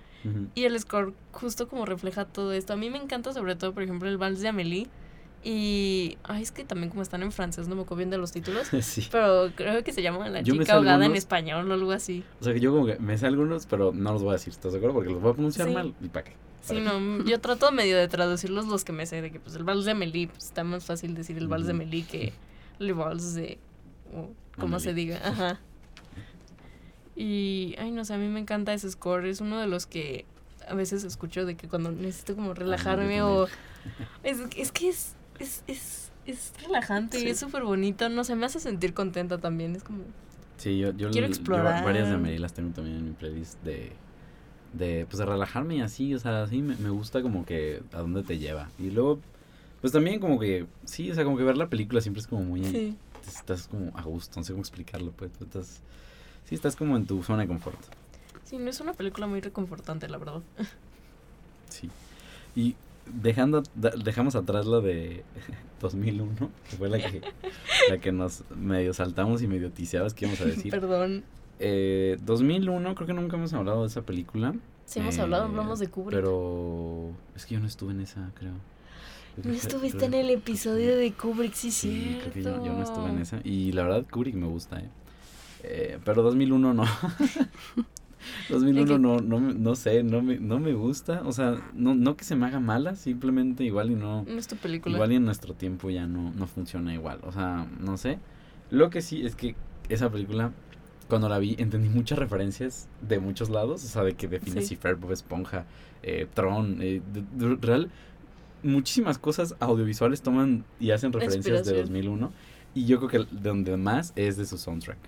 Y 0.55 0.64
el 0.64 0.79
score 0.79 1.14
justo 1.33 1.66
como 1.68 1.87
refleja 1.87 2.27
todo 2.27 2.53
esto. 2.53 2.75
A 2.75 2.77
mí 2.77 2.90
me 2.90 2.99
encanta 2.99 3.33
sobre 3.33 3.57
todo, 3.57 3.73
por 3.73 3.83
ejemplo, 3.83 4.09
el 4.09 4.18
vals 4.18 4.40
de 4.40 4.49
Amelie. 4.49 4.87
Y, 5.42 6.18
ay, 6.24 6.42
es 6.42 6.53
que 6.53 6.64
también 6.64 6.90
como 6.90 7.00
están 7.00 7.22
en 7.22 7.33
francés, 7.33 7.66
no 7.66 7.74
me 7.74 7.83
acuerdo 7.83 7.96
bien 7.96 8.11
de 8.11 8.18
los 8.18 8.31
títulos. 8.31 8.68
sí. 8.83 9.09
Pero 9.11 9.50
creo 9.55 9.83
que 9.83 9.92
se 9.92 10.03
llama 10.03 10.29
La 10.29 10.42
Yo 10.42 10.55
chica 10.55 10.74
ahogada 10.74 11.07
en 11.07 11.16
español 11.16 11.70
o 11.70 11.74
algo 11.74 11.92
así. 11.92 12.24
O 12.40 12.44
sea 12.44 12.53
que 12.53 12.61
yo 12.61 12.72
como 12.72 12.87
que 12.87 12.98
me 12.98 13.16
sé 13.16 13.26
algunos, 13.26 13.66
pero 13.66 13.92
no 13.94 14.12
los 14.12 14.22
voy 14.22 14.31
a 14.31 14.33
decir, 14.35 14.53
¿estás 14.53 14.72
de 14.72 14.79
acuerdo? 14.79 14.94
Porque 14.96 15.11
los 15.11 15.22
voy 15.22 15.31
a 15.31 15.35
pronunciar 15.35 15.68
Sí. 15.68 15.74
mal 15.74 15.94
y 16.00 16.09
para 16.09 16.24
qué. 16.24 16.33
Sí, 16.62 16.74
¿Para 16.74 16.81
qué? 16.92 17.00
no, 17.00 17.24
yo 17.24 17.40
trato 17.40 17.72
medio 17.72 17.96
de 17.96 18.07
traducirlos 18.09 18.66
los 18.66 18.85
que 18.85 18.92
me 18.92 19.07
sé, 19.07 19.22
de 19.22 19.31
que 19.31 19.40
pues 19.40 19.57
el 19.57 19.64
vals 19.64 19.87
de 19.87 19.92
Amelie, 19.92 20.29
pues 20.29 20.44
está 20.44 20.62
más 20.62 20.85
fácil 20.85 21.14
decir 21.14 21.38
el 21.38 21.48
vals 21.48 21.66
de 21.66 21.72
Ujú. 21.72 21.83
Amelie 21.83 22.05
que 22.05 22.35
el 22.79 22.92
vals 22.92 23.35
de, 23.35 23.59
o 24.14 24.29
como 24.61 24.79
se 24.79 24.92
diga, 24.92 25.20
ajá. 25.24 25.59
Y, 27.16 27.74
ay, 27.79 27.90
no 27.90 28.05
sé, 28.05 28.14
a 28.14 28.18
mí 28.18 28.29
me 28.29 28.40
encanta 28.40 28.72
ese 28.72 28.90
score, 28.90 29.26
es 29.26 29.40
uno 29.40 29.59
de 29.59 29.66
los 29.66 29.87
que 29.87 30.24
a 30.68 30.74
veces 30.74 31.05
escucho 31.05 31.44
de 31.44 31.57
que 31.57 31.68
cuando 31.68 31.90
necesito 31.90 32.35
como 32.37 32.55
relajarme 32.55 33.16
yo 33.16 33.42
o... 33.44 33.48
Es, 34.22 34.38
es 34.57 34.72
que 34.72 34.88
es, 34.90 35.14
es, 35.40 35.64
es, 35.66 36.11
es 36.26 36.53
relajante 36.62 37.18
y 37.20 37.26
es 37.29 37.38
súper 37.38 37.64
bonito, 37.64 38.09
no 38.09 38.22
sé, 38.24 38.37
me 38.37 38.46
hace 38.46 38.61
sentir 38.61 38.94
contenta 38.94 39.38
también, 39.38 39.74
es 39.76 39.83
como... 39.83 40.03
Sí, 40.59 40.79
yo, 40.79 40.92
yo, 40.92 41.11
Quiero 41.11 41.26
yo 41.26 41.33
explorar. 41.33 41.83
varias 41.85 42.09
de 42.09 42.14
Amelie 42.14 42.38
las 42.38 42.53
tengo 42.53 42.70
también 42.70 42.96
en 42.98 43.05
mi 43.07 43.12
playlist 43.12 43.61
de, 43.62 43.92
de, 44.74 45.07
pues, 45.09 45.18
de 45.18 45.24
relajarme 45.26 45.76
y 45.76 45.81
así, 45.81 46.14
o 46.14 46.18
sea, 46.18 46.46
sí, 46.46 46.61
me, 46.62 46.76
me 46.76 46.90
gusta 46.90 47.22
como 47.22 47.44
que 47.46 47.83
a 47.92 47.98
dónde 47.98 48.22
te 48.22 48.38
lleva. 48.38 48.68
Y 48.79 48.90
luego, 48.90 49.18
pues 49.81 49.92
también 49.92 50.20
como 50.20 50.38
que, 50.38 50.66
sí, 50.85 51.11
o 51.11 51.14
sea, 51.14 51.24
como 51.24 51.38
que 51.38 51.44
ver 51.44 51.57
la 51.57 51.68
película 51.70 52.00
siempre 52.03 52.20
es 52.20 52.26
como 52.26 52.42
muy, 52.42 52.62
Sí. 52.64 52.96
estás 53.26 53.68
como 53.68 53.96
a 53.96 54.03
gusto, 54.03 54.38
no 54.38 54.44
sé 54.44 54.53
cómo 54.53 54.61
explicarlo, 54.61 55.12
pues, 55.12 55.31
estás, 55.40 55.81
sí, 56.44 56.55
estás 56.55 56.76
como 56.76 56.94
en 56.96 57.07
tu 57.07 57.22
zona 57.22 57.42
de 57.42 57.48
confort, 57.48 57.79
Sí, 58.44 58.59
no 58.59 58.68
es 58.68 58.81
una 58.81 58.92
película 58.94 59.26
muy 59.29 59.40
reconfortante, 59.40 60.09
la 60.09 60.18
verdad. 60.18 60.42
sí. 61.68 61.88
Y 62.57 62.74
dejando, 63.14 63.62
dejamos 64.05 64.35
atrás 64.37 64.66
la 64.66 64.81
de 64.81 65.25
2001, 65.81 66.35
que 66.70 66.77
fue 66.77 66.88
la 66.88 66.99
que, 66.99 67.20
la 67.88 67.99
que 67.99 68.12
nos 68.12 68.44
medio 68.57 68.92
saltamos 68.94 69.42
y 69.42 69.46
medio 69.49 69.70
tiseabas 69.70 70.14
que 70.14 70.25
íbamos 70.27 70.40
a 70.40 70.44
decir. 70.46 70.70
Perdón. 70.70 71.25
Eh, 71.59 72.18
2001, 72.25 72.94
creo 72.94 73.07
que 73.07 73.12
nunca 73.12 73.37
hemos 73.37 73.53
hablado 73.53 73.83
de 73.83 73.88
esa 73.88 74.03
película. 74.03 74.55
Sí, 74.87 74.99
hemos 75.01 75.16
Eh, 75.18 75.20
hablado, 75.20 75.44
hablamos 75.44 75.79
de 75.79 75.88
Kubrick. 75.88 76.18
Pero 76.18 77.11
es 77.37 77.46
que 77.46 77.55
yo 77.55 77.61
no 77.61 77.66
estuve 77.66 77.92
en 77.92 78.01
esa, 78.01 78.31
creo. 78.35 78.53
No 79.44 79.53
estuviste 79.53 79.99
creo- 79.99 80.09
en 80.09 80.14
el 80.14 80.31
episodio 80.31 80.96
de 80.96 81.12
Kubrick, 81.12 81.53
sí, 81.55 81.70
Sí, 81.70 82.03
cierto. 82.18 82.31
creo 82.33 82.33
que 82.33 82.42
yo, 82.61 82.66
yo 82.66 82.73
no 82.73 82.83
estuve 82.83 83.11
en 83.11 83.18
esa. 83.20 83.40
Y 83.44 83.73
la 83.73 83.85
verdad, 83.85 84.05
Kubrick 84.11 84.35
me 84.35 84.46
gusta, 84.49 84.81
¿eh? 84.81 84.88
Eh, 85.62 85.99
pero 86.05 86.23
2001 86.23 86.75
no. 86.75 86.85
2001 88.48 88.87
que- 88.94 88.98
no, 88.98 89.16
no, 89.18 89.40
me- 89.40 89.54
no 89.54 89.74
sé, 89.74 90.02
no 90.02 90.22
me, 90.22 90.38
no 90.38 90.59
me 90.59 90.72
gusta. 90.72 91.22
O 91.24 91.33
sea, 91.33 91.61
no, 91.74 91.94
no 91.94 92.16
que 92.16 92.24
se 92.24 92.37
me 92.37 92.46
haga 92.46 92.61
mala, 92.61 92.94
simplemente 92.96 93.64
igual 93.64 93.90
y 93.90 93.94
no. 93.94 94.24
No 94.24 94.38
es 94.38 94.46
tu 94.48 94.56
película. 94.56 94.94
Igual 94.96 95.12
y 95.12 95.16
en 95.16 95.24
nuestro 95.24 95.54
tiempo 95.54 95.90
ya 95.90 96.06
no, 96.06 96.33
no 96.33 96.46
funciona 96.46 96.92
igual. 96.94 97.20
O 97.22 97.33
sea, 97.33 97.66
no 97.80 97.96
sé. 97.96 98.18
Lo 98.70 98.90
que 98.90 99.02
sí 99.02 99.24
es 99.26 99.35
que 99.35 99.54
esa 99.88 100.11
película, 100.11 100.52
cuando 101.09 101.28
la 101.28 101.38
vi, 101.38 101.56
entendí 101.59 101.88
muchas 101.88 102.18
referencias 102.18 102.88
de 103.06 103.18
muchos 103.18 103.50
lados. 103.50 103.85
O 103.85 103.88
sea, 103.88 104.02
de 104.04 104.14
que 104.14 104.28
define 104.28 104.61
Sí. 104.61 104.68
Cipher, 104.68 104.94
Bob 104.96 105.12
Esponja, 105.12 105.64
eh, 106.02 106.26
Tron, 106.33 106.78
eh, 106.80 107.02
de- 107.12 107.46
de- 107.48 107.56
real. 107.56 107.90
Muchísimas 108.62 109.18
cosas 109.18 109.54
audiovisuales 109.59 110.20
toman 110.22 110.64
y 110.78 110.90
hacen 110.90 111.12
referencias 111.12 111.44
de 111.44 111.59
Inspiración. 111.80 111.87
2001. 111.87 112.33
Y 112.74 112.85
yo 112.87 112.98
creo 112.98 113.09
que 113.26 113.35
de 113.35 113.48
donde 113.48 113.76
más 113.76 114.12
es 114.16 114.37
de 114.37 114.44
su 114.46 114.59
soundtrack. 114.59 114.98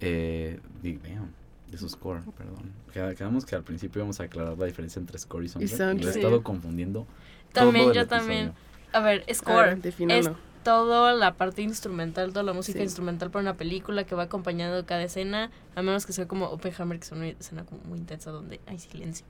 Eh, 0.00 0.58
damn, 0.82 1.30
de 1.72 1.78
su 1.78 1.88
score, 1.88 2.20
perdón. 2.36 2.70
Quedamos 3.16 3.44
que 3.44 3.56
al 3.56 3.64
principio 3.64 4.00
íbamos 4.00 4.20
a 4.20 4.24
aclarar 4.24 4.56
la 4.56 4.66
diferencia 4.66 5.00
entre 5.00 5.18
score 5.18 5.44
y 5.44 5.48
soundtrack. 5.48 5.72
Y, 5.74 5.78
lo 5.78 5.84
he 5.84 5.88
soundtrack. 5.88 6.16
estado 6.16 6.36
Sí. 6.38 6.42
confundiendo. 6.44 7.06
También, 7.52 7.84
todo 7.86 7.92
el 7.92 7.96
yo 7.98 8.06
también. 8.06 8.52
A 8.92 9.00
ver, 9.00 9.24
A 9.28 9.34
score. 9.34 9.66
ver, 9.66 9.82
defínalo. 9.82 10.36
Toda 10.62 11.12
la 11.14 11.34
parte 11.34 11.62
instrumental, 11.62 12.28
toda 12.32 12.44
la 12.44 12.52
música 12.52 12.78
Sí. 12.78 12.84
instrumental 12.84 13.30
para 13.32 13.42
una 13.42 13.56
película 13.56 14.04
que 14.04 14.14
va 14.14 14.24
acompañando 14.24 14.76
de 14.76 14.84
cada 14.84 15.02
escena. 15.02 15.50
A 15.74 15.82
menos 15.82 16.06
que 16.06 16.12
sea 16.12 16.28
como 16.28 16.46
Oppenheimer, 16.46 16.98
que 17.00 17.04
es 17.04 17.10
una 17.12 17.26
escena 17.28 17.64
como 17.64 17.80
muy 17.84 17.98
intensa 17.98 18.30
donde 18.30 18.60
hay 18.66 18.78
silencio. 18.78 19.26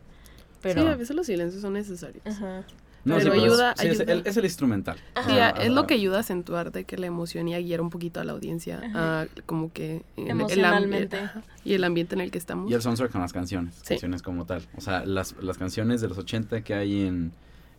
Pero. 0.61 0.83
Sí, 0.83 0.89
a 0.89 0.97
veces 0.97 1.17
los 1.17 1.25
silencios 1.27 1.63
son 1.63 1.73
necesarios. 1.73 2.27
Ajá. 2.27 2.65
No, 3.05 3.17
Pero 3.17 3.21
sí, 3.21 3.31
pero 3.31 3.35
es- 3.35 3.53
ayuda- 3.53 3.75
sí, 3.77 3.87
es, 3.89 4.01
ayuda. 4.01 4.13
el, 4.13 4.23
es 4.27 4.37
el 4.37 4.45
instrumental. 4.45 4.97
Ajá. 5.17 5.29
Sí, 5.29 5.39
Ajá, 5.39 5.59
a- 5.59 5.63
es 5.65 5.71
lo 5.73 5.87
que 5.89 5.95
ayuda 5.95 6.19
a 6.19 6.21
acentuar 6.21 6.71
de 6.71 6.85
que 6.85 6.97
la 6.99 7.07
emoción 7.07 7.49
y 7.49 7.55
a 7.55 7.61
guiar 7.61 7.81
un 7.81 7.91
poquito 7.91 8.21
a 8.21 8.25
la 8.25 8.33
audiencia, 8.33 8.81
a 8.95 9.27
como 9.47 9.73
que 9.73 10.05
en 10.17 10.25
el 10.27 10.31
Emocionalmente. 10.31 11.17
ajá, 11.19 11.43
y 11.65 11.75
el 11.75 11.83
ambiente 11.85 12.15
en 12.15 12.21
el 12.21 12.31
que 12.31 12.39
estamos. 12.39 12.71
Y 12.71 12.75
el 12.75 12.83
soundtrack 12.83 13.11
con 13.11 13.21
las 13.21 13.33
canciones, 13.33 13.75
Sí. 13.83 13.89
canciones 13.95 14.23
como 14.23 14.47
tal. 14.47 14.63
O 14.77 14.81
sea, 14.81 15.05
las, 15.05 15.35
las 15.43 15.59
canciones 15.59 16.01
de 16.01 16.09
los 16.09 16.19
80 16.19 16.63
que 16.63 16.75
hay 16.75 17.03
en, 17.07 17.33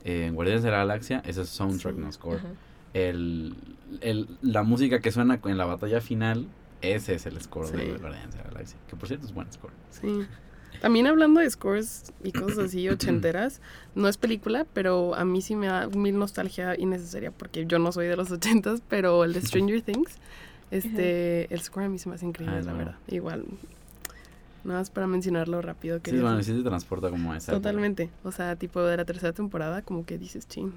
en 0.03 0.35
Guardianes 0.35 0.63
de 0.63 0.71
la 0.71 0.77
Galaxia, 0.79 1.21
ese 1.25 1.41
es 1.43 1.49
soundtrack, 1.49 1.95
Sí. 1.95 2.01
no 2.01 2.11
score. 2.11 2.37
Ajá. 2.39 2.47
El, 2.93 3.55
el, 4.01 4.27
la 4.41 4.63
música 4.63 4.99
que 4.99 5.11
suena 5.11 5.39
en 5.45 5.57
la 5.57 5.65
batalla 5.65 6.01
final, 6.01 6.47
ese 6.81 7.15
es 7.15 7.25
el 7.25 7.41
score 7.41 7.67
Sí. 7.67 7.77
de 7.77 7.97
Guardianes 7.97 8.31
de 8.33 8.37
la 8.39 8.43
Galaxia. 8.49 8.77
Que 8.89 8.95
por 8.97 9.07
cierto 9.07 9.25
es 9.25 9.33
buen 9.33 9.51
score. 9.53 9.71
Sí. 9.89 10.25
También 10.81 11.07
hablando 11.07 11.39
de 11.39 11.49
scores 11.49 12.11
y 12.23 12.31
cosas 12.31 12.57
así 12.65 12.87
ochenteras, 12.89 13.61
no 13.95 14.07
es 14.07 14.17
película, 14.17 14.65
pero 14.73 15.15
a 15.15 15.23
mí 15.25 15.41
sí 15.41 15.55
me 15.55 15.67
da 15.67 15.87
mil 15.87 16.17
nostalgia 16.17 16.77
innecesaria 16.77 17.31
porque 17.31 17.65
yo 17.65 17.79
no 17.79 17.91
soy 17.91 18.07
de 18.07 18.15
los 18.17 18.31
ochentas, 18.31 18.81
pero 18.89 19.23
el 19.23 19.33
de 19.33 19.41
Stranger 19.41 19.81
Things, 19.85 20.17
este, 20.71 21.53
el 21.53 21.61
score 21.61 21.85
a 21.85 21.89
mí 21.89 21.99
se 21.99 22.09
me 22.09 22.15
hace 22.15 22.25
increíble, 22.25 22.57
Ah, 22.57 22.61
la 22.63 22.71
no. 22.73 22.77
verdad. 22.79 22.95
Igual, 23.07 23.45
nada 24.63 24.79
más 24.79 24.89
para 24.89 25.07
mencionarlo 25.07 25.61
rápido. 25.61 25.99
Sí, 26.03 26.11
bueno, 26.11 26.37
decir. 26.37 26.55
sí 26.55 26.63
te 26.63 26.67
transporta 26.69 27.09
como 27.09 27.31
a 27.33 27.37
esa 27.37 27.51
época. 27.51 27.61
Totalmente. 27.61 28.09
O 28.23 28.31
sea, 28.31 28.55
tipo 28.55 28.81
de 28.81 28.97
la 28.97 29.05
tercera 29.05 29.33
temporada, 29.33 29.81
como 29.83 30.05
que 30.05 30.17
dices, 30.17 30.47
ching. 30.47 30.71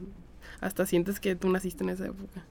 Hasta 0.61 0.87
sientes 0.87 1.19
que 1.21 1.35
tú 1.35 1.49
naciste 1.51 1.83
en 1.85 1.91
esa 1.91 2.07
época. 2.07 2.45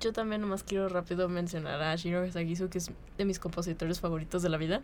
Yo 0.00 0.12
también 0.12 0.40
nomás 0.40 0.62
quiero 0.64 0.88
rápido 0.88 1.28
mencionar 1.28 1.80
a 1.80 1.94
Shiro 1.96 2.30
Sagisu, 2.30 2.68
que 2.68 2.78
es 2.78 2.90
de 3.16 3.24
mis 3.24 3.38
compositores 3.38 4.00
favoritos 4.00 4.42
de 4.42 4.48
la 4.48 4.56
vida. 4.58 4.82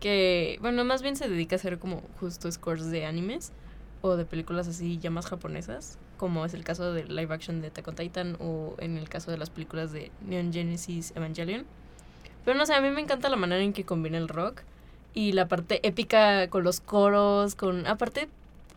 Que, 0.00 0.58
bueno, 0.60 0.84
más 0.84 1.02
bien 1.02 1.16
se 1.16 1.28
dedica 1.28 1.56
a 1.56 1.58
hacer 1.58 1.78
como 1.78 2.02
justo 2.20 2.50
scores 2.52 2.90
de 2.90 3.04
animes 3.06 3.52
o 4.00 4.16
de 4.16 4.24
películas 4.24 4.68
así 4.68 4.98
ya 4.98 5.10
más 5.10 5.26
japonesas, 5.26 5.98
como 6.18 6.44
es 6.44 6.54
el 6.54 6.62
caso 6.62 6.92
de 6.92 7.04
live 7.04 7.34
action 7.34 7.60
de 7.60 7.68
Attack 7.68 7.88
on 7.88 7.94
Titan 7.96 8.36
o 8.40 8.74
en 8.78 8.96
el 8.96 9.08
caso 9.08 9.30
de 9.32 9.38
las 9.38 9.50
películas 9.50 9.92
de 9.92 10.12
Neon 10.26 10.52
Genesis 10.52 11.12
Evangelion. 11.16 11.64
Pero 12.44 12.56
no 12.56 12.64
sé, 12.64 12.74
a 12.74 12.80
mí 12.80 12.90
me 12.90 13.00
encanta 13.00 13.28
la 13.28 13.36
manera 13.36 13.62
en 13.62 13.72
que 13.72 13.84
combina 13.84 14.18
el 14.18 14.28
rock 14.28 14.62
y 15.14 15.32
la 15.32 15.48
parte 15.48 15.80
épica 15.86 16.48
con 16.48 16.62
los 16.62 16.80
coros, 16.80 17.56
con 17.56 17.86
aparte 17.88 18.28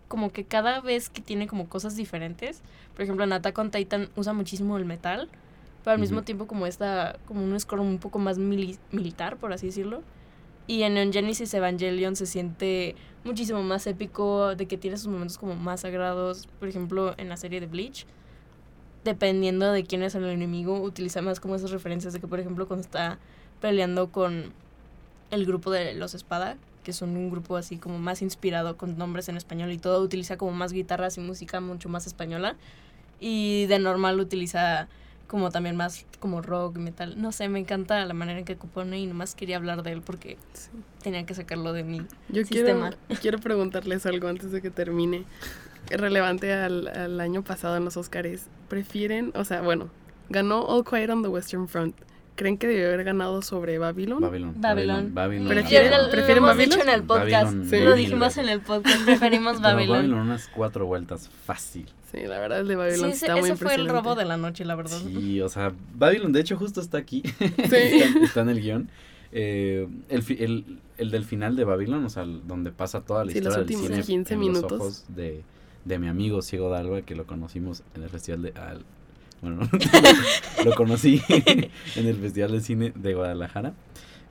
como 0.07 0.31
que 0.31 0.43
cada 0.43 0.81
vez 0.81 1.09
que 1.09 1.21
tiene 1.21 1.47
como 1.47 1.69
cosas 1.69 1.95
diferentes, 1.95 2.61
por 2.95 3.03
ejemplo 3.03 3.23
en 3.23 3.31
Attack 3.33 3.57
on 3.59 3.69
Titan 3.71 4.09
usa 4.15 4.33
muchísimo 4.33 4.75
el 4.77 4.85
metal, 4.85 5.29
pero 5.83 5.93
al 5.93 5.99
mismo 5.99 6.17
Ujú. 6.17 6.25
tiempo 6.25 6.47
como 6.47 6.65
esta, 6.65 7.17
como 7.27 7.43
un 7.43 7.57
score 7.59 7.79
un 7.79 7.99
poco 7.99 8.17
más 8.17 8.39
mili- 8.39 8.79
militar, 8.91 9.37
por 9.37 9.53
así 9.53 9.67
decirlo. 9.67 10.01
Y 10.67 10.83
en 10.83 11.11
Genesis 11.11 11.53
Evangelion 11.53 12.15
se 12.15 12.25
siente 12.25 12.95
muchísimo 13.23 13.61
más 13.61 13.87
épico, 13.87 14.55
de 14.55 14.67
que 14.67 14.77
tiene 14.77 14.97
sus 14.97 15.07
momentos 15.07 15.37
como 15.37 15.55
más 15.55 15.81
sagrados. 15.81 16.47
Por 16.59 16.69
ejemplo, 16.69 17.13
en 17.17 17.29
la 17.29 17.37
serie 17.37 17.59
de 17.59 17.67
Bleach, 17.67 18.05
dependiendo 19.03 19.71
de 19.71 19.83
quién 19.83 20.03
es 20.03 20.15
el 20.15 20.25
enemigo, 20.25 20.79
utiliza 20.81 21.21
más 21.21 21.39
como 21.39 21.55
esas 21.55 21.71
referencias 21.71 22.13
de 22.13 22.19
que, 22.19 22.27
por 22.27 22.39
ejemplo, 22.39 22.67
cuando 22.67 22.81
está 22.81 23.19
peleando 23.59 24.11
con 24.11 24.53
el 25.31 25.45
grupo 25.45 25.71
de 25.71 25.93
los 25.93 26.13
Espada, 26.13 26.57
que 26.83 26.93
son 26.93 27.15
un 27.15 27.29
grupo 27.29 27.57
así 27.57 27.77
como 27.77 27.99
más 27.99 28.21
inspirado 28.21 28.77
con 28.77 28.97
nombres 28.97 29.29
en 29.29 29.37
español 29.37 29.71
y 29.71 29.77
todo, 29.77 30.01
utiliza 30.01 30.37
como 30.37 30.51
más 30.51 30.73
guitarras 30.73 31.17
y 31.17 31.21
música 31.21 31.59
mucho 31.59 31.89
más 31.89 32.07
española. 32.07 32.55
Y 33.19 33.67
de 33.67 33.77
normal 33.77 34.19
utiliza 34.19 34.87
como 35.31 35.49
también 35.49 35.77
más 35.77 36.05
como 36.19 36.41
rock, 36.41 36.75
metal. 36.77 37.15
No 37.21 37.31
sé, 37.31 37.47
me 37.47 37.57
encanta 37.57 38.03
la 38.05 38.13
manera 38.13 38.39
en 38.39 38.43
que 38.45 38.57
compone 38.57 38.99
y 38.99 39.07
nomás 39.07 39.33
quería 39.33 39.55
hablar 39.55 39.81
de 39.81 39.93
él 39.93 40.01
porque 40.01 40.37
Sí. 40.51 40.69
tenía 41.01 41.25
que 41.25 41.33
sacarlo 41.33 41.71
de 41.71 41.83
mí. 41.83 42.01
Yo 42.27 42.43
Sistema. 42.43 42.89
quiero, 43.07 43.21
quiero 43.21 43.37
preguntarles 43.39 44.05
algo 44.05 44.27
antes 44.27 44.51
de 44.51 44.61
que 44.61 44.69
termine. 44.69 45.23
Relevante 45.89 46.53
al, 46.53 46.87
al 46.89 47.19
año 47.21 47.43
pasado 47.43 47.77
en 47.77 47.85
los 47.85 47.95
Oscars. 47.97 48.47
¿Prefieren, 48.67 49.31
o 49.35 49.45
sea, 49.45 49.61
bueno, 49.61 49.89
ganó 50.29 50.63
All 50.65 50.83
Quiet 50.83 51.09
on 51.09 51.21
the 51.23 51.29
Western 51.29 51.67
Front. 51.69 51.95
¿Creen 52.35 52.57
que 52.57 52.67
debió 52.67 52.87
haber 52.87 53.03
ganado 53.03 53.41
sobre 53.41 53.77
Babylon? 53.77 54.19
Babylon. 54.21 54.53
Babylon. 54.59 55.13
Babylon. 55.13 55.47
¿Prefieren- 55.47 55.91
Ya 55.91 55.97
lo- 55.97 56.03
lo 56.05 56.11
prefieren 56.11 56.37
hemos 56.37 56.49
Babylon? 56.51 56.69
dicho 56.77 56.81
en 56.89 56.93
el 56.93 57.03
podcast. 57.03 57.45
Babylon, 57.45 57.69
Sí. 57.69 57.79
Lo 57.79 57.95
dijimos 57.95 58.37
en 58.37 58.49
el 58.49 58.61
podcast. 58.61 59.01
Preferimos 59.05 59.53
Pero 59.57 59.63
Babylon. 59.63 59.97
Babylon 59.97 60.19
unas 60.19 60.47
cuatro 60.49 60.85
vueltas 60.85 61.29
fácil. 61.45 61.87
Sí, 62.11 62.19
la 62.25 62.39
verdad, 62.39 62.59
el 62.59 62.67
de 62.67 62.73
Sí, 62.73 62.77
Babylon 62.77 63.09
ese, 63.11 63.25
está 63.25 63.37
muy 63.37 63.51
ese 63.51 63.55
fue 63.57 63.75
el 63.75 63.87
robo 63.87 64.15
de 64.15 64.25
la 64.25 64.37
noche, 64.37 64.65
la 64.65 64.75
verdad. 64.75 64.99
Sí, 64.99 65.39
o 65.41 65.47
sea, 65.49 65.73
Babylon 65.95 66.33
de 66.33 66.41
hecho 66.41 66.57
justo 66.57 66.81
está 66.81 66.97
aquí. 66.97 67.23
está, 67.57 67.77
está 67.77 68.41
en 68.41 68.49
el 68.49 68.61
guion. 68.61 68.89
Eh, 69.31 69.87
el, 70.09 70.23
el, 70.39 70.79
el 70.97 71.11
del 71.11 71.23
final 71.23 71.55
de 71.55 71.63
Babylon, 71.63 72.03
o 72.03 72.09
sea, 72.09 72.25
donde 72.25 72.71
pasa 72.71 73.01
toda 73.01 73.23
la 73.23 73.31
Sí, 73.31 73.39
los 73.39 73.45
historia 73.47 73.63
del 73.63 73.63
últimos 73.77 73.87
cine 73.87 74.03
15 74.03 74.33
en 74.33 74.39
minutos. 74.41 74.71
los 74.71 74.81
ojos 74.81 75.05
de, 75.07 75.41
de 75.85 75.99
mi 75.99 76.09
amigo 76.09 76.41
Ciego 76.41 76.69
Dalva, 76.69 77.01
que 77.03 77.15
lo 77.15 77.25
conocimos 77.25 77.83
en 77.95 78.03
el 78.03 78.09
festival 78.09 78.41
de... 78.41 78.49
al- 78.59 78.83
bueno, 79.41 79.67
lo 80.65 80.75
conocí 80.75 81.21
en 81.29 82.07
el 82.07 82.15
festival 82.17 82.51
de 82.51 82.59
cine 82.61 82.91
de 82.93 83.13
Guadalajara. 83.13 83.73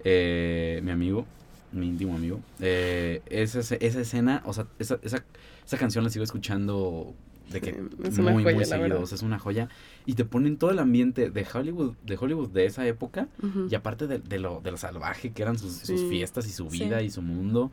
Eh, 0.04 0.80
mi 0.84 0.90
amigo, 0.90 1.26
mi 1.72 1.86
íntimo 1.88 2.14
amigo. 2.14 2.40
Eh, 2.60 3.22
esa, 3.26 3.60
esa 3.60 4.00
escena, 4.00 4.42
o 4.44 4.52
sea, 4.52 4.66
esa, 4.78 4.98
esa, 5.02 5.24
esa 5.66 5.78
canción 5.78 6.04
la 6.04 6.10
sigo 6.10 6.24
escuchando 6.24 7.14
de 7.50 7.60
que 7.60 7.70
es 8.04 8.18
una 8.18 8.30
muy, 8.32 8.42
joya, 8.44 8.54
muy 8.54 8.64
la 8.64 8.68
seguido, 8.68 8.88
verdad. 8.88 9.02
o 9.02 9.06
sea, 9.06 9.16
es 9.16 9.22
una 9.22 9.38
joya. 9.38 9.68
Y 10.06 10.14
te 10.14 10.24
ponen 10.24 10.56
todo 10.56 10.70
el 10.70 10.78
ambiente 10.78 11.30
de 11.30 11.46
Hollywood, 11.52 11.94
de 12.04 12.16
Hollywood 12.16 12.48
de 12.50 12.66
esa 12.66 12.86
época, 12.86 13.28
y 13.68 13.74
aparte 13.74 14.06
de, 14.06 14.18
de 14.18 14.38
lo, 14.38 14.60
de 14.60 14.70
lo 14.70 14.76
salvaje 14.76 15.32
que 15.32 15.42
eran 15.42 15.58
sus, 15.58 15.72
sus 15.74 16.02
fiestas 16.08 16.46
y 16.46 16.50
su 16.50 16.70
Sí. 16.70 16.84
vida 16.84 17.02
y 17.02 17.10
su 17.10 17.22
mundo 17.22 17.70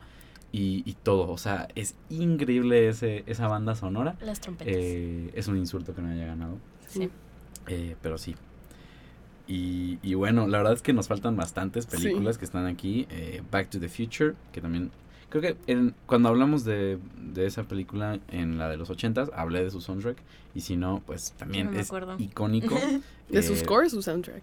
y, 0.52 0.82
y 0.84 0.94
todo. 0.94 1.30
O 1.30 1.38
sea, 1.38 1.68
es 1.74 1.94
increíble 2.10 2.88
ese, 2.88 3.22
esa 3.26 3.48
banda 3.48 3.74
sonora. 3.74 4.16
Las 4.20 4.40
trompetas. 4.40 4.74
Eh, 4.76 5.30
es 5.34 5.46
un 5.48 5.56
insulto 5.56 5.94
que 5.94 6.02
no 6.02 6.08
haya 6.10 6.26
ganado. 6.26 6.58
sí. 6.88 7.08
Eh, 7.68 7.96
pero 8.00 8.16
sí. 8.16 8.34
Y, 9.46 9.98
y 10.02 10.14
bueno, 10.14 10.46
la 10.46 10.58
verdad 10.58 10.74
es 10.74 10.82
que 10.82 10.92
nos 10.92 11.08
faltan 11.08 11.36
bastantes 11.36 11.86
Sí. 11.90 11.96
películas 12.02 12.36
que 12.38 12.44
están 12.44 12.66
aquí. 12.66 13.06
Eh, 13.10 13.42
Back 13.50 13.70
to 13.70 13.80
the 13.80 13.88
Future, 13.88 14.34
que 14.52 14.60
también... 14.60 14.90
Creo 15.30 15.42
que 15.42 15.56
en- 15.66 15.94
cuando 16.06 16.28
hablamos 16.30 16.64
de, 16.64 16.98
de 17.20 17.46
esa 17.46 17.64
película 17.64 18.18
en 18.30 18.56
la 18.58 18.68
de 18.68 18.76
los 18.78 18.88
ochentas, 18.90 19.30
hablé 19.34 19.62
de 19.62 19.70
su 19.70 19.80
soundtrack. 19.80 20.16
Y 20.54 20.62
si 20.62 20.76
no, 20.76 21.02
pues 21.06 21.32
también 21.32 21.70
No 21.72 21.78
es 21.78 21.86
acuerdo. 21.88 22.16
icónico. 22.18 22.74
¿De 23.28 23.42
su 23.42 23.52
Eh, 23.52 23.56
score 23.58 23.86
o 23.86 23.90
su 23.90 24.00
soundtrack? 24.02 24.42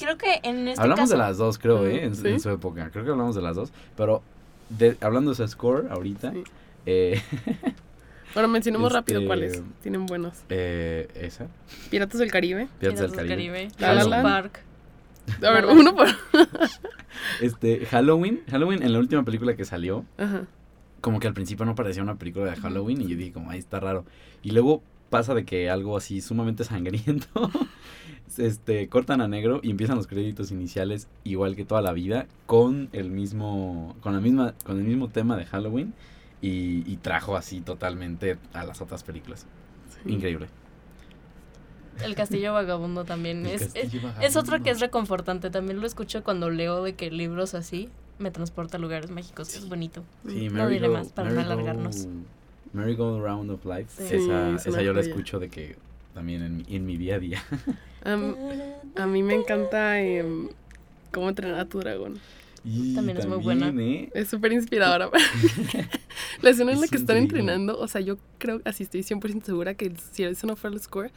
Creo 0.00 0.16
que 0.18 0.40
en 0.42 0.68
este 0.68 0.80
hablamos 0.80 1.04
caso... 1.10 1.12
de 1.14 1.18
las 1.18 1.38
dos, 1.38 1.58
creo, 1.58 1.86
¿eh? 1.86 2.04
En, 2.04 2.14
¿Sí? 2.14 2.28
en 2.28 2.40
su 2.40 2.50
época. 2.50 2.90
Creo 2.90 3.04
que 3.04 3.10
hablamos 3.10 3.34
de 3.34 3.42
las 3.42 3.56
dos. 3.56 3.72
Pero 3.96 4.22
de, 4.70 4.96
hablando 5.00 5.30
de 5.30 5.36
su 5.36 5.46
score 5.48 5.88
ahorita, 5.90 6.32
Sí. 6.32 6.44
eh, 6.86 7.20
Bueno, 8.34 8.48
mencionemos 8.48 8.92
rápido 8.92 9.20
Este- 9.20 9.26
cuáles. 9.26 9.62
Tienen 9.82 10.04
buenos. 10.06 10.34
eh, 10.50 11.08
esa, 11.14 11.46
Piratas 11.90 12.20
del 12.20 12.30
Caribe. 12.30 12.68
Piratas 12.78 13.00
del 13.00 13.10
Piratas 13.10 13.28
Caribe. 13.28 13.68
La 13.78 13.94
La 13.94 14.04
Land. 14.04 14.22
Park. 14.22 14.60
A 15.46 15.50
ver, 15.50 15.66
uno 15.66 15.94
por... 15.94 16.08
Este, 17.40 17.84
Halloween, 17.86 18.42
Halloween 18.50 18.82
en 18.82 18.92
la 18.92 18.98
última 18.98 19.24
película 19.24 19.56
que 19.56 19.64
salió, 19.64 20.04
Ajá. 20.18 20.42
como 21.00 21.18
que 21.18 21.26
al 21.26 21.34
principio 21.34 21.64
no 21.64 21.74
parecía 21.74 22.02
una 22.02 22.16
película 22.16 22.50
de 22.50 22.56
Halloween 22.56 23.00
y 23.00 23.08
yo 23.08 23.16
dije 23.16 23.32
como, 23.32 23.50
ahí 23.50 23.58
está 23.58 23.80
raro. 23.80 24.04
Y 24.42 24.52
luego 24.52 24.82
pasa 25.10 25.34
de 25.34 25.44
que 25.44 25.68
algo 25.70 25.96
así 25.96 26.20
sumamente 26.20 26.64
sangriento, 26.64 27.50
este, 28.36 28.88
cortan 28.88 29.20
a 29.20 29.28
negro 29.28 29.60
y 29.62 29.70
empiezan 29.70 29.96
los 29.96 30.06
créditos 30.06 30.50
iniciales 30.52 31.08
igual 31.24 31.56
que 31.56 31.64
toda 31.64 31.82
la 31.82 31.92
vida 31.92 32.26
con 32.46 32.88
el 32.92 33.10
mismo, 33.10 33.96
con 34.00 34.12
la 34.12 34.20
misma, 34.20 34.54
con 34.64 34.78
el 34.78 34.84
mismo 34.84 35.08
tema 35.08 35.36
de 35.36 35.44
Halloween 35.46 35.94
y, 36.40 36.84
y 36.90 36.96
trajo 36.98 37.36
así 37.36 37.60
totalmente 37.60 38.38
a 38.52 38.64
las 38.64 38.80
otras 38.80 39.02
películas. 39.02 39.46
Sí. 40.04 40.12
Increíble. 40.12 40.48
El 42.02 42.14
Castillo 42.14 42.52
Vagabundo 42.52 43.04
también. 43.04 43.46
El 43.46 43.52
Es, 43.52 43.62
es, 43.62 43.72
Castillo 43.74 44.08
es 44.20 44.36
otro 44.36 44.56
que 44.62 44.70
es 44.70 44.76
Vagabundo. 44.76 44.80
reconfortante. 44.86 45.50
También 45.50 45.80
lo 45.80 45.86
escucho 45.86 46.22
cuando 46.24 46.50
leo 46.50 46.82
de 46.82 46.94
que 46.94 47.10
libros 47.10 47.54
así 47.54 47.88
me 48.18 48.30
transporta 48.30 48.76
a 48.76 48.80
lugares 48.80 49.10
mágicos. 49.10 49.54
Es 49.54 49.68
bonito. 49.68 50.02
Sí, 50.26 50.48
No 50.48 50.68
diré 50.68 50.88
Merry 50.88 50.92
más 50.94 51.08
para 51.12 51.30
no 51.30 51.40
alargarnos. 51.40 52.06
Merry 52.72 52.94
Go 52.96 53.20
Round 53.20 53.50
of 53.50 53.64
Life. 53.64 53.86
Sí. 54.08 54.14
Esa, 54.16 54.50
es 54.56 54.66
esa 54.66 54.82
yo 54.82 54.92
la 54.92 55.00
escucho 55.00 55.38
de 55.38 55.48
que 55.48 55.76
también 56.14 56.42
en, 56.42 56.56
mi- 56.58 56.66
en 56.68 56.84
mi 56.86 56.96
día 56.96 57.14
a 57.16 57.18
día. 57.18 57.42
A 58.96 59.06
mí 59.06 59.22
me 59.22 59.34
encanta 59.34 60.00
em, 60.00 60.48
cómo 61.12 61.28
entrenar 61.28 61.60
a 61.60 61.64
tu 61.66 61.78
dragón. 61.80 62.18
Y 62.64 62.94
También 62.94 63.18
es 63.18 63.26
muy 63.26 63.38
buena. 63.38 63.68
¿eh? 63.76 64.10
Es 64.14 64.28
súper 64.28 64.52
inspiradora. 64.52 65.10
la 66.42 66.50
escena 66.50 66.72
en 66.72 66.78
la 66.80 66.84
Es 66.84 66.90
que 66.90 66.96
están 66.96 67.16
increíble. 67.22 67.52
entrenando, 67.52 67.78
o 67.78 67.88
sea, 67.88 68.00
yo 68.00 68.16
creo, 68.38 68.60
así 68.64 68.82
estoy 68.82 69.00
100% 69.02 69.42
segura 69.44 69.74
que 69.74 69.92
si 70.12 70.24
eso 70.24 70.46
no 70.46 70.56
fuera 70.56 70.74
el 70.74 70.82
score, 70.82 71.10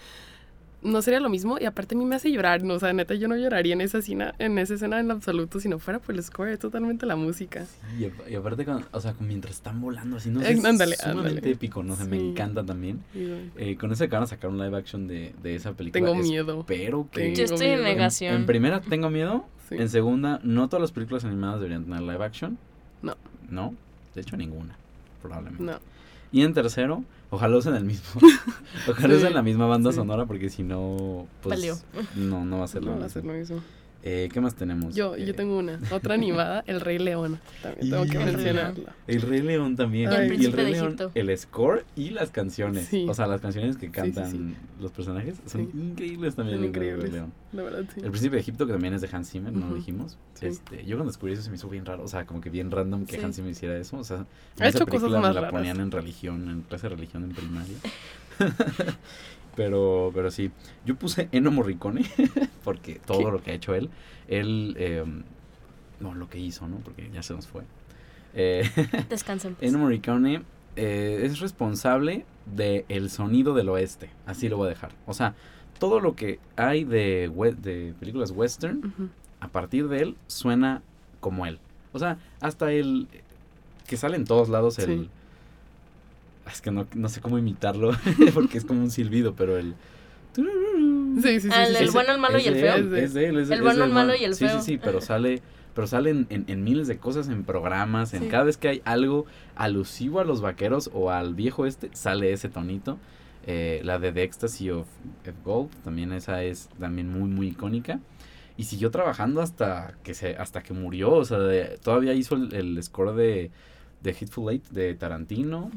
no 0.83 1.01
sería 1.01 1.19
lo 1.19 1.29
mismo. 1.29 1.57
Y 1.59 1.65
aparte 1.65 1.95
a 1.95 1.97
mí 1.97 2.05
me 2.05 2.15
hace 2.15 2.31
llorar, 2.31 2.63
no, 2.63 2.73
o 2.75 2.79
sea, 2.79 2.91
neta, 2.93 3.13
yo 3.13 3.27
no 3.27 3.35
lloraría 3.37 3.73
en 3.73 3.81
esa 3.81 3.99
escena, 3.99 4.33
en 4.39 4.57
esa 4.57 4.73
escena 4.73 4.99
en 4.99 5.11
absoluto 5.11 5.59
si 5.59 5.69
no 5.69 5.77
fuera 5.79 5.99
por 5.99 6.15
el 6.15 6.23
score, 6.23 6.49
es 6.49 6.59
totalmente 6.59 7.05
la 7.05 7.15
música. 7.15 7.65
Y, 7.99 8.05
ap- 8.05 8.29
y 8.29 8.35
aparte, 8.35 8.65
cuando- 8.65 8.87
o 8.91 8.99
sea, 8.99 9.13
mientras 9.19 9.55
están 9.55 9.79
volando 9.81 10.17
así, 10.17 10.29
no 10.29 10.41
Eh, 10.41 10.45
sé, 10.45 10.51
es 10.53 10.65
ándale, 10.65 10.95
sumamente 10.95 11.29
ándale. 11.29 11.51
épico, 11.51 11.83
no 11.83 11.95
sé, 11.95 12.05
me 12.05 12.19
Sí. 12.19 12.29
encanta 12.29 12.63
también. 12.65 13.01
Eh, 13.15 13.77
con 13.79 13.91
eso 13.91 14.05
que 14.05 14.11
van 14.15 14.23
a 14.23 14.27
sacar 14.27 14.49
un 14.49 14.57
live 14.57 14.75
action 14.77 15.07
de, 15.07 15.33
de 15.43 15.55
esa 15.55 15.73
película. 15.73 16.05
tengo 16.05 16.15
miedo. 16.21 16.61
Espero 16.61 17.07
que... 17.11 17.21
Tengo 17.21 17.35
Yo 17.35 17.43
estoy 17.43 17.67
en 17.67 17.73
miedo. 17.73 17.85
en, 17.87 17.95
negación. 17.97 18.35
en 18.35 18.45
primera 18.45 18.81
tengo 18.81 19.09
miedo, 19.09 19.45
Sí. 19.69 19.75
en 19.77 19.87
segunda, 19.89 20.39
no 20.43 20.67
todas 20.67 20.81
las 20.81 20.91
películas 20.91 21.23
animadas 21.25 21.59
deberían 21.59 21.85
tener 21.85 22.01
live 22.01 22.25
action. 22.25 22.57
No. 23.01 23.15
No, 23.49 23.73
de 24.15 24.21
hecho 24.21 24.35
ninguna, 24.37 24.75
probablemente. 25.21 25.63
No. 25.63 25.79
Y 26.31 26.43
en 26.43 26.53
tercero, 26.53 27.03
ojalá 27.31 27.57
usen 27.57 27.73
el 27.73 27.83
mismo. 27.83 28.21
ojalá 28.87 29.15
usen 29.15 29.33
la 29.33 29.41
misma 29.41 29.65
banda 29.65 29.91
sonora 29.91 30.27
porque 30.27 30.49
si 30.51 30.61
no, 30.61 31.27
pues 31.41 31.83
no, 32.15 32.45
no 32.45 32.59
va 32.59 32.65
a 32.65 32.67
ser 32.67 32.83
lo 32.83 32.91
No 32.93 32.99
va 32.99 33.05
a 33.07 33.09
ser 33.09 33.25
lo 33.25 33.33
mismo. 33.33 33.61
Eh, 34.03 34.29
¿Qué 34.33 34.41
más 34.41 34.55
tenemos? 34.55 34.95
Yo, 34.95 35.15
Eh, 35.15 35.25
yo 35.25 35.35
tengo 35.35 35.57
una, 35.59 35.79
otra 35.91 36.15
animada, 36.15 36.63
El 36.65 36.81
Rey 36.81 36.97
León. 36.97 37.39
También 37.61 37.89
tengo 37.91 38.05
que 38.05 38.17
mencionarla. 38.17 38.95
El 39.07 39.21
Rey 39.21 39.41
León 39.41 39.75
también. 39.75 40.11
Y 40.11 40.15
El 40.15 40.41
y 40.41 40.45
el 40.45 40.53
Rey 40.53 40.65
de 40.65 40.71
León, 40.71 40.85
Egipto. 40.87 41.11
el 41.13 41.37
score 41.37 41.85
y 41.95 42.09
las 42.09 42.31
canciones. 42.31 42.87
Sí. 42.87 43.05
O 43.07 43.13
sea, 43.13 43.27
las 43.27 43.41
canciones 43.41 43.77
que 43.77 43.87
sí, 43.87 43.91
cantan 43.91 44.31
sí. 44.31 44.55
los 44.79 44.91
personajes 44.91 45.35
son 45.45 45.69
Sí. 45.71 45.77
increíbles 45.77 46.35
también. 46.35 46.57
Son 46.57 46.63
en 46.65 46.69
el 46.69 46.73
Rey 46.73 46.87
increíbles. 46.89 47.13
León. 47.13 47.33
La 47.53 47.63
verdad, 47.63 47.83
sí. 47.93 48.01
El 48.03 48.09
Príncipe 48.09 48.35
de 48.37 48.41
Egipto, 48.41 48.65
que 48.65 48.71
también 48.73 48.93
es 48.95 49.01
de 49.01 49.09
Hans 49.11 49.29
Zimmer, 49.29 49.53
no 49.53 49.67
lo 49.67 49.75
dijimos. 49.75 50.17
Sí. 50.33 50.47
Este, 50.47 50.83
yo 50.85 50.95
cuando 50.97 51.11
descubrí 51.11 51.33
eso 51.33 51.43
se 51.43 51.49
me 51.51 51.57
hizo 51.57 51.69
bien 51.69 51.85
raro. 51.85 52.03
O 52.03 52.07
sea, 52.07 52.25
como 52.25 52.41
que 52.41 52.49
bien 52.49 52.71
random 52.71 53.05
que 53.05 53.17
Sí. 53.17 53.23
Hans 53.23 53.35
Zimmer 53.35 53.51
hiciera 53.51 53.77
eso. 53.77 53.97
O 53.97 54.03
sea, 54.03 54.17
en 54.57 54.63
Ha 54.63 54.67
esa 54.67 54.77
hecho 54.79 54.85
cosas 54.87 55.01
película 55.01 55.17
me 55.19 55.27
más 55.27 55.35
la 55.35 55.41
raras. 55.41 55.51
ponían 55.53 55.79
en 55.79 55.91
religión, 55.91 56.49
en 56.49 56.61
clase 56.63 56.89
de 56.89 56.95
religión 56.95 57.23
en 57.23 57.31
primaria. 57.33 57.77
pero, 59.55 60.11
pero 60.13 60.31
sí. 60.31 60.51
Yo 60.85 60.95
puse 60.95 61.29
Ennio 61.31 61.51
Morricone, 61.51 62.03
porque 62.63 62.99
todo 63.05 63.19
¿Qué? 63.19 63.31
lo 63.31 63.43
que 63.43 63.51
ha 63.51 63.53
hecho 63.53 63.73
él, 63.73 63.89
él, 64.27 64.75
eh, 64.77 65.03
no, 65.99 66.13
lo 66.13 66.29
que 66.29 66.39
hizo, 66.39 66.67
¿no? 66.67 66.77
Porque 66.77 67.09
ya 67.13 67.23
se 67.23 67.33
nos 67.33 67.47
fue. 67.47 67.63
Eh, 68.33 68.69
Descansen. 69.09 69.55
pues. 69.55 69.67
Ennio 69.67 69.83
Morricone 69.83 70.43
eh, 70.75 71.21
es 71.23 71.39
responsable 71.39 72.25
del 72.45 72.85
el 72.89 73.09
sonido 73.09 73.53
del 73.53 73.69
oeste. 73.69 74.09
Así 74.25 74.49
lo 74.49 74.57
voy 74.57 74.67
a 74.67 74.69
dejar. 74.69 74.91
O 75.05 75.13
sea, 75.13 75.35
todo 75.79 75.99
lo 75.99 76.15
que 76.15 76.39
hay 76.55 76.83
de, 76.83 77.31
de 77.61 77.93
películas 77.99 78.31
western, 78.31 79.11
a 79.39 79.47
partir 79.47 79.87
de 79.87 80.01
él, 80.01 80.17
suena 80.27 80.81
como 81.19 81.45
él. 81.45 81.59
O 81.93 81.99
sea, 81.99 82.19
hasta 82.39 82.71
el 82.71 83.07
que 83.87 83.97
sale 83.97 84.15
en 84.15 84.25
todos 84.25 84.47
lados 84.47 84.79
el... 84.79 84.85
Sí. 84.85 85.09
Es 86.49 86.61
que 86.61 86.71
no, 86.71 86.87
no 86.95 87.09
sé 87.09 87.21
cómo 87.21 87.37
imitarlo, 87.37 87.91
porque 88.33 88.57
es 88.57 88.65
como 88.65 88.81
un 88.81 88.91
silbido, 88.91 89.35
pero 89.35 89.57
el... 89.57 89.75
Sí, 90.35 90.41
sí, 91.23 91.39
sí. 91.41 91.49
Ah, 91.51 91.65
sí, 91.67 91.75
el 91.77 91.87
sí. 91.87 91.93
bueno, 91.93 92.13
el 92.13 92.19
malo 92.19 92.39
y 92.39 92.47
el 92.47 92.55
feo. 92.55 92.75
él, 92.75 92.95
Es 92.95 93.13
de 93.13 93.27
él, 93.27 93.39
es 93.39 93.49
de- 93.49 93.55
El 93.55 93.59
es 93.59 93.65
bueno, 93.65 93.83
el 93.83 93.91
malo 93.91 94.09
mal- 94.13 94.21
y 94.21 94.23
el 94.23 94.35
sí, 94.35 94.45
feo. 94.47 94.59
Sí, 94.61 94.71
sí, 94.73 94.79
pero 94.81 95.01
sale, 95.01 95.41
pero 95.75 95.87
sale 95.87 96.09
en, 96.09 96.25
en- 96.29 96.45
en 96.47 96.63
miles 96.63 96.87
de 96.87 96.97
cosas, 96.97 97.27
en 97.27 97.43
programas, 97.43 98.13
en 98.13 98.23
Sí. 98.23 98.27
cada 98.29 98.43
vez 98.45 98.57
que 98.57 98.69
hay 98.69 98.81
algo 98.85 99.25
alusivo 99.55 100.19
a 100.19 100.23
los 100.23 100.41
vaqueros 100.41 100.89
o 100.93 101.11
al 101.11 101.35
viejo 101.35 101.65
este, 101.65 101.89
sale 101.93 102.31
ese 102.33 102.49
tonito. 102.49 102.97
Eh, 103.47 103.81
la 103.83 103.97
de 103.99 104.11
The 104.11 104.23
Ecstasy 104.23 104.69
of, 104.69 104.87
of 105.27 105.35
Gold, 105.43 105.69
también 105.83 106.11
esa 106.13 106.43
es 106.43 106.69
también 106.79 107.09
muy, 107.11 107.29
muy 107.29 107.47
icónica. 107.49 107.99
Y 108.57 108.65
siguió 108.65 108.91
trabajando 108.91 109.41
hasta 109.41 109.95
que 110.03 110.13
se, 110.13 110.35
hasta 110.37 110.61
que 110.63 110.73
murió. 110.73 111.11
O 111.11 111.25
sea, 111.25 111.39
de- 111.39 111.77
todavía 111.83 112.13
hizo 112.13 112.35
el, 112.35 112.53
el 112.53 112.81
score 112.83 113.13
de, 113.15 113.51
de 114.03 114.11
Hitful 114.19 114.51
Eight 114.51 114.67
de 114.69 114.93
Tarantino. 114.95 115.69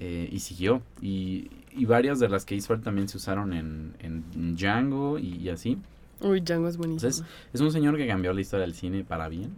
Eh, 0.00 0.28
y 0.32 0.40
siguió. 0.40 0.82
Y, 1.00 1.50
y 1.72 1.84
varias 1.84 2.18
de 2.18 2.28
las 2.28 2.44
que 2.44 2.54
hizo 2.54 2.74
él 2.74 2.80
también 2.82 3.08
se 3.08 3.16
usaron 3.16 3.52
en, 3.52 3.94
en 4.00 4.56
Django 4.56 5.18
y- 5.18 5.36
y 5.36 5.48
así. 5.48 5.78
Uy, 6.20 6.40
Django 6.40 6.68
es 6.68 6.76
buenísimo. 6.76 7.08
Entonces, 7.08 7.24
Es 7.52 7.60
un 7.60 7.70
señor 7.70 7.96
que 7.96 8.06
cambió 8.06 8.32
la 8.32 8.40
historia 8.40 8.66
del 8.66 8.74
cine 8.74 9.04
para 9.04 9.28
bien 9.28 9.50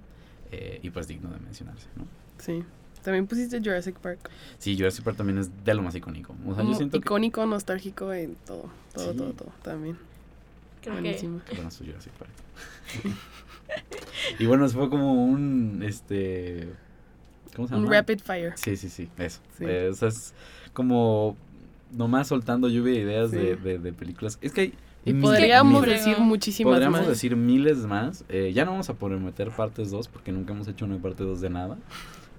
eh, 0.53 0.79
y 0.83 0.91
pues 0.91 1.09
digno 1.09 1.31
de 1.31 1.39
mencionarse, 1.41 1.87
¿no? 1.97 2.05
Sí. 2.39 2.63
También 3.03 3.27
pusiste 3.27 3.59
Jurassic 3.61 3.97
Park. 3.99 4.29
Sí, 4.59 4.77
Jurassic 4.77 5.03
Park 5.03 5.17
también 5.17 5.39
es 5.39 5.49
de 5.65 5.73
lo 5.75 5.81
más 5.81 5.95
icónico. 5.95 6.35
O 6.47 6.55
sea, 6.55 6.63
yo 6.65 6.91
que... 6.91 6.99
icónico, 6.99 7.47
nostálgico 7.47 8.13
en 8.13 8.35
todo. 8.47 8.69
Todo, 8.93 9.13
Sí. 9.13 9.17
todo, 9.17 9.33
todo. 9.33 9.53
También. 9.63 9.97
Creo 10.83 10.97
que 10.97 11.01
Buenísimo. 11.01 11.41
Sus 11.71 11.87
Jurassic 11.87 12.13
Park. 12.13 12.31
y 14.39 14.45
bueno, 14.47 14.69
fue 14.69 14.91
como 14.91 15.15
un, 15.25 15.83
este... 15.83 16.69
¿Cómo 17.55 17.69
se 17.69 17.75
llama? 17.75 17.87
Un 17.87 17.93
rapid 17.93 18.21
fire. 18.21 18.53
Sí, 18.57 18.77
sí, 18.77 18.89
sí, 18.89 19.09
eso. 19.19 19.41
Sí. 19.59 19.65
Eh, 19.67 19.89
o 19.91 19.95
sea, 19.95 20.09
es 20.09 20.35
como 20.73 21.37
nomás 21.93 22.29
soltando 22.29 22.69
lluvia 22.69 22.95
de 22.95 23.01
ideas 23.01 23.31
Sí. 23.31 23.37
de, 23.37 23.57
de- 23.57 23.79
de 23.79 23.93
películas. 23.93 24.39
Es 24.41 24.53
que 24.53 24.61
hay 24.61 24.75
Y 25.05 25.13
miles- 25.13 25.23
podríamos 25.31 25.83
miles. 25.83 26.05
decir 26.05 26.19
muchísimas 26.23 26.73
Podríamos 26.75 27.01
más. 27.01 27.09
decir 27.09 27.35
miles 27.37 27.79
más. 27.79 28.25
Eh, 28.29 28.53
ya 28.55 28.65
no 28.65 28.73
vamos 28.73 28.89
a 28.91 28.95
prometer 28.95 29.51
partes 29.51 29.91
2 29.91 30.09
porque 30.09 30.31
nunca 30.33 30.53
hemos 30.53 30.69
hecho 30.69 30.85
una 30.85 30.99
parte 30.99 31.25
2 31.25 31.41
de 31.41 31.51
nada. 31.51 31.77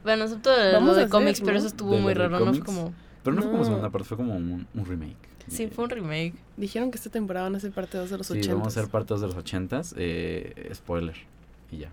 Bueno, 0.04 0.24
excepto 0.24 0.50
de 0.50 0.72
Vamos 0.74 0.96
lo 0.96 1.02
de 1.04 1.10
cómics, 1.10 1.42
pero 1.42 1.54
¿no? 1.54 1.58
eso 1.60 1.68
estuvo 1.68 1.98
muy 1.98 2.14
raro, 2.14 2.40
¿no? 2.40 2.54
Fue 2.54 2.64
como... 2.64 2.94
Pero 3.24 3.36
no, 3.36 3.42
fue 3.44 3.52
como 3.52 3.64
No. 3.64 3.70
segunda 3.70 3.90
parte, 3.92 4.08
fue 4.08 4.18
como 4.18 4.36
un, 4.36 4.66
un 4.74 4.86
remake. 4.86 5.16
Sí, 5.48 5.64
Eh, 5.64 5.70
fue 5.70 5.84
un 5.84 5.90
remake. 5.92 6.34
Dijeron 6.58 6.90
que 6.92 6.98
esta 6.98 7.10
temporada 7.10 7.48
van 7.48 7.56
a 7.56 7.60
ser 7.60 7.72
parte 7.72 7.98
2 7.98 8.10
de 8.10 8.18
los 8.18 8.26
Sí, 8.28 8.34
80. 8.34 8.54
vamos 8.56 8.76
a 8.78 8.80
hacer 8.80 8.90
parte 8.92 9.14
2 9.14 9.22
de 9.22 9.28
los 9.28 9.36
80s. 9.36 9.94
Eh, 9.98 10.72
spoiler. 10.74 11.16
Y 11.72 11.78
ya, 11.80 11.92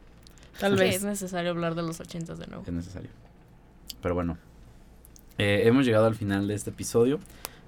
Tal 0.59 0.77
vez. 0.77 0.97
es 0.97 1.05
necesario 1.05 1.51
hablar 1.51 1.75
de 1.75 1.83
los 1.83 2.01
ochentas 2.01 2.39
de 2.39 2.47
nuevo. 2.47 2.65
es 2.67 2.73
necesario. 2.73 3.11
Pero 4.03 4.15
bueno, 4.15 4.39
eh, 5.39 5.63
hemos 5.65 5.87
llegado 5.87 6.07
al 6.07 6.15
final 6.15 6.49
de 6.49 6.55
este 6.55 6.71
episodio. 6.71 7.21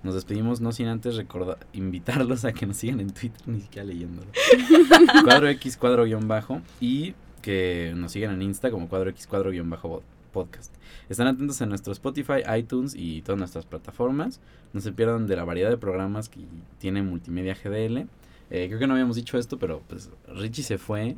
Nos 0.03 0.14
despedimos, 0.14 0.61
no 0.61 0.72
sin 0.72 0.86
antes 0.86 1.16
recordar, 1.16 1.59
invitarlos 1.72 2.45
a 2.45 2.53
que 2.53 2.66
nos 2.66 2.78
sigan 2.78 3.01
en 3.01 3.11
Twitter, 3.11 3.41
ni 3.47 3.61
siquiera 3.61 3.86
leyéndolo. 3.86 4.28
cuadro 5.24 5.49
X, 5.49 5.76
cuadro 5.76 6.05
guion 6.05 6.26
bajo. 6.26 6.62
Y 6.80 7.14
que 7.43 7.93
nos 7.97 8.12
sigan 8.12 8.34
en 8.34 8.43
Insta 8.43 8.70
como 8.70 8.88
cuadro 8.88 9.11
X, 9.11 9.26
cuadro 9.26 9.51
guion 9.51 9.68
bajo 9.68 10.03
podcast. 10.32 10.74
Están 11.09 11.26
atentos 11.26 11.61
a 11.61 11.66
nuestro 11.66 11.93
Spotify, 11.93 12.43
iTunes 12.57 12.95
y 12.97 13.22
todas 13.22 13.38
nuestras 13.38 13.66
plataformas. 13.66 14.41
No 14.72 14.80
se 14.80 14.93
pierdan 14.93 15.26
de 15.26 15.36
la 15.36 15.45
variedad 15.45 15.70
de 15.70 15.76
programas 15.76 16.28
que 16.28 16.41
tiene 16.78 17.03
Multimedia 17.03 17.55
GDL. 17.55 18.07
Eh, 18.51 18.66
creo 18.68 18.78
que 18.78 18.86
no 18.86 18.95
habíamos 18.95 19.16
dicho 19.16 19.38
esto, 19.38 19.59
pero 19.59 19.82
pues 19.86 20.11
Richie 20.28 20.62
se 20.62 20.78
fue 20.78 21.16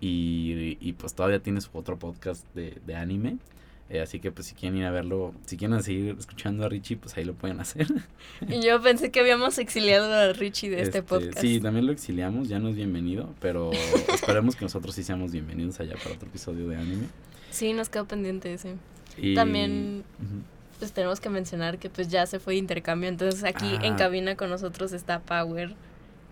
y, 0.00 0.76
y, 0.80 0.92
pues 0.94 1.14
todavía 1.14 1.40
tiene 1.42 1.60
su 1.60 1.70
otro 1.74 1.98
podcast 1.98 2.44
de, 2.54 2.78
de 2.86 2.94
anime. 2.96 3.36
Eh, 3.90 4.00
así 4.00 4.20
que 4.20 4.30
pues 4.30 4.46
si 4.46 4.54
quieren 4.54 4.78
ir 4.78 4.84
a 4.84 4.92
verlo, 4.92 5.34
si 5.46 5.56
quieren 5.56 5.82
seguir 5.82 6.14
escuchando 6.16 6.64
a 6.64 6.68
Richie, 6.68 6.96
pues 6.96 7.16
ahí 7.16 7.24
lo 7.24 7.34
pueden 7.34 7.58
hacer. 7.60 7.88
Y 8.48 8.60
yo 8.64 8.80
pensé 8.80 9.10
que 9.10 9.18
habíamos 9.18 9.58
exiliado 9.58 10.12
a 10.14 10.32
Richie 10.32 10.70
de 10.70 10.82
este, 10.82 11.02
podcast. 11.02 11.40
Sí, 11.40 11.58
también 11.60 11.86
lo 11.86 11.92
exiliamos, 11.92 12.48
ya 12.48 12.60
no 12.60 12.68
es 12.68 12.76
bienvenido, 12.76 13.34
pero 13.40 13.72
esperemos 14.14 14.54
que 14.54 14.64
nosotros 14.64 14.94
sí 14.94 15.02
seamos 15.02 15.32
bienvenidos 15.32 15.80
allá 15.80 15.94
para 16.02 16.14
otro 16.14 16.28
episodio 16.28 16.68
de 16.68 16.76
anime. 16.76 17.06
Sí, 17.50 17.72
nos 17.72 17.88
quedó 17.88 18.06
pendiente 18.06 18.54
ese. 18.54 18.76
Y, 19.18 19.34
También- 19.34 20.04
Ujú. 20.18 20.42
Pues 20.78 20.92
tenemos 20.92 21.20
que 21.20 21.28
mencionar 21.28 21.78
que 21.78 21.90
pues 21.90 22.08
ya 22.08 22.24
se 22.26 22.38
fue 22.40 22.54
de 22.54 22.60
intercambio, 22.60 23.08
entonces 23.10 23.44
aquí 23.44 23.66
en 23.82 23.94
Ah. 23.94 23.96
cabina 23.96 24.34
con 24.36 24.48
nosotros 24.48 24.92
está 24.92 25.18
Power. 25.20 25.74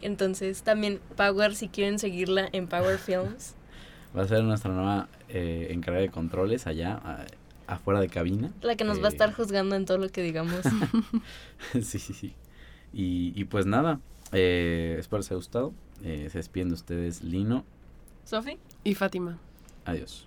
Entonces 0.01 0.63
también 0.63 1.01
Power, 1.17 1.55
si 1.55 1.69
quieren 1.69 1.99
seguirla 1.99 2.49
en 2.53 2.67
Power 2.69 2.99
Films. 3.05 3.55
Va 4.17 4.23
a 4.23 4.29
ser 4.29 4.43
nuestra 4.45 4.73
nueva 4.73 5.09
eh, 5.29 5.69
encargada 5.71 6.03
de 6.03 6.11
controles 6.11 6.67
allá, 6.67 6.95
a- 7.05 7.27
afuera 7.67 8.01
de 8.01 8.09
cabina. 8.09 8.51
La 8.63 8.77
que 8.77 8.85
nos 8.85 8.99
va 9.03 9.07
a 9.07 9.11
Eh, 9.11 9.13
estar 9.13 9.33
juzgando 9.35 9.77
en 9.77 9.85
todo 9.85 9.99
lo 9.99 10.09
que 10.09 10.23
digamos. 10.23 10.61
sí, 11.75 11.99
sí, 11.99 12.13
sí. 12.15 12.33
Y, 12.93 13.33
y 13.37 13.45
pues 13.45 13.67
nada, 13.67 14.01
eh, 14.33 14.97
espero 14.99 15.19
les 15.19 15.27
haya 15.31 15.37
gustado. 15.37 15.73
Eh, 16.03 16.29
se 16.31 16.39
despiden 16.39 16.69
de 16.69 16.75
ustedes 16.75 17.23
Lino. 17.23 17.65
Sofi, 18.25 18.57
Y 18.85 18.95
Fátima. 18.95 19.39
Adiós. 19.85 20.27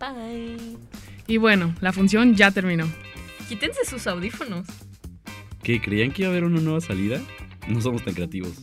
bye. 0.00 0.56
Y 1.26 1.36
bueno, 1.36 1.74
la 1.80 1.92
función 1.92 2.34
ya 2.34 2.50
terminó. 2.50 2.86
Quítense 3.48 3.84
sus 3.84 4.06
audífonos. 4.06 4.66
¿Qué? 5.62 5.80
¿Creían 5.80 6.10
que 6.12 6.22
iba 6.22 6.28
a 6.28 6.32
haber 6.32 6.44
una 6.44 6.60
nueva 6.60 6.80
salida? 6.80 7.20
No 7.68 7.80
somos 7.80 8.04
tan 8.04 8.14
creativos. 8.14 8.54